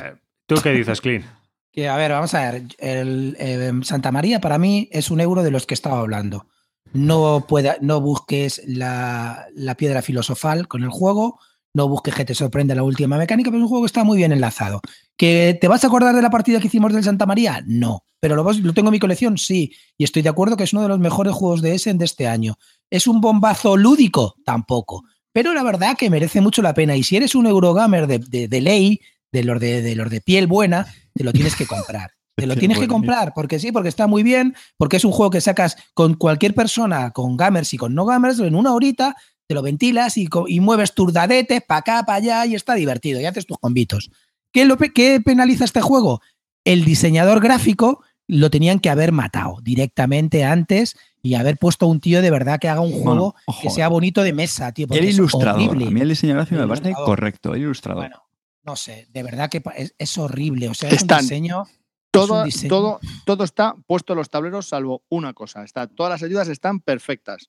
[0.46, 1.24] ¿Tú qué dices, Clean?
[1.72, 2.62] Que, a ver, vamos a ver.
[2.78, 6.46] El, eh, Santa María para mí es un euro de los que estaba hablando.
[6.92, 11.38] No, pueda, no busques la, la piedra filosofal con el juego,
[11.72, 14.16] no busques que te sorprenda la última mecánica, pero es un juego que está muy
[14.18, 14.80] bien enlazado.
[15.16, 17.62] ¿Que te vas a acordar de la partida que hicimos del Santa María?
[17.66, 18.02] No.
[18.18, 19.38] ¿Pero lo, lo tengo en mi colección?
[19.38, 19.72] Sí.
[19.96, 22.26] Y estoy de acuerdo que es uno de los mejores juegos de Essen de este
[22.26, 22.56] año.
[22.90, 24.34] ¿Es un bombazo lúdico?
[24.44, 25.04] Tampoco.
[25.32, 26.96] Pero la verdad que merece mucho la pena.
[26.96, 29.00] Y si eres un Eurogamer de, de- de ley,
[29.30, 32.10] de los de, de los de piel buena, te lo tienes que comprar.
[32.36, 35.30] Te lo tienes que comprar, porque sí, porque está muy bien, porque es un juego
[35.30, 39.14] que sacas con cualquier persona, con gamers y con no gamers, en una horita,
[39.46, 43.20] te lo ventilas y, y mueves tus dadetes para acá, para allá y está divertido
[43.20, 44.10] y haces tus combitos.
[44.52, 46.20] ¿Qué, lo, qué penaliza este juego?
[46.64, 52.00] El diseñador gráfico lo tenían que haber matado directamente antes y haber puesto a un
[52.00, 54.86] tío de verdad que haga un juego que sea bonito de mesa, tío.
[54.86, 55.68] porque El es ilustrador.
[55.68, 55.88] horrible.
[55.88, 58.02] A mí el diseño gráfico me parece correcto, el ilustrador.
[58.04, 58.22] Bueno,
[58.62, 60.68] no sé, de verdad que es, es horrible.
[60.68, 61.64] O sea, es Están un diseño.
[62.12, 65.62] Todo, todo, todo está puesto en los tableros, salvo una cosa.
[65.64, 67.48] Está, todas las ayudas están perfectas.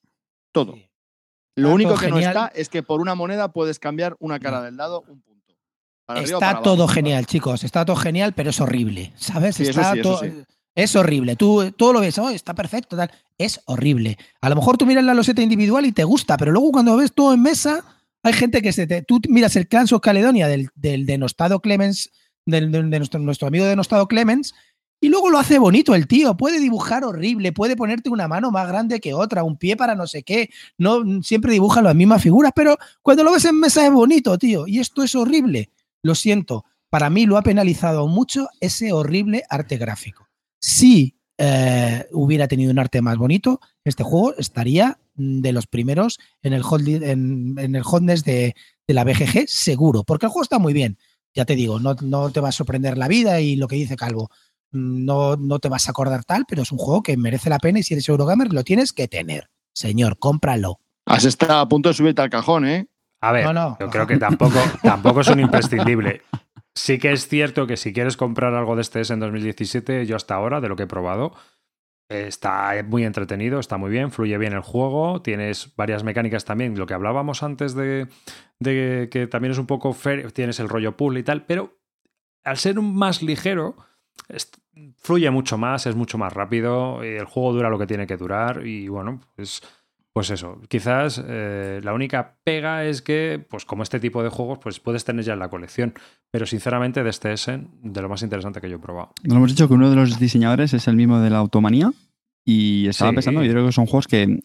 [0.52, 0.76] Todo.
[0.76, 0.88] Sí.
[1.56, 4.62] Lo Está único que no está es que por una moneda puedes cambiar una cara
[4.62, 5.56] del dado un punto.
[6.06, 6.64] Para Está abajo.
[6.64, 7.64] todo genial, chicos.
[7.64, 9.14] Está todo genial, pero es horrible.
[9.16, 9.56] ¿Sabes?
[9.56, 10.22] Sí, eso está sí, eso.
[10.76, 11.36] Es horrible.
[11.36, 13.12] Tú todo lo ves, "Oh, está perfecto, tal.
[13.38, 14.18] Es horrible.
[14.40, 17.14] A lo mejor tú miras la loseta individual y te gusta, pero luego cuando ves
[17.14, 17.84] todo en mesa,
[18.24, 19.02] hay gente que se te.
[19.02, 22.12] Tú miras el Clans of Caledonia del, del denostado Clemens,
[22.46, 24.54] del, del- de nuestro, nuestro amigo denostado Clemens,
[25.04, 26.38] y luego lo hace bonito el tío.
[26.38, 30.06] Puede dibujar horrible, puede ponerte una mano más grande que otra, un pie para no
[30.06, 30.52] sé qué.
[30.78, 34.68] No siempre dibuja las mismas figuras, pero cuando lo ves en mesa es bonito, tío.
[34.68, 35.72] Y esto es horrible.
[36.04, 36.66] Lo siento.
[36.92, 40.28] Para mí lo ha penalizado mucho ese horrible arte gráfico.
[40.60, 46.54] Si eh, hubiera tenido un arte más bonito, este juego estaría de los primeros en
[46.54, 48.54] el, hot, en, en, el hotness de,
[48.88, 51.00] de, la BGG, seguro, porque el juego está muy bien.
[51.34, 53.96] Ya te digo, no, no, te va a sorprender la vida y lo que dice
[53.96, 54.30] Calvo,
[54.72, 57.80] no, no te vas a acordar tal, pero es un juego que merece la pena
[57.80, 59.50] y si eres Eurogamer lo tienes que tener.
[59.74, 60.80] Señor, cómpralo.
[61.06, 62.88] Has estado a punto de subirte al cajón, ¿eh?
[63.22, 63.78] A ver, No, no.
[63.80, 66.22] yo creo que tampoco, tampoco es un imprescindible.
[66.74, 70.36] Sí que es cierto que si quieres comprar algo de este en 2017, yo hasta
[70.36, 71.34] ahora, de lo que he probado,
[72.10, 76.86] está muy entretenido, está muy bien, fluye bien el juego, tienes varias mecánicas también, lo
[76.86, 78.08] que hablábamos antes de,
[78.62, 81.78] de que también es un poco fair, tienes el rollo pool y tal, pero
[82.44, 83.76] al ser un más ligero,
[84.98, 88.18] fluye mucho más, es mucho más rápido, y el juego dura lo que tiene que
[88.18, 89.62] durar y bueno, pues
[90.14, 94.60] pues eso, quizás eh, la única pega es que, pues como este tipo de juegos,
[94.60, 95.94] pues puedes tener ya en la colección.
[96.30, 99.14] Pero sinceramente, de este Essen, de lo más interesante que yo he probado.
[99.24, 101.94] Nos hemos dicho que uno de los diseñadores es el mismo de la Automanía.
[102.44, 103.16] Y estaba Sí.
[103.16, 104.40] pensando, yo creo que son juegos que,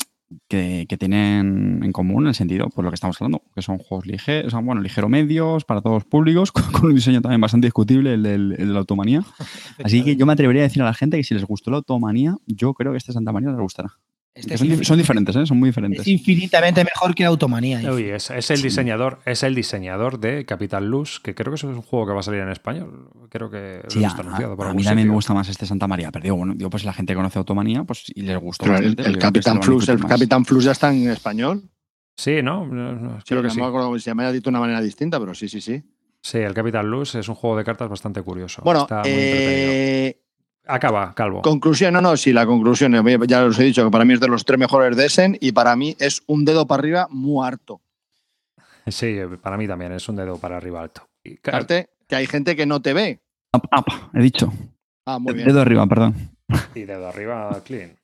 [0.48, 4.07] que, que tienen en común el sentido, por lo que estamos hablando, que son juegos
[4.07, 7.40] ligeros, o sea, bueno, ligero medios, para todos los públicos, con, con un diseño también
[7.40, 9.23] bastante discutible, el de la Automanía.
[9.85, 11.78] Así que yo me atrevería a decir a la gente que si les gustó la
[11.78, 13.94] Automanía, yo creo que este Santa María les gustará.
[14.36, 15.46] Este son, dif- infin- son diferentes, ¿eh?
[15.46, 16.00] son muy diferentes.
[16.02, 17.80] es infinitamente mejor que Automanía.
[17.92, 18.64] Uy, es, es el Sí.
[18.64, 22.12] diseñador, es el diseñador de Capital Luz, que creo que eso es un juego que
[22.12, 23.08] va a salir en español.
[23.30, 25.64] Creo que Sí, lo a, está anunciado por a mí también me gusta más este
[25.66, 28.66] Santa María, pero digo, bueno, digo, pues la gente conoce Automanía, pues y les gustó
[28.66, 30.10] Pero el, bastante, el se Capitán Flux, el más.
[30.12, 31.62] Capitán Flux ya está en español.
[32.18, 32.66] Sí, ¿no?
[32.66, 33.60] No, no, Sí, creo que no sí.
[33.60, 35.82] me acuerdo se llama, ya dicho de una manera distinta, pero sí, sí, sí.
[36.22, 38.60] Sí, el Capital Luz es un juego de cartas bastante curioso.
[38.64, 40.16] Bueno, está muy entretenido.
[40.66, 41.43] Eh, Acaba, Calvo.
[41.43, 44.20] conclusión, no, no, sí, la conclusión, eh, ya os he dicho que para mí es
[44.20, 47.47] de los tres mejores de Essen y para mí es un dedo para arriba muy
[47.47, 47.80] harto.
[48.86, 51.09] Sí, para mí también es un dedo para arriba alto.
[51.24, 53.20] Y, que hay gente que no te ve.
[53.52, 53.84] Up, up,
[54.14, 54.52] he dicho.
[55.06, 55.47] Ah, muy bien.
[55.48, 56.14] Dedo arriba, perdón.
[56.74, 57.97] y dedo arriba clean.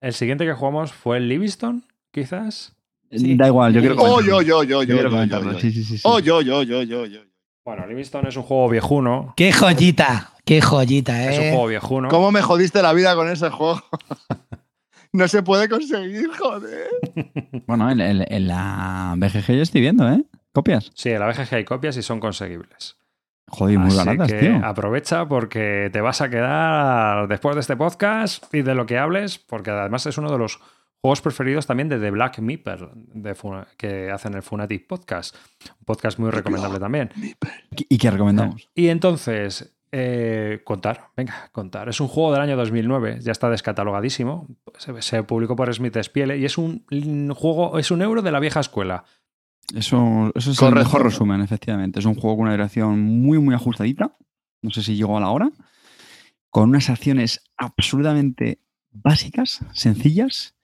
[0.00, 2.74] El siguiente que jugamos fue el Livingston, quizás.
[3.10, 3.36] Sí.
[3.36, 4.40] Da igual, yo quiero Oh, comentarlo.
[4.42, 4.80] yo, yo.
[6.04, 7.20] Oh, yo, yo, yo, yo, yo.
[7.70, 9.32] Bueno, Livingston es un juego viejuno.
[9.36, 11.50] Qué joyita, qué joyita, Es un ¿eh?
[11.50, 12.08] juego viejuno.
[12.08, 13.80] ¿Cómo me jodiste la vida con ese juego?
[15.12, 16.88] no se puede conseguir, joder.
[17.68, 20.24] Bueno, en, en- en la BGG yo estoy viendo, ¿eh?
[20.52, 20.90] Copias.
[20.96, 22.96] Sí, en la BGG hay copias y son conseguibles.
[23.46, 24.60] Joder, muy Así baratas, que tío.
[24.64, 29.38] aprovecha porque te vas a quedar después de este podcast y de lo que hables,
[29.38, 30.58] porque además es uno de los
[31.00, 35.34] juegos preferidos también de The Black Meeper, de Funa- que hacen el Funatic Podcast.
[35.80, 37.10] Un podcast muy recomendable también.
[37.88, 38.68] ¿Y qué recomendamos?
[38.74, 41.88] Y entonces, eh, contar, venga, contar.
[41.88, 44.46] Es un juego del año 2009, ya está descatalogadísimo.
[44.78, 48.30] Se, se publicó por Smith Spiele y es un, un juego, es un euro de
[48.32, 49.04] la vieja escuela.
[49.74, 50.80] Eso, eso es Correcto.
[50.80, 52.00] el mejor resumen, efectivamente.
[52.00, 54.16] Es un juego con una duración muy, muy ajustadita.
[54.62, 55.50] No sé si llegó a la hora.
[56.50, 58.58] Con unas acciones absolutamente
[58.90, 60.56] básicas, sencillas.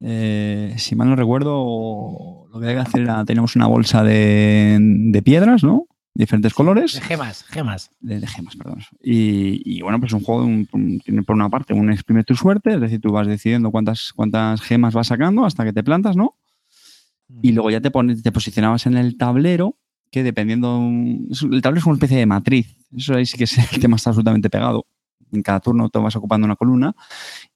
[0.00, 4.78] Eh, si mal no recuerdo, lo que hay que hacer era, teníamos una bolsa de,
[4.80, 5.86] de piedras, ¿no?
[6.14, 6.94] Diferentes colores.
[6.94, 7.90] De gemas, gemas.
[8.00, 8.78] de, de gemas, perdón.
[9.02, 12.34] Y, y, bueno, pues un juego un- un- tiene por una parte un exprime tu
[12.34, 16.16] suerte, es decir, tú vas decidiendo cuántas, cuántas gemas vas sacando hasta que te plantas,
[16.16, 16.36] ¿no?
[17.42, 19.76] Y luego ya te, pones, te posicionabas en el tablero,
[20.10, 20.78] que dependiendo.
[20.88, 22.76] El tablero es una especie de matriz.
[22.96, 24.86] Eso ahí sí que es el tema está absolutamente pegado.
[25.32, 26.94] En cada turno te vas ocupando una columna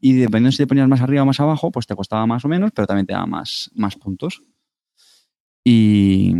[0.01, 2.49] y dependiendo si te ponías más arriba o más abajo, pues te costaba más o
[2.49, 4.43] menos, pero también te daba más, más puntos.
[5.65, 6.35] Y,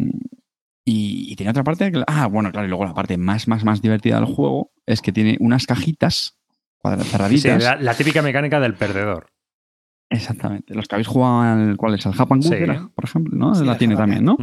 [0.85, 1.93] y, y tiene otra parte.
[1.93, 5.03] que- ah, bueno, claro, y luego la parte más, más, más divertida del juego es
[5.03, 6.39] que tiene unas cajitas
[6.79, 7.63] cuadra- Sí, cerraditas.
[7.63, 9.27] la, la típica mecánica del perdedor.
[10.09, 10.75] Exactamente.
[10.75, 12.07] Los que habéis jugado al, ¿cuál es?
[12.07, 12.55] Al Japan Sí.
[12.55, 13.55] era, por ejemplo, ¿no?
[13.55, 14.37] Sí, la tiene también, ¿no?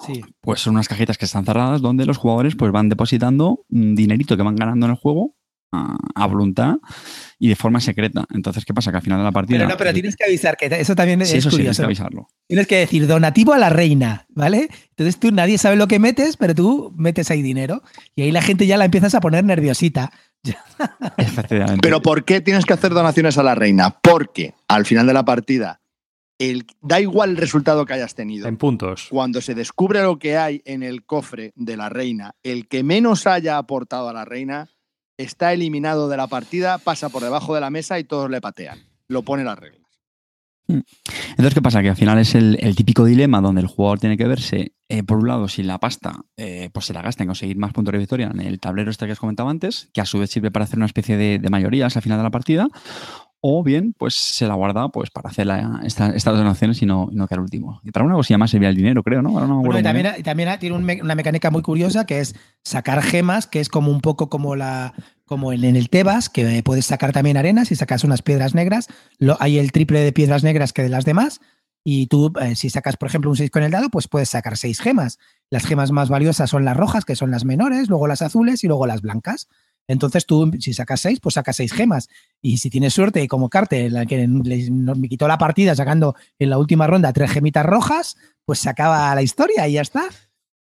[0.00, 0.20] Sí.
[0.42, 4.36] Pues son unas cajitas que están cerradas donde los jugadores pues van depositando un dinerito
[4.36, 5.34] que van ganando en el juego
[5.72, 6.76] a, voluntad
[7.38, 8.24] y de forma secreta.
[8.32, 8.90] Entonces, ¿qué pasa?
[8.90, 9.58] Que al final de la partida...
[9.58, 11.82] Pero no, pero tienes que avisar, que eso también Sí, es eso sí, tienes curioso.
[11.82, 12.28] que avisarlo.
[12.46, 14.68] Tienes que decir donativo a la reina, ¿vale?
[14.90, 17.82] Entonces tú nadie sabe lo que metes, pero tú metes ahí dinero
[18.14, 20.12] y ahí la gente ya la empiezas a poner nerviosita.
[21.16, 21.80] Efectivamente.
[21.82, 23.90] Pero ¿por qué tienes que hacer donaciones a la reina?
[24.00, 25.80] Porque al final de la partida,
[26.38, 28.46] el, da igual el resultado que hayas tenido.
[28.46, 29.08] En puntos.
[29.10, 33.26] Cuando se descubre lo que hay en el cofre de la reina, el que menos
[33.26, 34.68] haya aportado a la reina
[35.18, 38.80] está eliminado de la partida, pasa por debajo de la mesa y todos le patean.
[39.08, 39.86] Lo pone las reglas.
[40.68, 41.80] Entonces, ¿qué pasa?
[41.82, 45.02] Que al final es el, el típico dilema donde el jugador tiene que verse, eh,
[45.02, 47.92] por un lado, si la pasta eh, pues se la gasta en conseguir más puntos
[47.92, 50.50] de victoria en el tablero este que os comentaba antes, que a su vez sirve
[50.50, 52.68] para hacer una especie de, de mayorías al final de la partida,
[53.40, 57.08] o bien, pues se la guarda pues para hacer la- esta- estas donaciones y no,
[57.12, 57.80] y no quedar último.
[57.84, 59.30] Y para una cosilla más servía el dinero, creo, ¿no?
[59.30, 61.62] Ahora no me Bueno, acuerdo y también, y también tiene un me- una mecánica muy
[61.62, 62.34] curiosa que es
[62.64, 64.94] sacar gemas, que es como un poco como la
[65.26, 68.86] como en, en el Tebas, que puedes sacar también arenas y sacas unas piedras negras.
[69.18, 71.40] Lo, hay el triple de piedras negras que de las demás.
[71.88, 74.56] Y tú, eh, si sacas, por ejemplo, un 6 con el dado, pues puedes sacar
[74.56, 75.18] 6 gemas.
[75.50, 78.66] Las gemas más valiosas son las rojas, que son las menores, luego las azules y
[78.68, 79.48] luego las blancas.
[79.88, 82.08] Entonces tú, si sacas 6, pues sacas 6 gemas.
[82.42, 86.50] Y si tienes suerte, y como Carte, la que me quitó la partida sacando en
[86.50, 90.04] la última ronda tres gemitas rojas, pues se acaba la historia y ya está.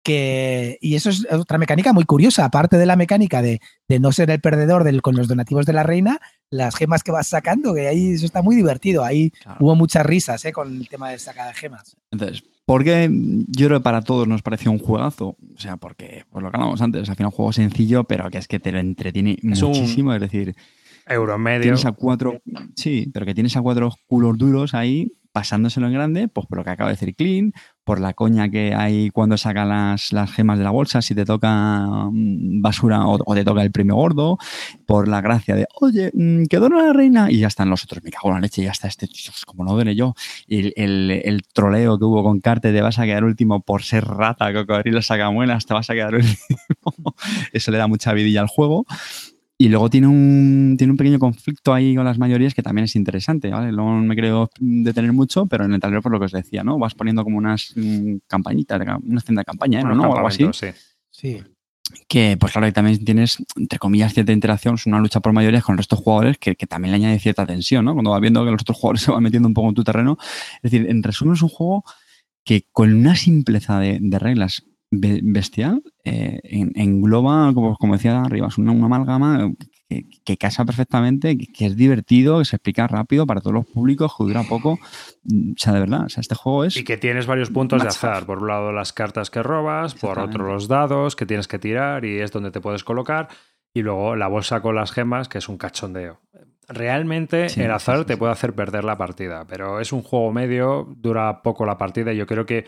[0.05, 2.45] Que, y eso es otra mecánica muy curiosa.
[2.45, 5.73] Aparte de la mecánica de, de no ser el perdedor del, con los donativos de
[5.73, 9.03] la reina, las gemas que vas sacando, que ahí eso está muy divertido.
[9.05, 9.59] Ahí Claro.
[9.61, 10.53] hubo muchas risas ¿eh?
[10.53, 11.97] con el tema de sacar gemas.
[12.13, 15.29] Entonces, ¿por qué yo creo que para todos nos pareció un juegazo?
[15.29, 18.39] O sea, porque, pues lo que hablamos antes, al final un juego sencillo, pero que
[18.39, 20.13] es que te lo entretiene Es muchísimo.
[20.13, 20.55] Es decir,
[21.07, 21.63] Euro medio.
[21.63, 22.43] tienes a cuatro,
[22.75, 26.65] sí, pero que tienes a cuatro culos duros ahí pasándoselo en grande, pues por lo
[26.65, 27.53] que acaba de decir Clean,
[27.87, 31.25] por la coña que hay cuando sacan las, las gemas de la bolsa, si te
[31.25, 34.39] toca mm, basura o, te toca el premio gordo,
[34.87, 38.03] por la gracia de, oye, mm, que dona la reina, y ya están los otros,
[38.03, 39.09] me cago en la leche, ya está este,
[39.47, 40.17] como no duele yo.
[40.49, 44.53] El, el troleo que hubo con Carte, te vas a quedar último por ser rata,
[44.53, 46.59] cocodrilo sacamuelas, te vas a quedar último.
[47.53, 48.85] Eso le da mucha vidilla al juego.
[49.59, 52.95] Y luego tiene un, tiene un pequeño conflicto ahí con las mayorías que también es
[52.95, 53.73] interesante, ¿vale?
[53.73, 56.79] No me creo detener mucho, pero en el tablero por lo que os decía, ¿no?
[56.79, 59.85] Vas poniendo como unas mm, campañitas, una tienda de campaña, ¿eh?
[59.85, 60.11] ¿no?
[60.11, 60.47] O algo así.
[60.53, 60.69] sí.
[61.11, 61.43] Sí.
[62.09, 65.65] Que, pues claro, ahí también tienes, entre comillas, cierta interacción, es una lucha por mayorías
[65.65, 67.95] con el resto de jugadores que, que también le añade cierta tensión, ¿no?
[67.95, 70.19] Cuando vas viendo que los otros jugadores se van metiendo un poco en tu terreno.
[70.63, 71.85] Es decir, en resumen, es un juego
[72.45, 74.65] que con una simpleza de, de reglas
[75.01, 79.53] bestial eh, en- engloba, como, como decía arriba, es una, una amalgama
[79.89, 83.67] que, que casa perfectamente, que, que es divertido, que se explica rápido para todos los
[83.67, 84.73] públicos, que dura poco.
[84.73, 86.77] O sea, de verdad, o sea, este juego es...
[86.77, 88.27] Y que tienes varios puntos de azar.
[88.27, 92.05] Por un lado, las cartas que robas, por otro, los dados que tienes que tirar
[92.05, 93.29] y es donde te puedes colocar.
[93.75, 96.21] Y luego la bolsa con las gemas, que es un cachondeo.
[96.69, 100.33] Realmente Sí, el azar sí, te puede hacer perder la partida, pero es un juego
[100.33, 102.65] medio, dura poco la partida y yo creo que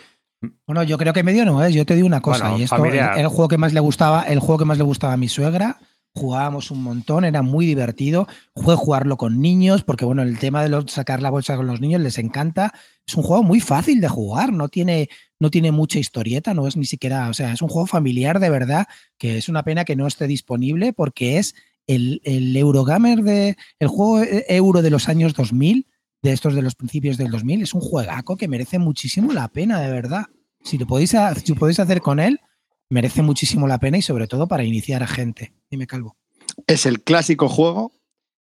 [0.67, 1.75] Bueno, yo creo que medio no es.
[1.75, 2.45] Yo te digo una cosa.
[2.51, 2.77] Bueno, y esto,
[3.17, 5.29] el, el juego que más le gustaba, el juego que más le gustaba a mi
[5.29, 5.79] suegra,
[6.15, 8.29] jugábamos un montón, era muy divertido.
[8.55, 11.81] Fue jugarlo con niños, porque bueno, el tema de los- sacar la bolsa con los
[11.81, 12.73] niños les encanta.
[13.07, 15.09] Es un juego muy fácil de jugar, no tiene,
[15.41, 18.51] no tiene mucha historieta, no es ni siquiera, o sea, es un juego familiar de
[18.51, 18.87] verdad,
[19.19, 21.55] que es una pena que no esté disponible porque es
[21.87, 25.87] el, el Eurogamer de, el juego e- euro de los años 2000,
[26.23, 29.81] de estos de los principios del 2000, es un juegaco que merece muchísimo la pena,
[29.81, 30.27] de verdad.
[30.63, 32.41] Si lo podéis, si lo podéis hacer con él,
[32.91, 35.53] merece muchísimo la pena y sobre todo para iniciar a gente.
[35.71, 36.17] Dime, Calvo.
[36.67, 37.93] Es el clásico juego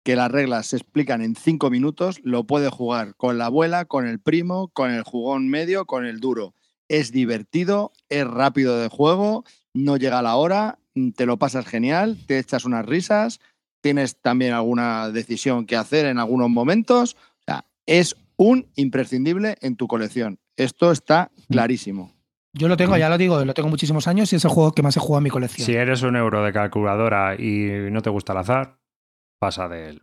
[0.03, 4.07] que las reglas se explican en cinco minutos, lo puede jugar con la abuela, con
[4.07, 6.55] el primo, con el jugón medio, con el duro.
[6.87, 10.79] Es divertido, es rápido de juego, no llega la hora,
[11.15, 13.39] te lo pasas genial, te echas unas risas,
[13.81, 17.15] tienes también alguna decisión que hacer en algunos momentos.
[17.91, 20.39] Es un imprescindible en tu colección.
[20.55, 22.13] Esto está clarísimo.
[22.53, 24.81] Yo lo tengo, ya lo digo, lo tengo muchísimos años y es el juego que
[24.81, 25.65] más he jugado en mi colección.
[25.65, 28.77] si eres un euro de calculadora y no te gusta el azar,
[29.39, 30.01] pasa de él.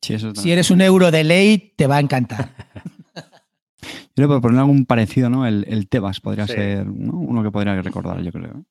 [0.00, 2.50] Sí, eso Si eres un euro de ley, te va a encantar.
[4.16, 5.46] Yo que por poner algún parecido, ¿no?
[5.46, 6.54] El, el Tebas podría Sí.
[6.54, 7.12] ser ¿no?
[7.14, 8.44] uno que podría recordar, yo creo.
[8.58, 8.62] ¿eh?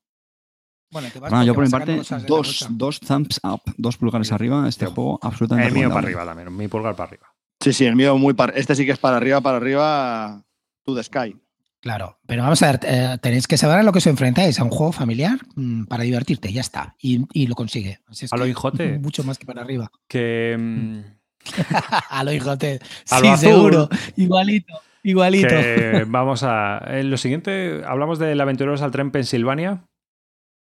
[0.92, 4.68] Bueno, Bueno, yo por mi parte, dos, dos thumbs up, dos pulgares arriba.
[4.68, 7.31] Este juego absolutamente El mío para arriba también, mi pulgar para arriba.
[7.62, 10.44] Sí, sí, el mío muy par- Este sí que es para arriba, para arriba,
[10.84, 11.36] to the sky.
[11.80, 14.64] Claro, pero vamos a ver, eh, tenéis que saber a lo que os enfrentáis, a
[14.64, 16.96] un juego familiar mm, para divertirte, ya está.
[17.00, 18.00] Y, y lo consigue.
[18.08, 19.00] Así es A lo Hijote.
[19.00, 19.90] Mucho más que para arriba.
[20.08, 21.00] Que, mm,
[22.10, 22.80] a lo hijote.
[23.10, 23.50] A Sí, lo azul.
[23.50, 23.90] seguro.
[24.16, 25.48] Igualito, igualito.
[25.48, 26.84] que vamos a.
[26.88, 29.84] En lo siguiente, hablamos del Aventureros al Tren Pensilvania.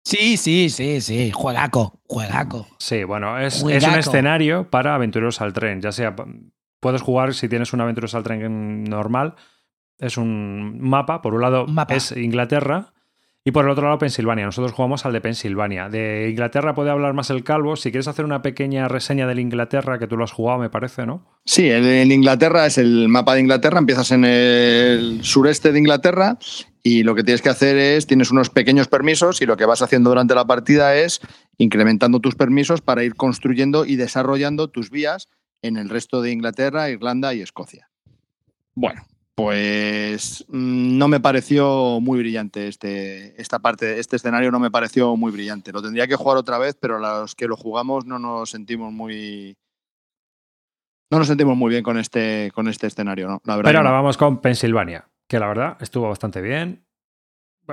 [0.06, 1.32] Sí, sí, sí, sí.
[1.32, 2.68] Juegaco, juegaco.
[2.80, 5.82] Sí, bueno, es, es un escenario para Aventureros al Tren.
[5.82, 6.16] Ya sea,
[6.82, 9.36] puedes jugar si tienes un Aventureros al Tren normal.
[9.98, 11.22] Es un mapa.
[11.22, 11.96] Por un lado mapa.
[11.96, 12.94] es Inglaterra
[13.44, 14.46] y por el otro lado Pensilvania.
[14.46, 15.90] Nosotros jugamos al de Pensilvania.
[15.90, 17.76] De Inglaterra puede hablar más el calvo.
[17.76, 21.06] Si quieres hacer una pequeña reseña del Inglaterra, que tú lo has jugado, me parece,
[21.06, 21.26] ¿no?
[21.46, 26.38] Sí, el- en Inglaterra es el mapa de Inglaterra, empiezas en el sureste de Inglaterra
[26.84, 29.82] y lo que tienes que hacer es, tienes unos pequeños permisos y lo que vas
[29.84, 31.20] haciendo durante la partida es
[31.58, 35.28] incrementando tus permisos para ir construyendo y desarrollando tus vías
[35.62, 37.90] en el resto de Inglaterra, Irlanda y Escocia.
[38.74, 39.04] Bueno,
[39.36, 45.16] pues mm, no me pareció muy brillante este, esta parte, este escenario no me pareció
[45.16, 45.72] muy brillante.
[45.72, 49.58] Lo tendría que jugar otra vez, pero los que lo jugamos no nos sentimos muy,
[51.10, 53.42] no nos sentimos muy bien con este, con este escenario, ¿no?
[53.46, 53.96] La verdad Pero ahora no.
[53.96, 56.86] vamos con Pensilvania, que la verdad estuvo bastante bien.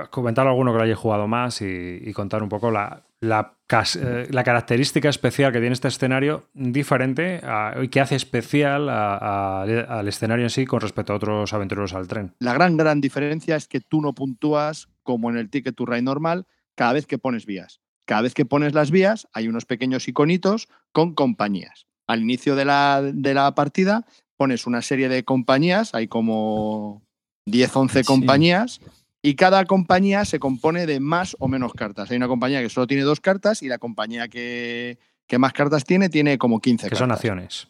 [0.09, 3.57] comentar a alguno que lo haya jugado más y, contar un poco la, la,
[3.95, 7.41] eh, la, característica especial que tiene este escenario diferente
[7.81, 12.33] y que hace especial al escenario en sí con respecto a otros aventureros al tren.
[12.39, 16.01] La gran, gran diferencia es que tú no puntúas como en el Ticket to Ride
[16.01, 17.81] normal cada vez que pones vías.
[18.05, 21.87] Cada vez que pones las vías hay unos pequeños iconitos con compañías.
[22.07, 24.05] Al inicio de la, de la partida
[24.37, 27.03] pones una serie de compañías, hay como
[27.45, 28.79] 10, 11 compañías,
[29.21, 32.09] y cada compañía se compone de más o menos cartas.
[32.11, 34.97] Hay una compañía que solo tiene dos cartas y la compañía que,
[35.37, 36.99] más cartas tiene tiene como 15 que cartas.
[36.99, 37.67] son acciones.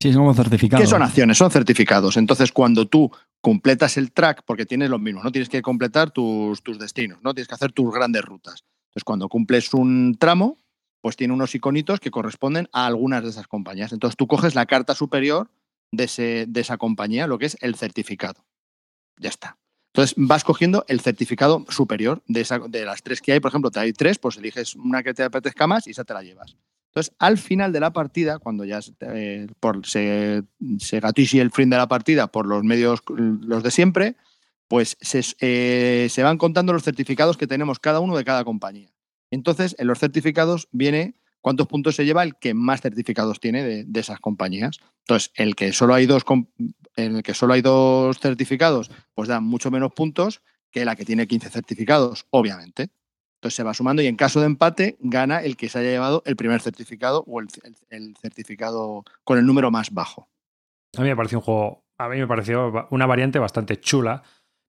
[0.00, 0.84] Sí, son como certificados.
[0.84, 1.38] ¿Qué son acciones?
[1.38, 2.16] Son certificados.
[2.16, 3.10] Entonces, cuando tú
[3.40, 7.34] completas el track, porque tienes los mismos, no tienes que completar tus, tus destinos, no
[7.34, 8.64] tienes que hacer tus grandes rutas.
[8.88, 10.58] Entonces, cuando cumples un tramo,
[11.00, 13.92] pues tiene unos iconitos que corresponden a algunas de esas compañías.
[13.92, 15.50] Entonces, tú coges la carta superior
[15.92, 18.44] de, de esa compañía, lo que es el certificado.
[19.18, 19.56] Ya está.
[19.94, 23.38] Entonces vas cogiendo el certificado superior de, esa, de las tres que hay.
[23.38, 26.12] Por ejemplo, te hay tres, pues eliges una que te apetezca más y esa te
[26.12, 26.56] la llevas.
[26.88, 28.92] Entonces, al final de la partida, cuando ya se,
[30.78, 34.16] se el fin de la partida por los medios, los de siempre,
[34.66, 34.96] pues
[35.40, 38.90] eh, se, van contando los certificados que tenemos cada uno de cada compañía.
[39.30, 44.00] Entonces, en los certificados viene cuántos puntos se lleva el que más certificados tiene de,
[44.00, 44.80] esas compañías.
[45.00, 46.24] Entonces, el que solo hay dos
[46.96, 51.04] en el que solo hay dos certificados, pues da mucho menos puntos que la que
[51.04, 52.90] tiene 15 certificados, obviamente.
[53.36, 56.22] Entonces se va sumando y en caso de empate gana el que se haya llevado
[56.24, 60.28] el primer certificado o el, certificado con el número más bajo.
[60.96, 64.22] A mí me pareció un juego, a mí me pareció una variante bastante chula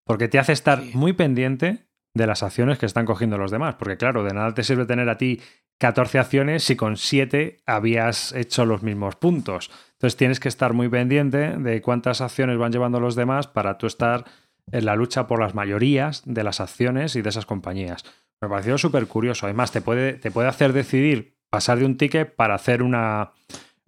[0.06, 3.76] porque te hace estar muy pendiente de las acciones que están cogiendo los demás.
[3.76, 5.42] Porque claro, de nada te sirve tener a ti
[5.80, 9.72] 14 acciones si con 7 habías hecho los mismos puntos.
[9.96, 13.88] Entonces tienes que estar muy pendiente de cuántas acciones van llevando los demás para tú
[13.88, 14.26] estar
[14.72, 18.04] en la lucha por las mayorías de las acciones y de esas compañías.
[18.42, 19.46] Me pareció súper curioso.
[19.46, 23.32] Además, te puede, te puede hacer decidir pasar de un ticket para hacer una,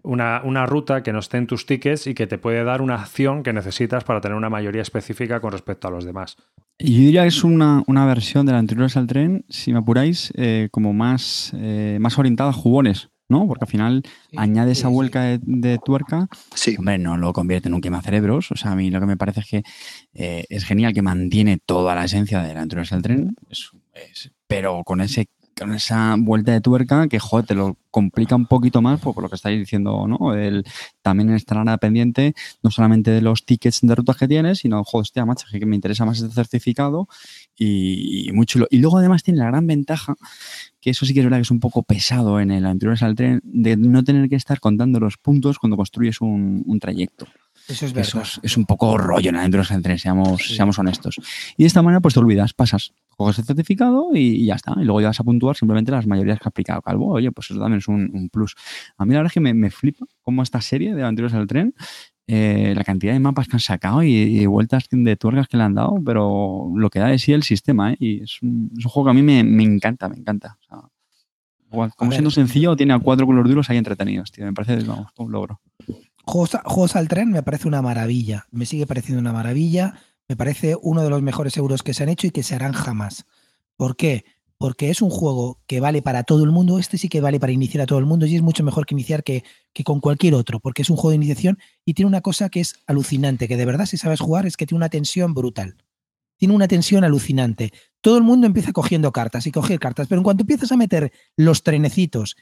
[0.04, 2.96] una, una, ruta que no esté en tus tickets y que te puede dar una
[2.96, 6.38] acción que necesitas para tener una mayoría específica con respecto a los demás.
[6.80, 10.70] Yo diría que es una, versión de la anterior al tren, si me apuráis, eh,
[10.72, 13.48] como más, eh, más orientada a jugones, ¿no?
[13.48, 14.04] Porque al final
[14.36, 16.28] añade esa vuelta de, tuerca.
[16.54, 16.76] Sí.
[16.78, 18.52] Hombre, no lo convierte en un quema cerebros.
[18.52, 19.64] O sea, a mí lo que me parece es que
[20.14, 23.36] eh, es genial que mantiene toda la esencia de la anterior al tren,
[24.48, 25.28] pero con ese
[25.58, 29.30] con esa vuelta de tuerca que, joder, te lo complica un poquito más por, lo
[29.30, 30.36] que estáis diciendo, ¿no?
[30.36, 30.64] El,
[31.02, 35.26] también estar pendiente no solamente de los tickets de rutas que tienes, sino, joder, hostia,
[35.26, 37.08] macho, que me interesa más este certificado
[37.58, 38.68] y, muy chulo.
[38.70, 40.16] Y luego además tiene la gran ventaja,
[40.88, 43.14] que eso sí que es verdad que es un poco pesado en el anterior al
[43.14, 47.28] tren, de no tener que estar contando los puntos cuando construyes un, trayecto.
[47.68, 48.24] Eso es verdad.
[48.24, 51.18] Eso es, un poco rollo en el Endurance al tren, seamos, seamos honestos.
[51.58, 54.76] Y de esta manera, pues te olvidas, pasas coges el certificado y, ya está.
[54.78, 57.10] Y luego ya vas a puntuar simplemente las mayorías que ha aplicado Calvo.
[57.10, 58.56] Oye, pues eso también es un, plus.
[58.98, 61.76] A mí la verdad es que me, flipa cómo esta serie de Aventuras del Tren,
[62.28, 65.76] eh, la cantidad de mapas que han sacado y, vueltas de tuercas que le han
[65.76, 67.98] dado, pero lo que da de sí el sistema, ¿eh?
[68.00, 70.58] Y es un, juego que a mí me, encanta, me encanta.
[71.70, 74.46] como siendo sencillo, tiene a cuatro colores duros ahí entretenidos, tío.
[74.46, 74.86] Me parece
[75.18, 75.62] un logro.
[76.24, 78.46] Juegos, juegos al tren me parece una maravilla.
[78.52, 79.96] Me sigue pareciendo una maravilla
[80.28, 82.74] me parece uno de los mejores euros que se han hecho y que se harán
[82.74, 83.26] jamás.
[83.78, 84.26] ¿Por qué?
[84.58, 86.80] Porque es un juego que vale para todo el mundo.
[86.80, 88.96] Este sí que vale para iniciar a todo el mundo y es mucho mejor que
[88.96, 89.44] iniciar que,
[89.74, 92.60] que con cualquier otro, porque es un juego de iniciación y tiene una cosa que
[92.60, 95.78] es alucinante, que de verdad si sabes jugar es que tiene una tensión brutal.
[96.38, 97.72] Tiene una tensión alucinante.
[98.02, 101.12] Todo el mundo empieza cogiendo cartas y coger cartas, pero en cuanto empiezas a meter
[101.36, 102.36] los trenecitos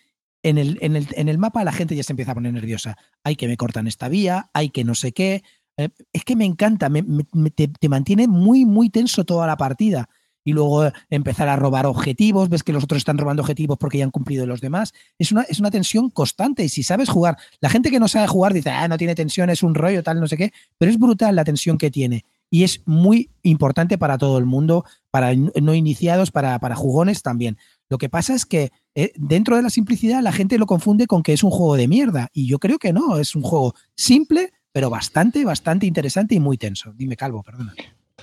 [0.44, 2.98] en el, en el, en el mapa, la gente ya se empieza a poner nerviosa.
[3.24, 5.44] Hay que me cortan esta vía, hay que no sé qué,
[5.78, 10.10] eh, es que me encanta, te, mantiene muy, muy tenso toda la partida.
[10.46, 14.06] Y luego empezar a robar objetivos, ves que los otros están robando objetivos porque ya
[14.06, 14.94] han cumplido los demás.
[15.18, 16.64] Es una, es una tensión constante.
[16.64, 19.50] Y si sabes jugar, la gente que no sabe jugar dice, ah, no tiene tensión,
[19.50, 20.54] es un rollo, tal, no sé qué.
[20.78, 22.26] Pero es brutal la tensión que tiene.
[22.52, 27.58] Y es muy importante para todo el mundo, para no iniciados, para, para jugones también.
[27.90, 31.24] Lo que pasa es que eh, dentro de la simplicidad la gente lo confunde con
[31.24, 32.30] que es un juego de mierda.
[32.34, 36.58] Y yo creo que no, es un juego simple, pero bastante, bastante interesante y muy
[36.58, 36.94] tenso.
[36.94, 37.74] Dime, Calvo, perdona.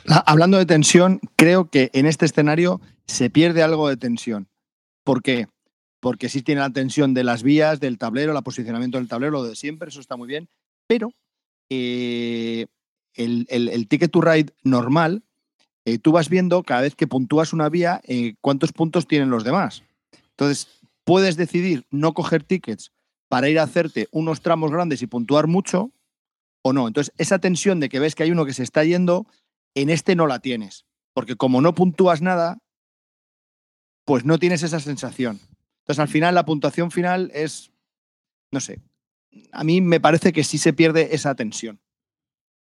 [0.08, 4.48] Ah, hablando de tensión, creo que en este escenario se pierde algo de tensión.
[5.04, 5.48] ¿Por qué?
[6.00, 9.44] Porque sí tiene la tensión de las vías, del tablero, el posicionamiento del tablero, lo
[9.44, 10.48] de siempre, eso está muy bien,
[10.86, 11.12] pero
[11.70, 12.66] eh,
[13.14, 15.22] el, ticket to ride normal,
[15.84, 19.44] eh, tú vas viendo cada vez que puntúas una vía eh, cuántos puntos tienen los
[19.44, 19.82] demás.
[20.30, 20.68] Entonces,
[21.04, 22.92] puedes decidir no coger tickets
[23.28, 25.92] para ir a hacerte unos tramos grandes y puntuar mucho,
[26.62, 26.86] o no.
[26.86, 29.26] Entonces, esa tensión de que ves que hay uno que se está yendo,
[29.74, 30.84] en este no la tienes.
[31.14, 32.58] Porque como no puntúas nada,
[34.04, 35.40] pues no tienes esa sensación.
[35.82, 37.70] Entonces, al final, la puntuación final es,
[38.50, 38.80] no sé,
[39.52, 41.80] a mí me parece que sí se pierde esa tensión.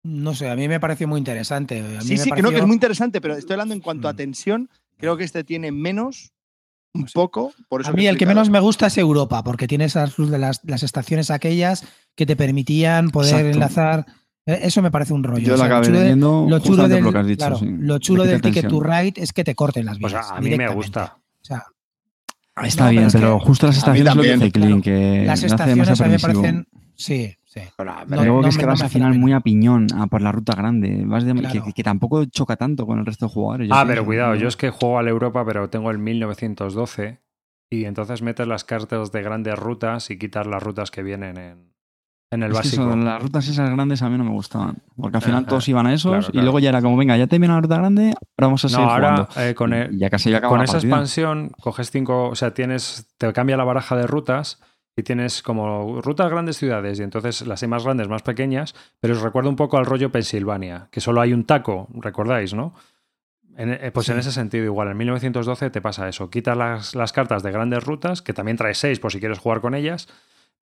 [0.05, 1.79] No sé, a mí me pareció muy interesante.
[1.79, 4.09] A mí Sí, me sí, creo que es muy interesante, pero estoy hablando en cuanto
[4.09, 4.17] a Mm.
[4.17, 6.33] tensión, creo que este tiene menos,
[6.95, 9.85] un poco, por eso A mí el que menos me gusta es Europa, porque tiene
[9.85, 11.85] esas las, las estaciones aquellas
[12.17, 13.51] que te permitían poder Exacto.
[13.55, 14.07] enlazar.
[14.47, 15.45] Eh, Eso me parece un rollo.
[15.47, 17.39] Yo O acabé chulo de- leyendo lo chulo del, lo que has dicho.
[17.47, 17.67] claro, sí.
[17.79, 18.81] lo chulo del Ticket to.
[18.83, 20.31] Ride es que te corten las Pues vías.
[20.31, 21.17] a, a mí me gusta.
[21.41, 21.65] O sea,
[22.65, 24.81] Está No, bien, pero es pero que justo las estaciones lo que también, hace Clean,
[24.83, 24.83] claro.
[24.83, 26.67] que las hace estaciones demasiado a mí me parecen.
[26.95, 27.61] Sí, sí.
[27.79, 30.07] Pero, luego no que es que no vas al hace final muy a piñón, a
[30.07, 31.03] por la ruta grande.
[31.07, 31.65] Vas de- Claro.
[31.65, 33.69] que, que tampoco choca tanto con el resto de jugadores.
[33.73, 37.21] Ah, pienso, pero cuidado, yo es que juego al Europa, pero tengo el 1912
[37.71, 41.72] y entonces metes las cartas de grandes rutas y quitas las rutas que vienen en,
[42.33, 42.83] en el Es básico.
[42.89, 44.77] eso, las rutas esas grandes a mí no me gustaban.
[44.97, 45.49] Porque al final Ajá.
[45.51, 46.45] todos iban a esos Claro, y claro.
[46.45, 48.17] luego ya era como, venga, ya termina la ruta grande, ahora
[48.49, 49.29] vamos a seguir No, ahora jugando.
[49.51, 50.89] eh, con, el- ya casi ya con la esa partida.
[50.91, 54.61] expansión coges cinco, o sea, tienes, te cambia la baraja de rutas
[54.97, 59.15] y tienes como rutas grandes ciudades y entonces las hay más grandes, más pequeñas, pero
[59.15, 62.75] os recuerda un poco al rollo Pensilvania, que solo hay un taco, recordáis, ¿no?
[63.57, 66.31] En- eh, pues en ese sentido, igual, en 1912 te pasa eso.
[66.31, 69.61] Quitas las, las cartas de grandes rutas, que también trae seis por si quieres jugar
[69.61, 70.09] con ellas,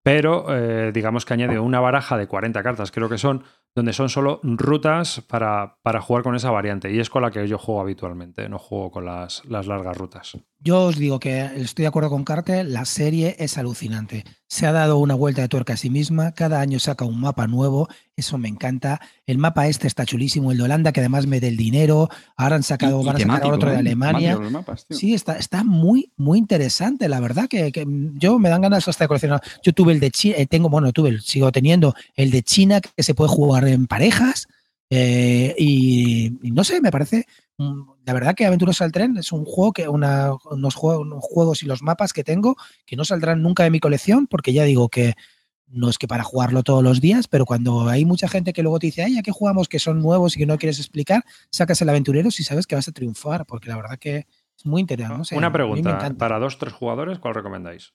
[0.02, 3.44] pero eh, digamos que añade una baraja de 40 cartas, creo que son,
[3.74, 6.92] donde son solo rutas para, para jugar con esa variante.
[6.92, 10.38] Y es con la que yo juego habitualmente, no juego con las, las largas rutas.
[10.60, 14.24] Yo os digo que estoy de acuerdo con Carte, la serie es alucinante.
[14.50, 17.46] Se ha dado una vuelta de tuerca a sí misma, cada año saca un mapa
[17.46, 18.98] nuevo, eso me encanta.
[19.26, 22.08] El mapa este está chulísimo, el de Holanda, que además me dé el dinero.
[22.34, 23.78] Ahora han sacado, Y- y van a sacar otro de ¿eh?
[23.80, 24.38] Alemania.
[24.38, 24.86] Mapas.
[24.88, 27.84] Sí, está, está muy, muy interesante, la verdad, que, que
[28.14, 29.42] yo me dan ganas hasta de coleccionar.
[29.62, 33.02] Yo tuve el de China, tengo, bueno, tuve, el- sigo teniendo el de China, que
[33.02, 34.46] se puede jugar en parejas,
[34.88, 37.26] eh, y, y no sé, me parece,
[37.58, 41.22] mm, la verdad que Aventuras al Tren es un juego que, una, unos, juegos, unos
[41.22, 42.56] juegos y los mapas que tengo
[42.86, 45.12] que no saldrán nunca de mi colección, porque ya digo que
[45.66, 48.78] no es que para jugarlo todos los días, pero cuando hay mucha gente que luego
[48.78, 51.22] te dice, ay, ¿a qué jugamos que son nuevos y que no quieres explicar?
[51.50, 54.26] Sacas el aventurero si sabes que vas a triunfar, porque la verdad que
[54.56, 55.18] es muy interesante.
[55.18, 57.92] No sé, Una pregunta, para dos, tres jugadores, ¿cuál recomendáis?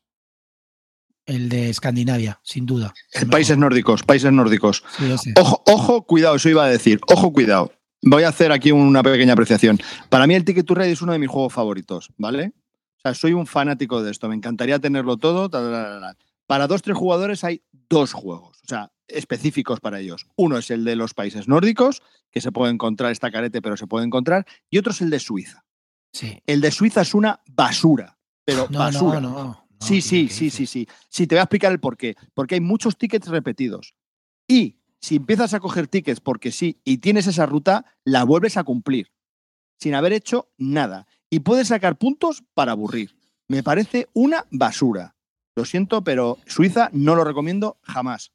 [1.25, 2.93] El de Escandinavia, sin duda.
[3.15, 4.83] Eh, Países nórdicos, países nórdicos.
[5.19, 5.33] Sí.
[5.39, 6.99] Ojo, ojo, cuidado, eso iba a decir.
[7.07, 7.71] Ojo, cuidado.
[8.03, 9.79] Voy a hacer aquí una pequeña apreciación.
[10.09, 12.53] Para mí el Ticket to Ride es uno de mis juegos favoritos, ¿vale?
[12.97, 14.27] O sea, soy un fanático de esto.
[14.29, 15.49] Me encantaría tenerlo todo.
[15.49, 16.17] ta, ta, ta, ta.
[16.45, 20.25] Para dos, tres jugadores hay dos juegos, o sea, específicos para ellos.
[20.35, 22.01] Uno es el de los países nórdicos,
[22.31, 24.45] que se puede encontrar, está carete, pero se puede encontrar.
[24.69, 25.63] Y otro es el de Suiza.
[26.11, 26.37] Sí.
[26.45, 29.19] El de Suiza es una basura, pero No, basura.
[29.21, 29.43] no, no.
[29.45, 30.87] no, Sí, sí, ¿qué sí, sí, sí.
[31.09, 32.15] Sí, te voy a explicar el por qué.
[32.33, 33.95] Porque hay muchos tickets repetidos.
[34.47, 38.63] Y si empiezas a coger tickets porque sí y tienes esa ruta, la vuelves a
[38.63, 39.11] cumplir.
[39.77, 41.07] Sin haber hecho nada.
[41.29, 43.17] Y puedes sacar puntos para aburrir.
[43.49, 45.17] Me parece una basura.
[45.57, 48.31] Lo siento, pero Suiza no lo recomiendo jamás.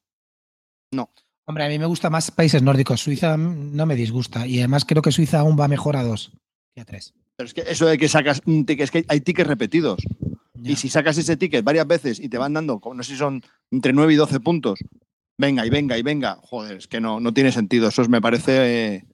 [1.47, 3.01] Hombre, a mí me gusta más países nórdicos.
[3.01, 4.47] Suiza no me disgusta.
[4.47, 6.32] Y además creo que Suiza aún va mejor a dos
[6.74, 7.15] que a tres.
[7.36, 10.03] Pero es que eso de que sacas un ticket, es que hay tickets repetidos.
[10.53, 10.73] Ya.
[10.73, 13.43] Y si sacas ese ticket varias veces y te van dando, no sé si son
[13.70, 14.81] entre 9 y 12 puntos,
[15.39, 17.89] venga y venga y venga, joder, es que no, no tiene sentido.
[17.89, 18.97] Eso es- me parece.
[18.97, 19.05] eh,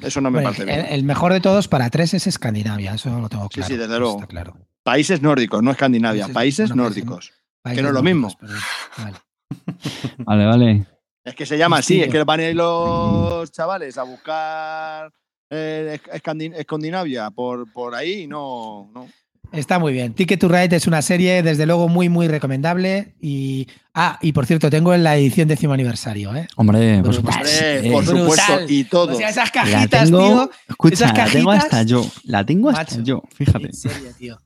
[0.00, 0.86] Eso no me Bueno, parece el, bien.
[0.94, 3.68] el mejor de todos para tres es Escandinavia, eso lo tengo Sí, claro.
[3.68, 4.14] sí, desde eso luego.
[4.16, 4.56] Está claro.
[4.82, 7.32] Países nórdicos, no Escandinavia, Países- países bueno, países- nórdicos.
[7.62, 8.28] Países no es lo mismo.
[8.40, 8.52] pero-
[8.98, 9.16] vale.
[10.18, 10.86] Vale, vale.
[11.24, 15.12] Es que se llama así, es que van a ir los chavales a buscar
[15.50, 19.06] eh, Escandi- Escandinavia por, por ahí y no, no.
[19.52, 20.14] Está muy bien.
[20.14, 23.14] Ticket to Ride es una serie, desde luego, muy, muy recomendable.
[23.20, 23.66] Y.
[23.94, 26.46] Ah, y por cierto, tengo en la edición décimo aniversario, ¿eh?
[26.56, 27.40] Hombre, por supuesto.
[27.42, 29.12] Hombre, Eh, por supuesto, y todo.
[29.14, 30.50] O sea, esas cajitas, tengo, tío.
[30.68, 32.06] escucha, esas la tengo hasta yo.
[32.24, 33.04] La tengo hasta macho.
[33.04, 33.66] yo, fíjate.
[33.66, 34.38] En serio, tío.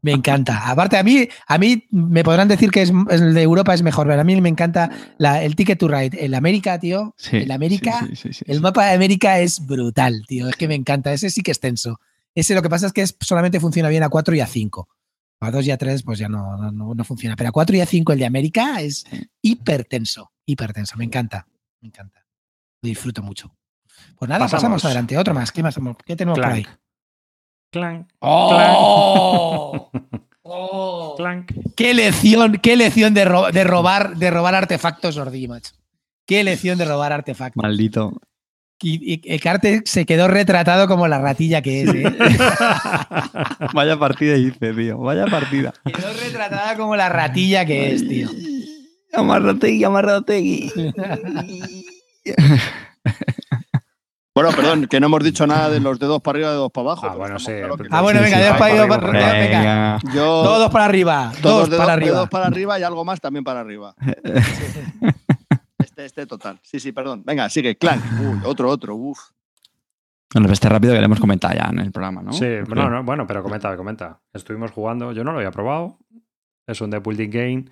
[0.00, 0.68] Me encanta.
[0.70, 4.06] Aparte, a mí, a mí me podrán decir que es, el de Europa es mejor,
[4.06, 6.22] pero a mí me encanta la- el Ticket to Ride.
[6.24, 7.14] El América, tío.
[7.16, 10.46] Sí, el América, sí, sí, sí, sí, el mapa de América es brutal, tío.
[10.48, 11.10] Es que me encanta.
[11.12, 12.00] Ese sí que es tenso.
[12.34, 14.88] Ese lo que pasa es que es- solamente funciona bien a 4 y a 5.
[15.40, 17.36] A 2 y a 3, pues ya no, no- no, no funciona.
[17.36, 19.04] Pero a 4 y a 5 el de América es
[19.42, 20.32] hipertenso.
[20.46, 20.96] Hipertenso.
[20.96, 21.46] Me encanta.
[21.80, 22.24] Me encanta.
[22.82, 23.54] Lo disfruto mucho.
[24.16, 24.84] Pues nada, pasamos, Pasamos.
[24.84, 25.16] adelante.
[25.18, 25.52] Otro más.
[25.52, 25.76] ¿Qué más?
[26.04, 26.62] ¿Qué tenemos por ahí?
[26.64, 26.78] Clank.
[27.72, 29.90] Clank, ¡Oh!
[30.42, 31.14] ¡Oh!
[31.16, 31.52] clank.
[31.76, 35.74] ¡Qué lección, qué lección de, ro- de robar, de robar artefactos, Ordi, macho!
[36.26, 37.60] ¡Qué lección de robar artefactos!
[37.62, 38.12] Maldito.
[38.82, 42.04] Y, y- Carte se quedó retratado como la ratilla que es, ¿eh?
[43.72, 44.98] Vaya partida hice, tío.
[44.98, 45.72] Vaya partida.
[45.84, 48.28] quedó retratada como la ratilla que es, tío.
[49.12, 50.72] Amarrategui, amarrategui.
[54.36, 57.02] Bueno, perdón, que no hemos dicho nada de los dedos para arriba, dedos para abajo.
[57.06, 57.52] Ah, pero bueno, sí.
[57.52, 59.30] claro Ah, bueno, Sí, venga, sí, dedos sí, para arriba, para para arriba.
[59.30, 59.98] arriba, venga.
[60.12, 62.12] Yo, Todos para arriba, todos todos dedos, para arriba.
[62.16, 63.94] dedos para arriba y algo más también para arriba.
[65.96, 66.58] Este, este total.
[66.62, 67.22] Sí, sí, perdón.
[67.24, 67.76] Venga, sigue.
[67.76, 68.02] Clank.
[68.20, 68.96] Uy, otro, otro.
[68.96, 69.18] Uf.
[70.32, 72.32] Bueno, este rápido que le hemos comentado ya en el programa, ¿no?
[72.32, 74.20] Sí, no, no, bueno, pero comenta, comenta.
[74.32, 75.98] Estuvimos jugando, yo no lo había probado.
[76.66, 77.64] Es un deck building game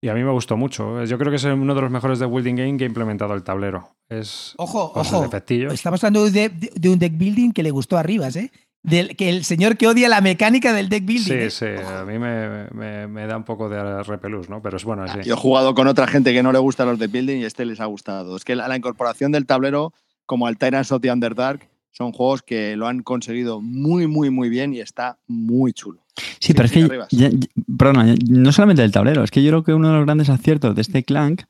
[0.00, 1.04] y a mí me gustó mucho.
[1.04, 3.42] Yo creo que es uno de los mejores de building game que ha implementado el
[3.42, 3.96] tablero.
[4.08, 5.20] Es Ojo, ojo.
[5.20, 5.74] de efectillos.
[5.74, 8.50] Estamos hablando de, de- de un deck building que le gustó a Rivas, ¿eh?
[8.82, 11.24] Del, que el señor que odia la mecánica del deck building.
[11.24, 11.50] Sí, ¿eh?
[11.50, 14.62] sí, a mí me, me- me da un poco de repelús, ¿no?
[14.62, 15.04] Pero es bueno.
[15.22, 17.66] Yo he jugado con otra gente que no le gustan los de building y este
[17.66, 18.36] les ha gustado.
[18.36, 19.92] Es que la, la incorporación del tablero,
[20.24, 24.48] como al Tyrants of the Underdark, son juegos que lo han conseguido muy, muy, muy
[24.48, 26.00] bien y está muy chulo.
[26.38, 29.64] Sí, pero es que, ya- ya- perdona, no solamente el tablero, es que yo creo
[29.64, 31.42] que uno de los grandes aciertos de este Clank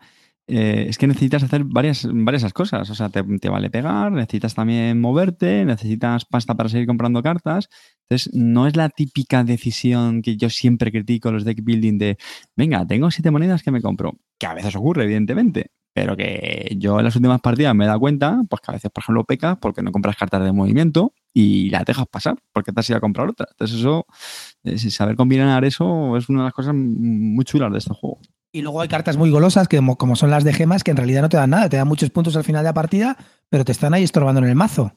[0.52, 2.90] eh, es que necesitas hacer varias, varias cosas.
[2.90, 7.68] O sea, te, vale pegar, necesitas también moverte, necesitas pasta para seguir comprando cartas.
[8.08, 12.18] Entonces, no es la típica decisión que yo siempre critico los deck building de,
[12.56, 14.18] venga, tengo siete monedas que me compro.
[14.38, 15.70] Que a veces ocurre, evidentemente.
[15.92, 18.90] Pero que yo en las últimas partidas me he dado cuenta, pues que a veces,
[18.90, 22.80] por ejemplo, pecas porque no compras cartas de movimiento y las dejas pasar porque te
[22.80, 23.46] has ido a comprar otra.
[23.52, 24.06] Entonces, eso,
[24.90, 28.20] saber combinar eso es una de las cosas muy chulas de este juego.
[28.52, 30.96] Y luego hay cartas muy golosas, que como, como son las de gemas, que en
[30.96, 33.16] realidad no te dan nada, te dan muchos puntos al final de la partida,
[33.48, 34.96] pero te están ahí estorbando en el mazo.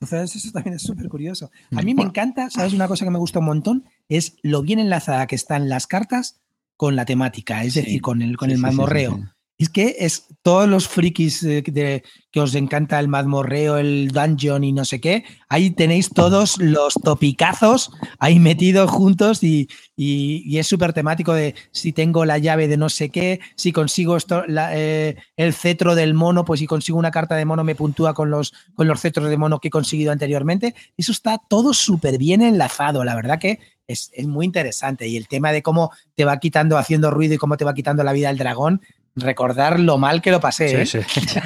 [0.00, 1.50] Entonces, eso también es súper curioso.
[1.74, 2.74] A mí me encanta, ¿sabes?
[2.74, 6.42] Una cosa que me gusta un montón es lo bien enlazada que están las cartas
[6.76, 7.80] con la temática, es Sí.
[7.80, 9.16] decir, con el, con Sí, el mazmorreo.
[9.16, 9.22] sí.
[9.58, 14.62] Es que es todos los frikis eh, de- que os encanta el mazmorreo, el dungeon
[14.64, 15.24] y no sé qué.
[15.48, 21.94] Ahí tenéis todos los topicazos ahí metidos juntos y, y- es súper temático de si
[21.94, 26.12] tengo la llave de no sé qué, si consigo esto, la- eh, el cetro del
[26.12, 29.30] mono, pues si consigo una carta de mono me puntúa con los, con los cetros
[29.30, 30.74] de mono que he conseguido anteriormente.
[30.98, 33.04] Eso está todo súper bien enlazado.
[33.04, 35.08] La verdad que es, es muy interesante.
[35.08, 38.04] Y el tema de cómo te va quitando, haciendo ruido y cómo te va quitando
[38.04, 38.82] la vida el dragón,
[39.16, 40.82] recordar lo mal que lo pasé.
[40.82, 40.86] ¿eh?
[40.86, 41.20] Sí, sí.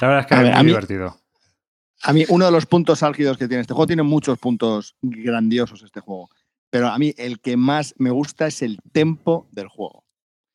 [0.00, 1.16] la verdad es que A es ver, muy a mí- divertido.
[2.02, 5.82] A mí, uno de los puntos álgidos que tiene este juego, tiene muchos puntos grandiosos
[5.82, 6.30] este juego,
[6.70, 10.04] pero a mí el que más me gusta es el tempo del juego.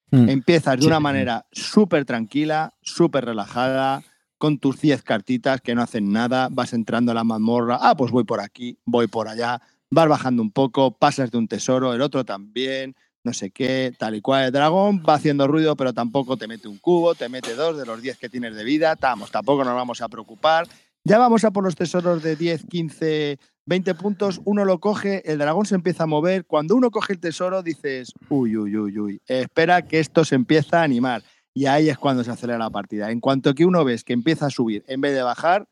[0.10, 0.30] Mm.
[0.30, 0.88] Empiezas de Sí.
[0.88, 4.02] una manera súper tranquila, súper relajada,
[4.40, 8.12] con tus 10 cartitas que no hacen nada, vas entrando a la mazmorra, ah, pues
[8.12, 9.62] voy por aquí, voy por allá,
[9.92, 12.96] vas bajando un poco, pasas de un tesoro, el otro también,
[13.26, 14.46] no sé qué, tal y cual.
[14.46, 17.86] El dragón va haciendo ruido, pero tampoco te mete un cubo, te mete dos de
[17.86, 20.68] los 10 que tienes de vida, vamos, tampoco nos vamos a preocupar.
[21.04, 25.40] Ya vamos a por los tesoros de 10, 15, 20 puntos, uno lo coge, el
[25.40, 26.46] dragón se empieza a mover.
[26.46, 30.80] Cuando uno coge el tesoro dices, uy, uy, uy, uy, espera que esto se empieza
[30.80, 31.24] a animar.
[31.54, 33.12] Y ahí es cuando se acelera la partida.
[33.12, 35.68] En cuanto que uno ves que empieza a subir en vez de bajar,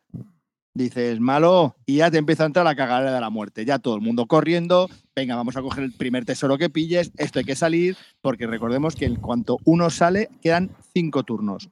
[0.73, 3.65] dices, malo, y ya te empieza a entrar la cagadera de la muerte.
[3.65, 7.39] Ya todo el mundo corriendo, venga, vamos a coger el primer tesoro que pilles, esto
[7.39, 11.69] hay que salir, porque recordemos que en cuanto uno sale, quedan cinco turnos.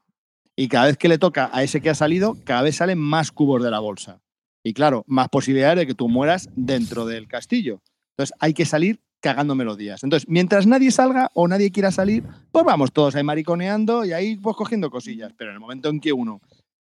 [0.56, 3.32] Y cada vez que le toca a ese que ha salido, cada vez salen más
[3.32, 4.22] cubos de la bolsa.
[4.64, 7.82] Y claro, más posibilidades de que tú mueras dentro del castillo.
[8.11, 10.03] Entonces hay que salir cagando melodías.
[10.03, 14.36] Entonces, mientras nadie salga o nadie quiera salir, pues vamos todos ahí mariconeando y ahí
[14.36, 15.32] pues cogiendo cosillas.
[15.38, 16.41] Pero en el momento en que uno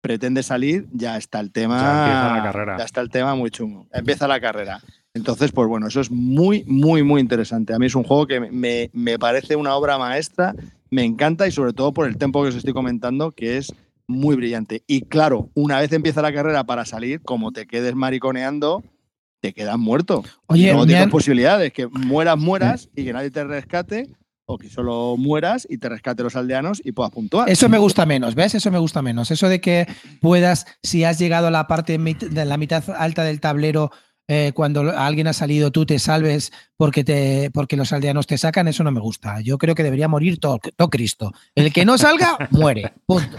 [0.02, 1.80] pretende salir, ya está el tema.
[1.80, 2.76] Ya empieza la carrera.
[2.78, 3.86] Ya está el tema muy chungo.
[3.92, 4.80] Empieza la carrera.
[5.14, 7.72] Entonces, pues bueno, eso es muy, muy, muy interesante.
[7.72, 10.54] A mí es un juego que me, me parece una obra maestra,
[10.90, 13.72] me encanta y sobre todo por el tiempo que os estoy comentando, que es
[14.06, 14.82] muy brillante.
[14.86, 18.82] Y claro, una vez empieza la carrera para salir, como te quedes mariconeando,
[19.40, 20.24] te quedas muerto.
[20.46, 24.08] Oye, no tienes han- posibilidades, que mueras, mueras y que nadie te rescate,
[24.46, 27.48] o que solo mueras y te rescate los aldeanos y puedas puntuar.
[27.48, 28.54] Eso me gusta menos, ¿ves?
[28.54, 29.30] Eso me gusta menos.
[29.30, 29.86] Eso de que
[30.20, 33.90] puedas, si has llegado a la parte de la mitad alta del tablero,
[34.28, 38.68] eh, cuando alguien ha salido, tú te salves porque, te, porque los aldeanos te sacan,
[38.68, 39.40] eso no me gusta.
[39.40, 41.32] Yo creo que debería morir todo, todo Cristo.
[41.54, 42.92] El que no salga, muere.
[43.06, 43.36] Punto.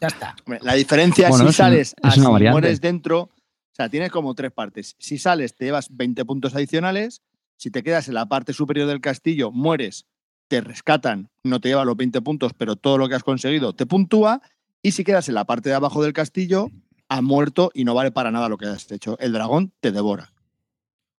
[0.00, 0.34] Ya está.
[0.62, 2.52] La diferencia Bueno, si es un- sales es a si una variante.
[2.60, 3.30] mueres dentro, o
[3.74, 4.94] sea, tienes como tres partes.
[4.98, 7.22] Si sales, te llevas 20 puntos adicionales.
[7.56, 10.06] Si te quedas en la parte superior del castillo, mueres,
[10.50, 13.86] te rescatan, no te llevas los 20 puntos, pero todo lo que has conseguido te
[13.86, 14.42] puntúa.
[14.82, 16.70] Y si quedas en la parte de abajo del castillo,
[17.08, 19.16] ha muerto y no vale para nada lo que has hecho.
[19.20, 20.32] El dragón te devora.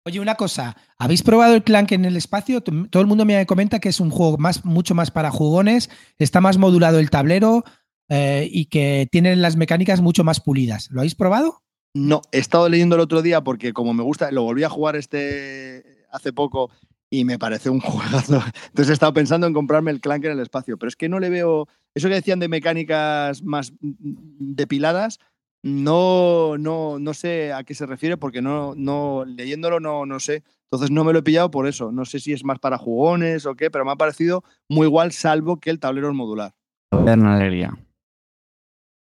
[0.03, 2.61] Oye, una cosa, ¿habéis probado el Clank en el espacio?
[2.61, 6.41] Todo el mundo me comenta que es un juego más, mucho más para jugones, está
[6.41, 7.63] más modulado el tablero
[8.09, 10.91] eh, y que tienen las mecánicas mucho más pulidas.
[10.91, 11.61] ¿Lo habéis probado?
[11.93, 14.97] No, he estado leyendo el otro día porque como me gusta, lo volví a jugar
[14.97, 16.69] este hace poco
[17.11, 18.41] y me parece un juegazo.
[18.67, 21.19] Entonces he estado pensando en comprarme el Clank en el espacio, pero es que no
[21.19, 25.19] le veo eso que decían de mecánicas más depiladas,
[25.63, 30.43] no, no, no sé a qué se refiere porque no, no, leyéndolo no, no sé.
[30.71, 31.91] Entonces no me lo he pillado por eso.
[31.91, 35.11] No sé si es más para jugones o qué, pero me ha parecido muy igual,
[35.11, 36.55] salvo que el tablero es modular.
[36.91, 37.77] Alegría.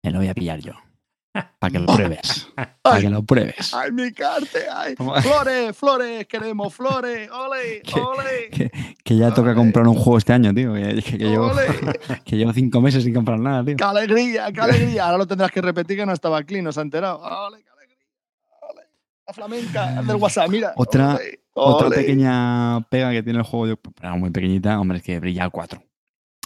[0.02, 0.72] Me lo voy a pillar yo.
[1.58, 2.48] Para que lo pruebes.
[2.82, 3.72] Para que lo pruebes.
[3.72, 4.66] ¡Ay, mi carte!
[4.70, 4.94] ¡Ay!
[4.96, 6.26] ¡Flores, flores!
[6.26, 7.30] ¡Queremos flores!
[7.30, 7.82] ¡Ole!
[7.94, 8.50] ¡Ole!
[8.50, 8.70] Que,
[9.02, 10.74] que ya toca comprar un juego este año, tío.
[10.74, 11.62] Que, llevo, ¡Ole!
[12.24, 13.76] que llevo cinco meses sin comprar nada, tío.
[13.76, 14.52] ¡Qué alegría!
[14.52, 15.06] ¡Qué alegría!
[15.06, 17.18] Ahora lo tendrás que repetir que no estaba clean, no se ha enterado.
[17.20, 17.62] ¡Ole!
[17.62, 17.96] ¡Qué alegría!
[18.70, 18.82] ¡Ole!
[19.26, 20.72] La flamenca del WhatsApp, mira.
[20.76, 21.40] Otra- ¡Ole!
[21.54, 21.96] Otra ¡Ole!
[21.96, 25.50] pequeña pega que tiene el juego, yo, pero muy pequeñita, hombre, es que brilla a
[25.50, 25.82] 4.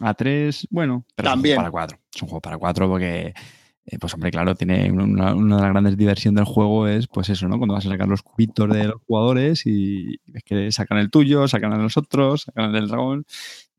[0.02, 1.54] A 3, bueno, pero También.
[1.54, 1.98] es un juego para 4.
[2.14, 3.34] Es un juego para 4 porque,
[3.86, 7.28] eh, pues hombre, claro, tiene una, una de las grandes diversiones del juego es, pues
[7.28, 7.56] eso, ¿no?
[7.58, 11.46] Cuando vas a sacar los cubitos de los jugadores y ves que sacan el tuyo,
[11.48, 13.24] sacan el de los otros, sacan el del dragón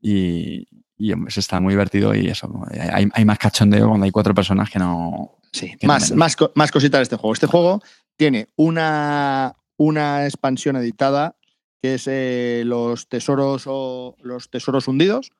[0.00, 0.66] y,
[0.96, 2.64] y hombre, eso está muy divertido y eso, ¿no?
[2.70, 5.36] hay, hay más cachondeo cuando hay cuatro personas que no...
[5.52, 7.34] Sí, que más, no- más, co- más cositas de este juego.
[7.34, 7.82] Este juego
[8.16, 11.36] tiene una, una expansión editada
[11.82, 15.30] que es eh, los tesoros o los tesoros hundidos,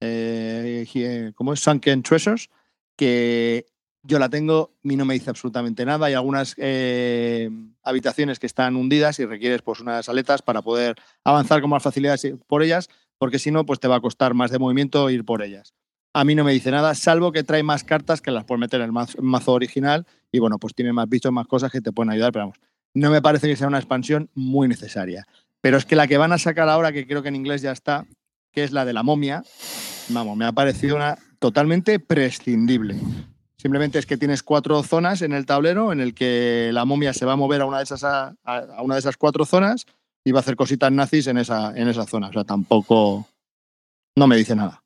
[0.00, 1.60] eh, eh, ¿cómo es?
[1.60, 2.50] Sunken Treasures,
[2.96, 3.66] que
[4.04, 6.06] yo la tengo y no me dice absolutamente nada.
[6.06, 7.50] Hay algunas eh,
[7.82, 12.18] habitaciones que están hundidas y requieres pues unas aletas para poder avanzar con más facilidad
[12.46, 15.42] por ellas, porque si no, pues te va a costar más de movimiento ir por
[15.42, 15.74] ellas.
[16.12, 18.80] A mí no me dice nada, salvo que trae más cartas que las puedes meter
[18.80, 21.90] en el mazo, mazo original y bueno, pues tiene más bichos, más cosas que te
[21.90, 22.58] pueden ayudar, pero vamos,
[22.92, 25.26] no me parece que sea una expansión muy necesaria.
[25.60, 27.72] Pero es que la que van a sacar ahora, que creo que en inglés ya
[27.72, 28.06] está,
[28.52, 29.42] que es la de la momia,
[30.10, 32.96] vamos, me ha parecido una totalmente prescindible.
[33.64, 37.24] Simplemente es que tienes cuatro zonas en el tablero en el que la momia se
[37.24, 38.34] va a mover a una de esas, a,
[38.82, 39.86] una de esas cuatro zonas
[40.22, 42.28] y va a hacer cositas nazis en esa, en esa zona.
[42.28, 43.26] O sea, tampoco...
[44.16, 44.82] No me dice nada.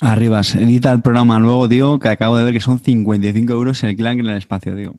[0.00, 3.94] Arribas, edita el programa luego, tío, que acabo de ver que son 55 euros el
[3.94, 4.94] clan en el espacio, tío.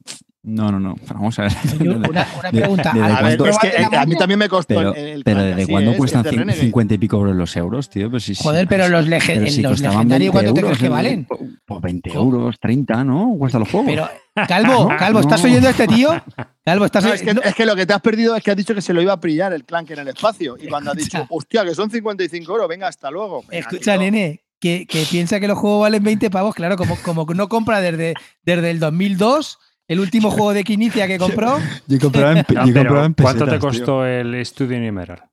[0.47, 0.95] No, no, no.
[1.11, 1.51] Vamos a ver.
[1.83, 2.91] Yo, una, una De- pregunta.
[2.93, 4.93] de- de ¿al A ver, es que de eh, a mí también me costó Pero,
[4.93, 6.61] el, el pero ¿desde cuándo es, cuestan es de cin- Renegade.
[6.61, 8.11] 50 y pico euros los euros, tío?
[8.11, 10.63] Pues sí, sí, Joder, pero los, lege- pero si los legendarios, 20 ¿cuánto te crees
[10.65, 11.27] euros, que el- valen?
[11.65, 13.35] Pues 20 euros, 30, ¿no?
[13.39, 13.89] Cuestan los juegos.
[13.89, 14.09] Pero,
[14.47, 15.49] Calvo, No, Calvo, ¿estás no.
[15.49, 16.09] oyendo a este tío?
[16.63, 17.41] Calvo, ¿estás No, es, que, oyendo?
[17.41, 19.13] es que lo que te has perdido es que has dicho que se lo iba
[19.13, 20.57] a pillar el clan que en el espacio.
[20.61, 23.41] Y cuando has dicho, hostia, que son 55 euros, venga, hasta luego.
[23.49, 24.01] Venga, Escucha, tío.
[24.01, 27.81] nene, que, que piensa que los juegos valen 20 pavos, claro, como, como no compra
[27.81, 28.13] desde,
[28.43, 29.57] desde el 2002,
[29.87, 31.57] el último juego de Quinicia que compró,
[31.87, 33.59] yo compraba en, No, yo pero, compraba en ¿Cuánto te tío.
[33.59, 35.23] costó el Studio Emerald?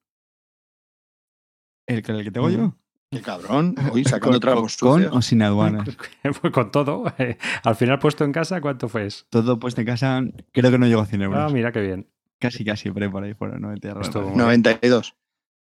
[1.86, 2.74] ¿El, que- el que tengo yo?
[3.10, 3.74] Qué cabrón.
[3.92, 5.84] Hoy sacando tragos ¿Con o sin aduana?
[6.40, 7.04] Pues con todo.
[7.64, 9.06] Al final puesto en casa, ¿cuánto fue?
[9.06, 9.26] eso?
[9.28, 10.22] Todo puesto en casa,
[10.52, 11.38] creo que no llegó a 100 euros.
[11.50, 12.08] Ah, mira qué bien.
[12.38, 13.58] Casi, casi, por ahí, por ahí fuera.
[13.58, 14.02] 90 y algo.
[14.02, 15.14] Estuvo muy 92.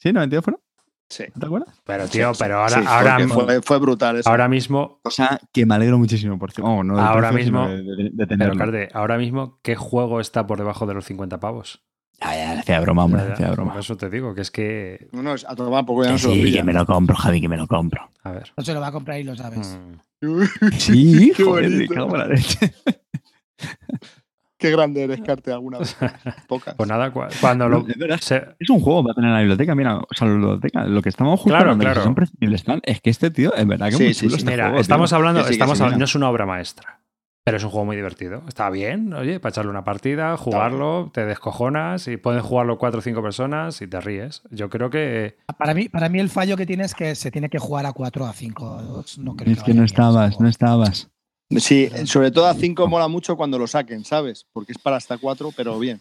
[0.00, 0.08] ¿Sí?
[0.10, 0.60] ¿92 fueron?
[1.10, 1.24] Sí.
[1.34, 1.80] ¿No te acuerdas?
[1.84, 4.28] Pero tío, pero ahora, sí, ahora, fue, fue brutal eso.
[4.28, 6.84] ahora mismo, Cosa que me alegro muchísimo, por cierto.
[6.84, 10.94] No Ahora mismo- de, de- de pero ahora mismo, ¿qué juego está por debajo de
[10.94, 11.82] los 50 pavos?
[12.20, 13.72] Ya, ya, hacía broma, hombre, Ya, ya, hacía broma.
[13.72, 15.08] Por eso te digo, que es que.
[15.12, 17.40] No, no, a tomar poco ya no se lo sí, que me lo compro, Javi,
[17.40, 18.10] que me lo compro.
[18.24, 18.52] A ver.
[18.56, 19.78] no se lo va a comprar y lo sabes.
[19.80, 19.94] Mm.
[20.78, 21.94] Sí, Qué joder, me bonito.
[21.94, 22.74] cago en la leche.
[24.60, 25.96] Qué grande eres, Carte, alguna vez.
[26.48, 26.74] Pocas.
[26.74, 27.86] Pues nada, cu- cuando lo.
[27.86, 30.34] Es verdad, se- Es un juego para tener en la biblioteca, mira, o sea, la
[30.34, 32.02] biblioteca, lo que estamos justo Claro, claro.
[32.02, 34.30] son prescindibles, están- es que este tío, es verdad que Sí, es muy sí, chulo
[34.32, 34.36] sí.
[34.38, 35.16] este Mira, juego, estamos tío.
[35.16, 35.98] hablando, Que sí, que estamos sí, hablando- mira.
[36.00, 37.00] no es una obra maestra,
[37.44, 38.42] pero es un juego muy divertido.
[38.48, 43.02] Está bien, oye, para echarle una partida, jugarlo, te descojonas y pueden jugarlo cuatro o
[43.02, 44.42] cinco personas y te ríes.
[44.50, 47.48] Yo creo que Para, mí, para mí el fallo que tiene es que se tiene
[47.48, 49.04] que jugar a 4 o a 5.
[49.18, 51.10] No creo Es que no estabas, no estabas.
[51.50, 54.46] Sí, sobre todo a 5 mola mucho cuando lo saquen, ¿sabes?
[54.52, 56.00] Porque es para hasta 4, pero bien.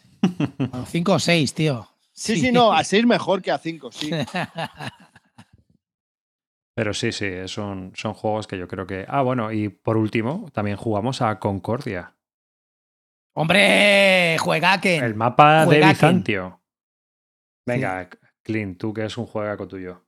[0.72, 1.88] A 5 o 6, tío.
[2.12, 4.10] Sí, sí, no, a 6 mejor que a 5, sí.
[6.74, 9.04] Pero sí, sí, son, son juegos que yo creo que.
[9.08, 12.14] Ah, bueno, y por último, también jugamos a Concordia,
[13.40, 14.36] ¡Hombre!
[14.40, 15.04] ¡Juegaken!
[15.04, 15.86] el mapa de.
[15.86, 16.60] Bizantio.
[17.64, 18.08] Venga,
[18.42, 20.04] Clint, tú que es un juegaco tuyo.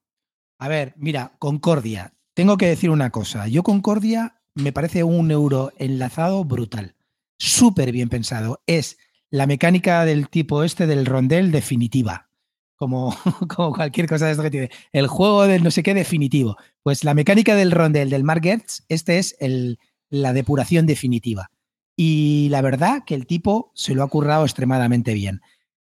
[0.59, 2.13] A ver, mira, Concordia.
[2.35, 3.47] Tengo que decir una cosa.
[3.47, 6.95] Yo Concordia me parece un euro enlazado brutal.
[7.39, 8.63] Súper bien pensado.
[8.67, 8.99] Es
[9.31, 12.29] la mecánica del tipo este del rondel definitiva.
[12.77, 13.17] Como,
[13.49, 14.71] como cualquier cosa de esto que tiene.
[14.93, 16.57] El juego del no sé qué definitivo.
[16.83, 19.79] Pues la mecánica del rondel del Mark Gertz, este es el,
[20.09, 21.51] la depuración definitiva.
[21.97, 25.41] Y la verdad que el tipo se lo ha currado extremadamente bien.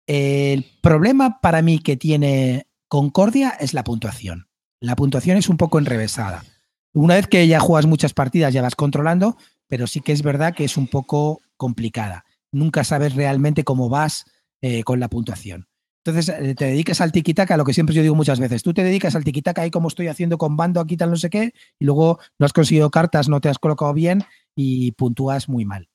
[0.07, 4.49] El problema para mí que tiene Concordia es la puntuación.
[4.81, 6.43] La puntuación es un poco enrevesada.
[6.93, 9.37] Una vez que ya juegas muchas partidas ya vas controlando,
[9.67, 12.25] pero sí que es verdad que es un poco complicada.
[12.51, 14.25] Nunca sabes realmente cómo vas
[14.61, 15.67] eh, con la puntuación.
[16.03, 18.63] Entonces eh, te dedicas al tiquitaca, lo que siempre yo digo muchas veces.
[18.63, 21.29] Tú te dedicas al tiquitaca ahí como estoy haciendo con bando aquí tal no sé
[21.29, 24.23] qué, y luego no has conseguido cartas, no te has colocado bien
[24.55, 25.89] y puntúas muy mal.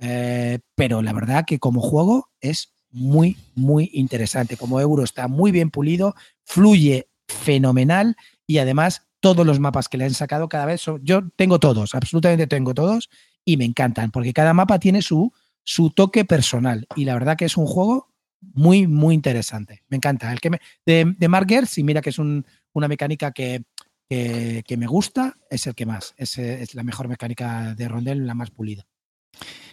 [0.00, 4.56] Eh, pero la verdad que como juego es muy, muy interesante.
[4.56, 6.14] Como euro está muy bien pulido,
[6.44, 8.16] fluye fenomenal
[8.46, 12.46] y además todos los mapas que le han sacado cada vez yo tengo todos, absolutamente
[12.46, 13.10] tengo todos
[13.44, 15.32] y me encantan porque cada mapa tiene su,
[15.62, 18.10] su toque personal y la verdad que es un juego
[18.40, 19.82] muy, muy interesante.
[19.88, 20.32] Me encanta.
[20.32, 20.50] El que
[20.86, 23.62] de, de Mark y mira que es una mecánica que,
[24.08, 26.14] que, me gusta, es el que más.
[26.16, 28.86] Es, es la mejor mecánica de Rondel, la más pulida.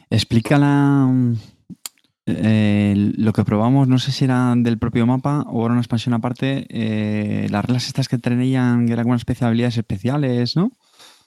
[0.09, 1.09] Explícala
[2.27, 6.13] eh, lo que probamos, no sé si era del propio mapa o era una expansión
[6.13, 10.71] aparte, eh, las reglas estas que tenían, que eran algunas especie de habilidades especiales, ¿no?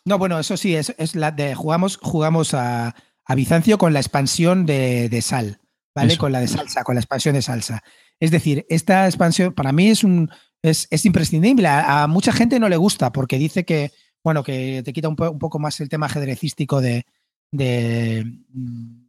[0.05, 2.95] No, bueno, eso sí, es, es la de jugamos, jugamos a,
[3.25, 5.61] a Bizancio con la expansión de, de sal,
[5.95, 6.17] ¿vale?
[6.19, 7.83] Con la de salsa, con la expansión de salsa.
[8.19, 10.31] Es decir, esta expansión para mí es un
[10.63, 11.69] es, es imprescindible.
[11.69, 15.39] A, mucha gente no le gusta porque dice que, bueno, que te quita un, un
[15.39, 17.07] poco más el tema ajedrecístico de,
[17.51, 19.07] de, mm,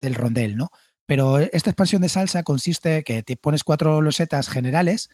[0.00, 0.70] del rondel, ¿no?
[1.10, 5.10] Pero esta expansión de salsa consiste que te pones cuatro losetas generales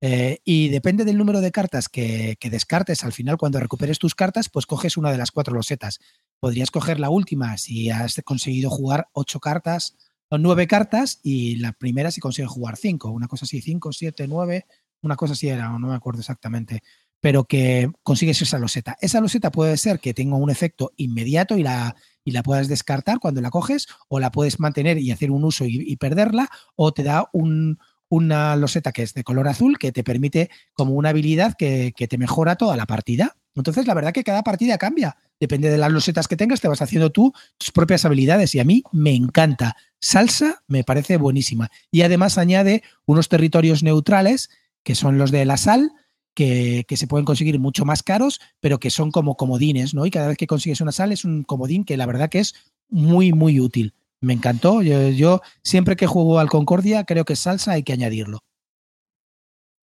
[0.00, 4.48] eh, y depende del número de cartas que, descartes al final cuando recuperes tus cartas,
[4.48, 5.98] pues coges una de las cuatro losetas.
[6.38, 9.96] Podrías coger la última si has conseguido jugar ocho cartas
[10.28, 14.28] o nueve cartas y la primera si consigues jugar cinco, una cosa así, cinco, siete,
[14.28, 14.66] nueve,
[15.02, 16.80] una cosa así era, no me acuerdo exactamente,
[17.20, 18.96] pero que consigues esa loseta.
[19.00, 21.94] Esa loseta puede ser que tenga un efecto inmediato y la,
[22.24, 25.64] y la puedas descartar cuando la coges, o la puedes mantener y hacer un uso
[25.66, 30.50] y, perderla, o te da una loseta que es de color azul que te permite
[30.72, 33.36] como una habilidad que, te mejora toda la partida.
[33.54, 35.16] Entonces, la verdad que cada partida cambia.
[35.38, 38.64] Depende de las losetas que tengas, te vas haciendo tú tus propias habilidades y a
[38.64, 39.76] mí me encanta.
[39.98, 41.70] Salsa me parece buenísima.
[41.90, 44.50] Y además añade unos territorios neutrales
[44.82, 45.92] que son los de la sal,
[46.34, 50.06] que, se pueden conseguir mucho más caros, pero que son como comodines, ¿no?
[50.06, 52.54] Y cada vez que consigues una sal es un comodín que la verdad que es
[52.88, 53.94] muy, muy útil.
[54.20, 54.82] Me encantó.
[54.82, 58.40] Yo, siempre que juego al Concordia creo que salsa hay que añadirlo.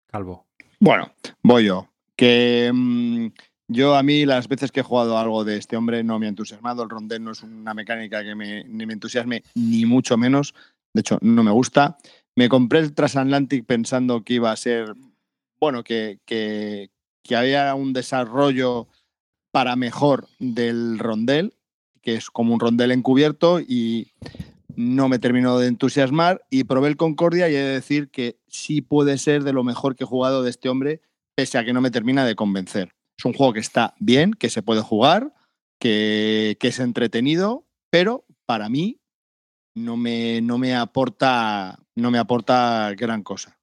[0.08, 0.46] Calvo.
[0.80, 1.88] Bueno, voy yo.
[2.16, 3.28] Que mm,
[3.68, 6.30] yo a mí las veces que he jugado algo de este hombre no me ha
[6.30, 6.82] entusiasmado.
[6.82, 10.54] El rondel no es una mecánica que me, ni me entusiasme, ni mucho menos.
[10.92, 11.98] De hecho, no me gusta.
[12.34, 14.94] Me compré el Transatlantic pensando que iba a ser
[15.60, 16.90] bueno, que, que,
[17.34, 18.88] había un desarrollo
[19.50, 21.54] para mejor del rondel,
[22.02, 24.12] que es como un rondel encubierto y
[24.76, 28.80] no me terminó de entusiasmar y probé el Concordia y he de decir que sí
[28.80, 31.00] puede ser de lo mejor que he jugado de este hombre,
[31.34, 32.94] pese a que no me termina de convencer.
[33.18, 35.34] Es un juego que está bien, que se puede jugar,
[35.80, 39.00] que, que es entretenido, pero para mí
[39.74, 43.58] no me, no me aporta no me aporta gran cosa.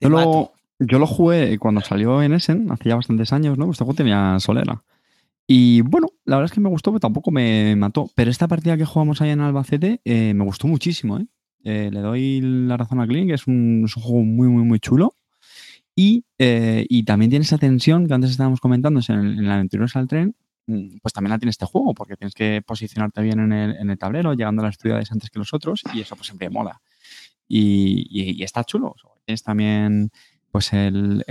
[0.00, 3.70] Yo lo, yo lo, jugué cuando salió en Essen, hace ya bastantes años, ¿no?
[3.70, 4.82] Este juego tenía solera.
[5.46, 8.10] Y bueno, la verdad es que me gustó, pero tampoco me mató.
[8.14, 11.26] Pero esta partida que jugamos ahí en Albacete eh, me gustó muchísimo, ¿eh?
[11.64, 11.90] ¿eh?
[11.92, 14.80] Le doy la razón a Clean, que es un, es un, juego muy, muy, muy
[14.80, 15.14] chulo.
[15.94, 19.50] Y, eh, y, también tiene esa tensión que antes estábamos comentando en, el, en el
[19.50, 20.34] Aventureros al Tren,
[20.66, 23.88] mm, pues también la tiene este juego, porque tienes que posicionarte bien en el, en
[23.88, 26.82] el tablero, llegando a las ciudades antes que los otros, y eso pues siempre mola.
[27.48, 28.94] Y, y, y está chulo.
[29.26, 30.10] Es también
[30.50, 31.22] pues el,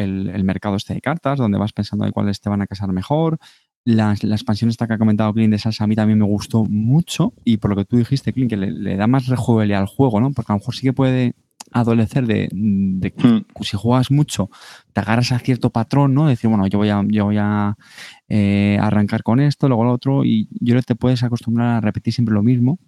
[0.43, 3.39] mercado este de cartas, donde vas pensando de cuáles te van a casar mejor.
[3.83, 7.33] La, expansión esta que ha comentado Clint de Salsa a mí también me gustó mucho
[7.43, 10.31] y por lo que tú dijiste, Clint, que le, da más rejugabilidad al juego, ¿no?
[10.31, 11.33] Porque a lo mejor sí que puede
[11.71, 13.45] adolecer de, que hmm.
[13.61, 14.49] si juegas mucho
[14.93, 16.27] te agarras a cierto patrón, ¿no?
[16.27, 17.75] Decir, bueno, yo voy a, yo voy a
[18.29, 21.81] eh, arrancar con esto, luego lo otro y yo creo que te puedes acostumbrar a
[21.81, 22.79] repetir siempre lo mismo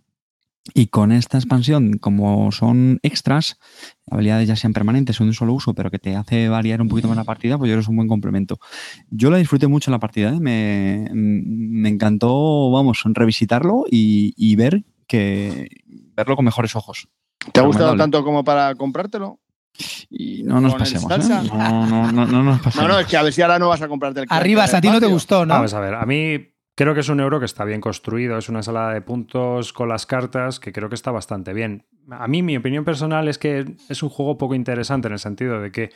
[0.74, 3.58] y con esta expansión, como son extras,
[4.10, 6.88] habilidades ya sean permanentes o de un solo uso, pero que te hace variar un
[6.88, 8.60] poquito más la partida, pues yo creo que es un buen complemento.
[9.10, 10.40] Yo la disfruté mucho en la partida, ¿eh?
[10.40, 15.70] me, me, encantó, vamos, revisitarlo y, ver que
[16.16, 17.08] verlo con mejores ojos.
[17.52, 19.40] ¿Te ha gustado tanto como para comprártelo?
[20.10, 21.12] Y no nos pasemos.
[21.12, 21.50] ¿eh?
[21.54, 22.76] No, no, no, nos pasemos.
[22.88, 24.82] No, no, es que a ver si ahora no vas a comprarte el Arriba, a
[24.82, 25.54] ti no te gustó, ¿no?
[25.54, 28.50] Vamos a ver, a mí Creo que es un euro que está bien construido, es
[28.50, 31.88] una sala de puntos con las cartas que creo que está bastante bien.
[32.12, 35.60] A mí mi opinión personal es que es un juego poco interesante en el sentido
[35.60, 35.90] de que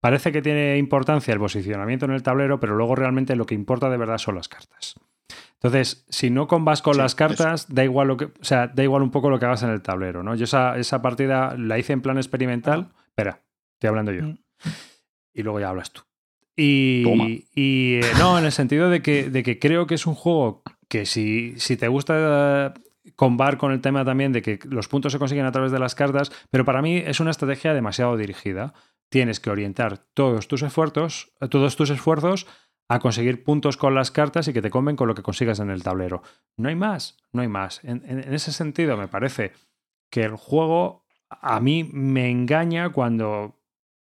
[0.00, 3.90] parece que tiene importancia el posicionamiento en el tablero, pero luego realmente lo que importa
[3.90, 4.94] de verdad son las cartas.
[5.56, 9.02] Entonces, si no combas con las cartas, da igual lo que, o sea, da igual
[9.02, 10.34] un poco lo que hagas en el tablero, ¿no?
[10.34, 12.88] Yo esa, esa partida la hice en plan experimental.
[13.06, 13.42] Espera,
[13.74, 14.22] estoy hablando yo.
[14.22, 14.38] Mm.
[15.34, 16.00] Y luego ya hablas tú.
[16.56, 20.14] Y, y eh, no, en el sentido de que, de que creo que es un
[20.14, 22.74] juego que si, si te gusta
[23.16, 25.94] combar con el tema también de que los puntos se consiguen a través de las
[25.94, 28.74] cartas, pero para mí es una estrategia demasiado dirigida.
[29.08, 32.46] Tienes que orientar todos tus esfuerzos, todos tus esfuerzos
[32.88, 35.70] a conseguir puntos con las cartas y que te comen con lo que consigas en
[35.70, 36.22] el tablero.
[36.56, 37.82] No hay más, no hay más.
[37.84, 39.52] En, en ese sentido, me parece
[40.10, 43.58] que el juego a mí me engaña cuando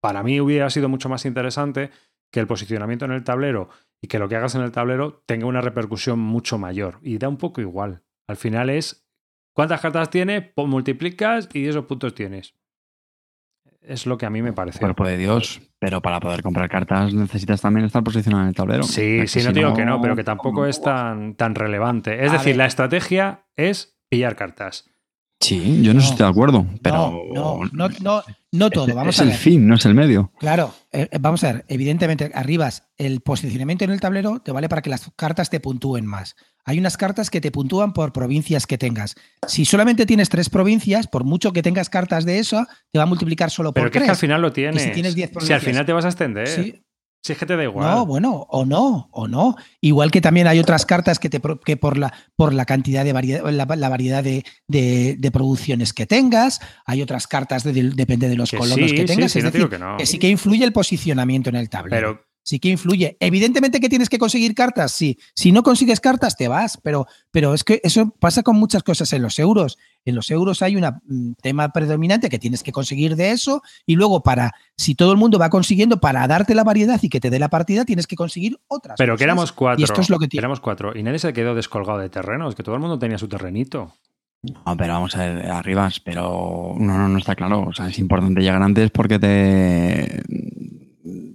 [0.01, 1.91] para mí hubiera sido mucho más interesante
[2.31, 3.69] que el posicionamiento en el tablero
[4.01, 6.99] y que lo que hagas en el tablero tenga una repercusión mucho mayor.
[7.01, 8.03] Y da un poco igual.
[8.27, 9.07] Al final es
[9.53, 12.55] cuántas cartas tienes, pues multiplicas y esos puntos tienes.
[13.81, 14.79] Es lo que a mí me parece.
[14.79, 18.83] Cuerpo de Dios, pero para poder comprar cartas necesitas también estar posicionado en el tablero.
[18.83, 22.23] Sí, sí, no digo que no, pero que tampoco es tan, tan relevante.
[22.23, 24.90] Es decir, la estrategia es pillar cartas.
[25.41, 27.23] Sí, yo no, estoy de acuerdo, pero.
[27.33, 28.93] No, no, no, no, todo.
[28.93, 30.31] Vamos es a el fin, no es el medio.
[30.39, 31.65] Claro, eh, vamos a ver.
[31.67, 36.05] Evidentemente, arribas, el posicionamiento en el tablero te vale para que las cartas te puntúen
[36.05, 36.35] más.
[36.63, 39.15] Hay unas cartas que te puntúan por provincias que tengas.
[39.47, 43.07] Si solamente tienes tres provincias, por mucho que tengas cartas de eso, te va a
[43.07, 44.01] multiplicar solo por Pero tres.
[44.01, 44.83] Pero que al final lo tienes.
[44.83, 46.47] si tienes 10 Si al final te vas a extender.
[46.47, 46.83] Sí,
[47.21, 47.87] si es que te da igual.
[47.87, 49.55] No, bueno, o no, o no.
[49.79, 53.13] Igual que también hay otras cartas que, te, que por, la, por la cantidad de
[53.13, 58.27] variedad, la, la variedad de, de, de, producciones que tengas, hay otras cartas, de, depende
[58.27, 59.31] de los que colonos sí, que tengas.
[59.31, 59.97] Sí, es decir, que, no.
[59.97, 62.13] que, sí que influye el posicionamiento en el tablero.
[62.13, 63.17] Pero, sí que influye.
[63.19, 65.19] Evidentemente que tienes que conseguir cartas, sí.
[65.35, 69.11] Si no consigues cartas, te vas, pero, pero es que eso pasa con muchas cosas
[69.13, 69.77] en los euros.
[70.05, 74.23] En los euros hay un tema predominante que tienes que conseguir de eso y luego
[74.23, 77.39] para, si todo el mundo va consiguiendo para darte la variedad y que te dé
[77.39, 78.95] la partida, tienes que conseguir otras.
[78.97, 79.19] Pero cosas.
[79.19, 79.81] que éramos cuatro.
[79.81, 82.63] Y esto es lo que éramos cuatro y nadie se quedó descolgado de terrenos, que
[82.63, 83.93] todo el mundo tenía su terrenito.
[84.43, 87.67] No, pero vamos a ver, arribas, pero no, no, no está claro.
[87.67, 90.23] O sea, es importante llegar antes porque te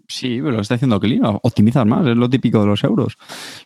[0.09, 3.19] Sí, pero lo está haciendo clean, optimizas más, es lo típico de los euros.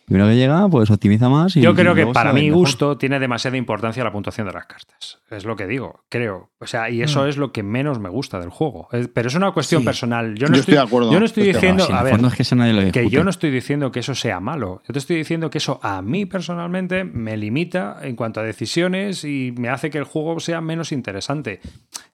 [0.05, 1.55] Primero que llega, pues optimiza más.
[1.55, 5.19] Y, Yo creo que para mi gusto tiene demasiada importancia la puntuación de las cartas.
[5.29, 6.49] Es lo que digo, creo.
[6.59, 7.27] O sea, y eso mm.
[7.27, 8.87] es lo que menos me gusta del juego.
[9.13, 9.85] Pero es una cuestión sí.
[9.85, 10.35] personal.
[10.35, 11.11] Yo no yo estoy, estoy, de acuerdo.
[11.11, 11.85] Yo no estoy diciendo.
[11.85, 14.39] Sí, a ver, es que, nadie lo que yo no estoy diciendo que eso sea
[14.39, 14.81] malo.
[14.87, 19.23] Yo te estoy diciendo que eso a mí personalmente me limita en cuanto a decisiones
[19.23, 21.61] y me hace que el juego sea menos interesante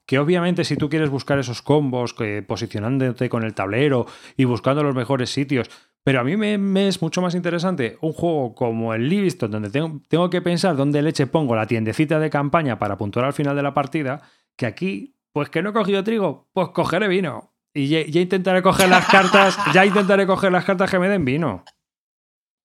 [0.08, 4.06] que obviamente si tú quieres buscar esos combos, que posicionándote con el tablero
[4.38, 5.70] y buscando los mejores sitios,
[6.02, 9.68] pero a mí me, me, es mucho más interesante un juego como el Livingston, donde
[9.68, 13.54] tengo, tengo, que pensar dónde leche pongo la tiendecita de campaña para puntuar al final
[13.54, 14.22] de la partida,
[14.56, 17.52] que aquí, pues que no he cogido trigo, pues cogeré vino.
[17.74, 21.26] Y ya, ya intentaré coger las cartas, ya intentaré coger las cartas que me den
[21.26, 21.64] vino.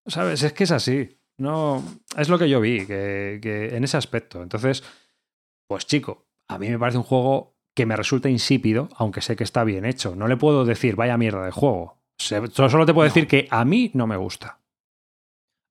[0.06, 0.44] ¿Sabes?
[0.44, 1.20] Es que es así.
[1.36, 1.84] No,
[2.18, 4.42] es lo que yo vi, que, que en ese aspecto.
[4.42, 4.82] Entonces,
[5.68, 9.44] pues chico, a mí me parece un juego que me resulta insípido, aunque sé que
[9.44, 10.16] está bien hecho.
[10.16, 11.98] No le puedo decir, vaya mierda de juego.
[12.18, 14.60] Solo te puedo decir que a mí no me gusta.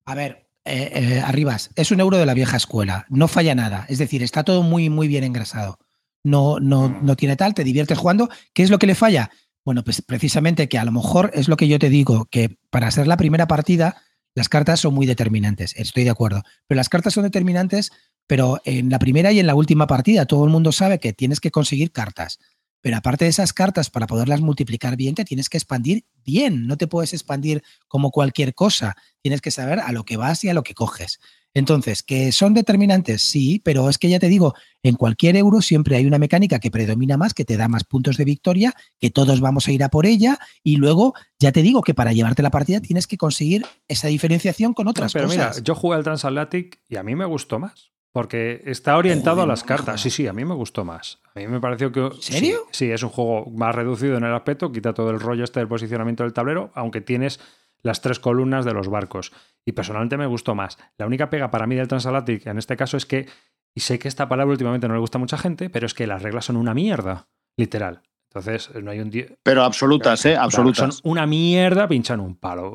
[0.04, 3.06] A ver, eh, eh, Arribas, es un euro de la vieja escuela.
[3.08, 3.86] No falla nada.
[3.88, 5.78] Es decir, está todo muy, muy bien engrasado.
[6.24, 8.28] No, no, no tiene tal, te diviertes jugando.
[8.52, 9.30] ¿Qué es lo que le falla?
[9.64, 12.90] Bueno, pues precisamente que a lo mejor es lo que yo te digo, que para
[12.90, 14.02] ser la primera partida,
[14.34, 15.74] las cartas son muy determinantes.
[15.76, 16.42] Estoy de acuerdo.
[16.66, 17.92] Pero las cartas son determinantes
[18.26, 21.40] pero en la primera y en la última partida todo el mundo sabe que tienes
[21.40, 22.38] que conseguir cartas.
[22.82, 26.66] Pero aparte de esas cartas, para poderlas multiplicar bien, te tienes que expandir bien.
[26.66, 28.96] No te puedes expandir como cualquier cosa.
[29.22, 31.20] Tienes que saber a lo que vas y a lo que coges.
[31.54, 33.22] Entonces, ¿que son determinantes?
[33.22, 36.70] Sí, pero es que ya te digo, en cualquier euro siempre hay una mecánica que
[36.70, 39.90] predomina más, que te da más puntos de victoria, que todos vamos a ir a
[39.90, 43.66] por ella, y luego ya te digo que para llevarte la partida tienes que conseguir
[43.86, 45.56] esa diferenciación con otras pero cosas.
[45.56, 47.91] Mira, yo jugué al Transatlantic y a mí me gustó más.
[48.12, 50.00] Porque está orientado Joder, a las cartas.
[50.00, 51.20] Sí, sí, a mí me gustó más.
[51.34, 52.00] A mí me pareció que.
[52.00, 52.58] ¿En serio?
[52.70, 55.60] Sí, sí, es un juego más reducido en el aspecto, quita todo el rollo este
[55.60, 57.40] del posicionamiento del tablero, aunque tienes
[57.82, 59.32] las tres columnas de los barcos.
[59.64, 60.78] Y personalmente me gustó más.
[60.98, 63.26] La única pega para mí del Transatlantic en este caso es que,
[63.74, 66.06] y sé que esta palabra últimamente no le gusta a mucha gente, pero es que
[66.06, 68.02] las reglas son una mierda, literal.
[68.34, 69.26] Entonces, no hay un día.
[69.42, 70.36] Pero absolutas, ¿eh?
[70.36, 70.96] Absolutas.
[70.96, 72.66] Son una mierda pinchan un palo.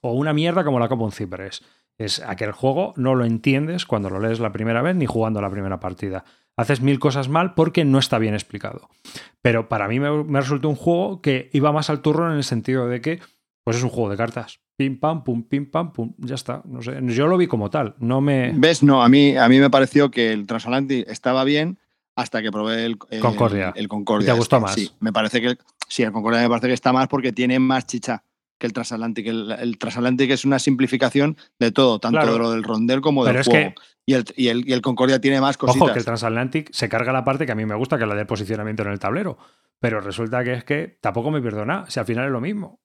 [0.00, 1.62] O una mierda como la Copa un Ciprés.
[1.98, 5.50] Es aquel juego no lo entiendes cuando lo lees la primera vez ni jugando la
[5.50, 6.24] primera partida.
[6.56, 8.88] Haces mil cosas mal porque no está bien explicado.
[9.42, 12.44] Pero para mí me, me resultó un juego que iba más al turno en el
[12.44, 13.20] sentido de que
[13.64, 14.60] pues es un juego de cartas.
[14.76, 16.14] Pim pam, pum, pim pam, pum.
[16.18, 16.62] Ya está.
[16.64, 16.98] No sé.
[17.02, 17.96] Yo lo vi como tal.
[17.98, 18.52] No me.
[18.54, 18.82] ¿Ves?
[18.82, 21.78] No, a mí, a mí me pareció que el Transatlantic estaba bien
[22.14, 23.72] hasta que probé el, el Concordia.
[23.74, 24.32] El, el Concordia.
[24.32, 24.66] ¿Te gustó este.
[24.66, 24.74] más?
[24.74, 25.58] Sí, me parece que.
[25.88, 28.24] Sí, el Concordia me parece que está más porque tiene más chicha
[28.58, 29.26] que el Transatlantic.
[29.26, 32.32] El, el Transatlantic es una simplificación de todo, tanto Claro.
[32.32, 33.74] de lo del rondel como del Pero es juego.
[33.74, 35.82] que- Y, el, y, el, y el Concordia tiene más cositas.
[35.82, 38.08] Ojo, que el Transatlantic se carga la parte que a mí me gusta, que es
[38.08, 39.36] la del posicionamiento en el tablero.
[39.80, 41.84] Pero resulta que es que tampoco me pierdo nada.
[41.88, 42.80] Si al final es lo mismo.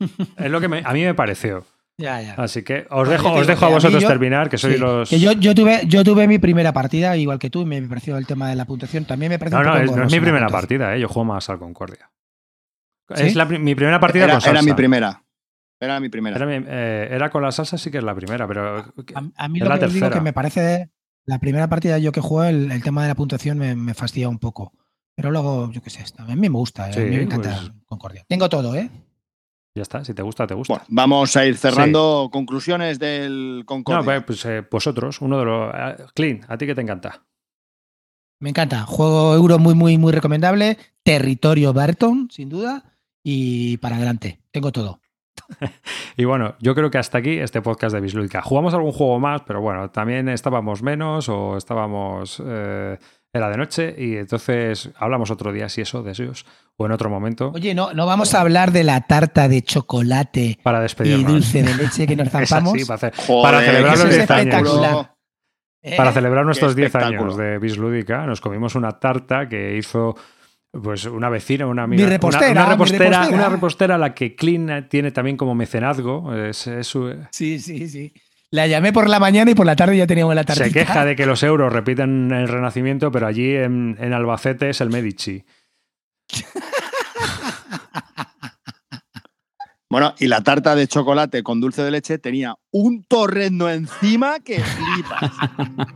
[0.36, 1.64] es lo que me- a mí me pareció.
[1.96, 2.34] Ya, ya.
[2.34, 5.08] Así que os dejo, os dejo a vosotros yo- terminar, que sois Sí, los.
[5.08, 8.18] que yo, yo, tuve, yo tuve mi primera partida, igual que tú, y me pareció
[8.18, 9.04] el tema de la puntuación.
[9.04, 11.00] También me pareció No, un no, poco es, no es mi primera partida, ¿eh?
[11.00, 12.10] yo juego más al Concordia.
[13.14, 13.22] ¿Sí?
[13.26, 14.62] Es la mi primera partida era, con era salsa.
[14.64, 15.22] mi primera.
[15.80, 16.36] Era mi primera.
[16.36, 18.78] Era, mi- eh, era con la salsa, sí que es la primera, pero.
[18.78, 20.10] A, a mí Es lo la que os digo tercera.
[20.10, 20.90] que me parece.
[21.26, 24.28] La primera partida yo que juego, el, el tema de la puntuación me, me fastidia
[24.28, 24.72] un poco.
[25.16, 27.72] Pero luego, yo qué sé, a mí me gusta, eh, a mí me encanta pues-
[27.86, 28.24] Concordia.
[28.28, 28.90] Tengo todo, ¿eh?
[29.76, 30.74] Ya está, si te gusta, te gusta.
[30.74, 34.04] Bueno, vamos a ir cerrando conclusiones del no, Concordia.
[34.24, 35.74] pues, pues, eh, vosotros, uno de los.
[35.74, 37.24] eh, Clean, ¿a ti qué te encanta?
[38.40, 38.84] Me encanta.
[38.84, 40.76] Juego euro muy, muy, muy recomendable.
[41.02, 42.84] Territorio Burton, sin duda.
[43.24, 44.40] Y para adelante.
[44.52, 45.00] Tengo todo.
[46.16, 48.40] Y bueno, yo creo que hasta aquí este podcast de Bislúdica.
[48.40, 52.40] Jugamos algún juego más, pero bueno, también estábamos menos o estábamos.
[52.46, 52.96] eh,
[53.32, 56.46] era de noche y entonces hablamos otro día, si eso, de esos,
[56.76, 60.56] o en otro momento, Oye, no, no vamos a hablar de la tarta de chocolate
[60.62, 62.74] para y dulce de leche que nos zampamos.
[62.74, 65.06] así, para, hacer- Joder, para celebrar los es 10 años.
[65.82, 65.96] ¿Eh?
[65.96, 67.22] Para celebrar nuestros 10 espectáculo.
[67.22, 70.14] años de Bislúdica, nos comimos una tarta que hizo
[70.82, 72.08] pues una vecina, una Mi amiga.
[72.10, 73.36] repostera, una, una mi repostera, repostera.
[73.38, 76.34] una repostera a la que Clean tiene también como mecenazgo.
[76.34, 78.12] Es, es su- Sí, sí, sí.
[78.50, 80.66] La llamé por la mañana y por la tarde ya teníamos la tartita.
[80.66, 84.80] se queja de que los euros repiten el Renacimiento, pero allí en, en Albacete es
[84.80, 85.44] el Medici.
[89.90, 94.58] Bueno, y la tarta de chocolate con dulce de leche tenía un torrendo encima que
[94.60, 95.32] flipas.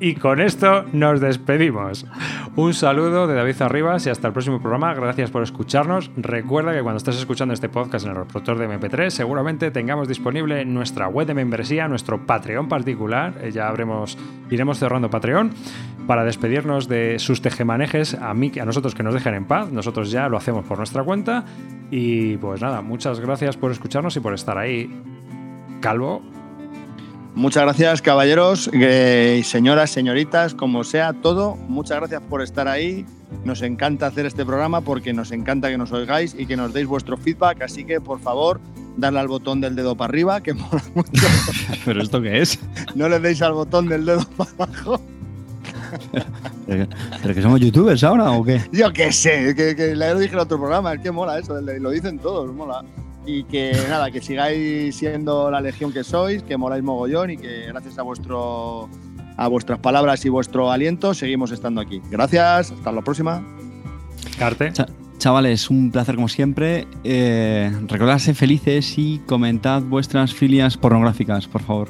[0.00, 2.06] Y con esto nos despedimos.
[2.54, 4.94] Un saludo de David Arribas y hasta el próximo programa.
[4.94, 6.10] Gracias por escucharnos.
[6.16, 10.64] Recuerda que cuando estés escuchando este podcast en el reproductor de MP3, seguramente tengamos disponible
[10.66, 13.34] nuestra web de membresía, nuestro Patreon particular.
[13.40, 13.72] Eh, Ya
[14.50, 15.50] iremos cerrando Patreon
[16.06, 19.72] para despedirnos de sus tejemanejes a mí, a nosotros que nos dejen en paz.
[19.72, 21.44] Nosotros ya lo hacemos por nuestra cuenta.
[21.90, 25.02] Y pues nada, muchas gracias por escucharnos y por estar ahí.
[25.80, 26.22] Calvo,
[27.38, 31.54] Muchas gracias, caballeros, eh, señoras, señoritas, como sea, todo.
[31.68, 33.06] Muchas gracias por estar ahí.
[33.44, 36.88] Nos encanta hacer este programa porque nos encanta que nos oigáis y que nos deis
[36.88, 37.62] vuestro feedback.
[37.62, 38.60] Así que, por favor,
[38.96, 41.26] darle al botón del dedo para arriba, que mola mucho.
[41.84, 42.58] ¿Pero esto qué es?
[42.96, 45.00] No le deis al botón del dedo para abajo.
[46.66, 48.60] ¿Pero que, somos youtubers ahora o qué?
[48.72, 51.60] Yo qué sé, que, que ya lo dije en otro programa, es que mola eso,
[51.60, 52.82] lo dicen todos, mola.
[53.26, 57.66] Y que nada, que sigáis siendo la legión que sois, que moláis mogollón y que
[57.66, 58.88] gracias a vuestro
[59.36, 62.00] a vuestras palabras y vuestro aliento seguimos estando aquí.
[62.10, 63.44] Gracias, hasta la próxima.
[64.38, 64.72] Carte.
[64.72, 64.86] Cha-
[65.18, 66.86] Chavales, un placer como siempre.
[67.04, 71.88] Eh, recordarse felices y comentad vuestras filias pornográficas, por favor.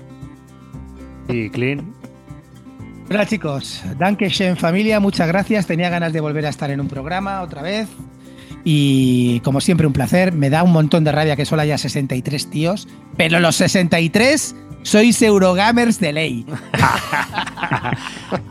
[1.28, 1.92] Y Clean.
[3.10, 5.66] Hola chicos, Dankeschön familia, muchas gracias.
[5.66, 7.88] Tenía ganas de volver a estar en un programa otra vez.
[8.64, 10.32] Y como siempre, un placer.
[10.32, 15.20] Me da un montón de rabia que solo haya 63 tíos, pero los 63 sois
[15.22, 16.47] Eurogamers de ley.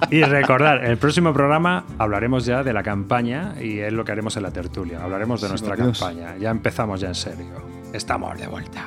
[0.09, 4.11] Y recordar, en el próximo programa hablaremos ya de la campaña y es lo que
[4.11, 5.03] haremos en la tertulia.
[5.03, 5.99] Hablaremos de Sí, nuestra Dios.
[5.99, 6.35] campaña.
[6.39, 7.45] Ya empezamos ya en serio.
[7.93, 8.85] Estamos de vuelta.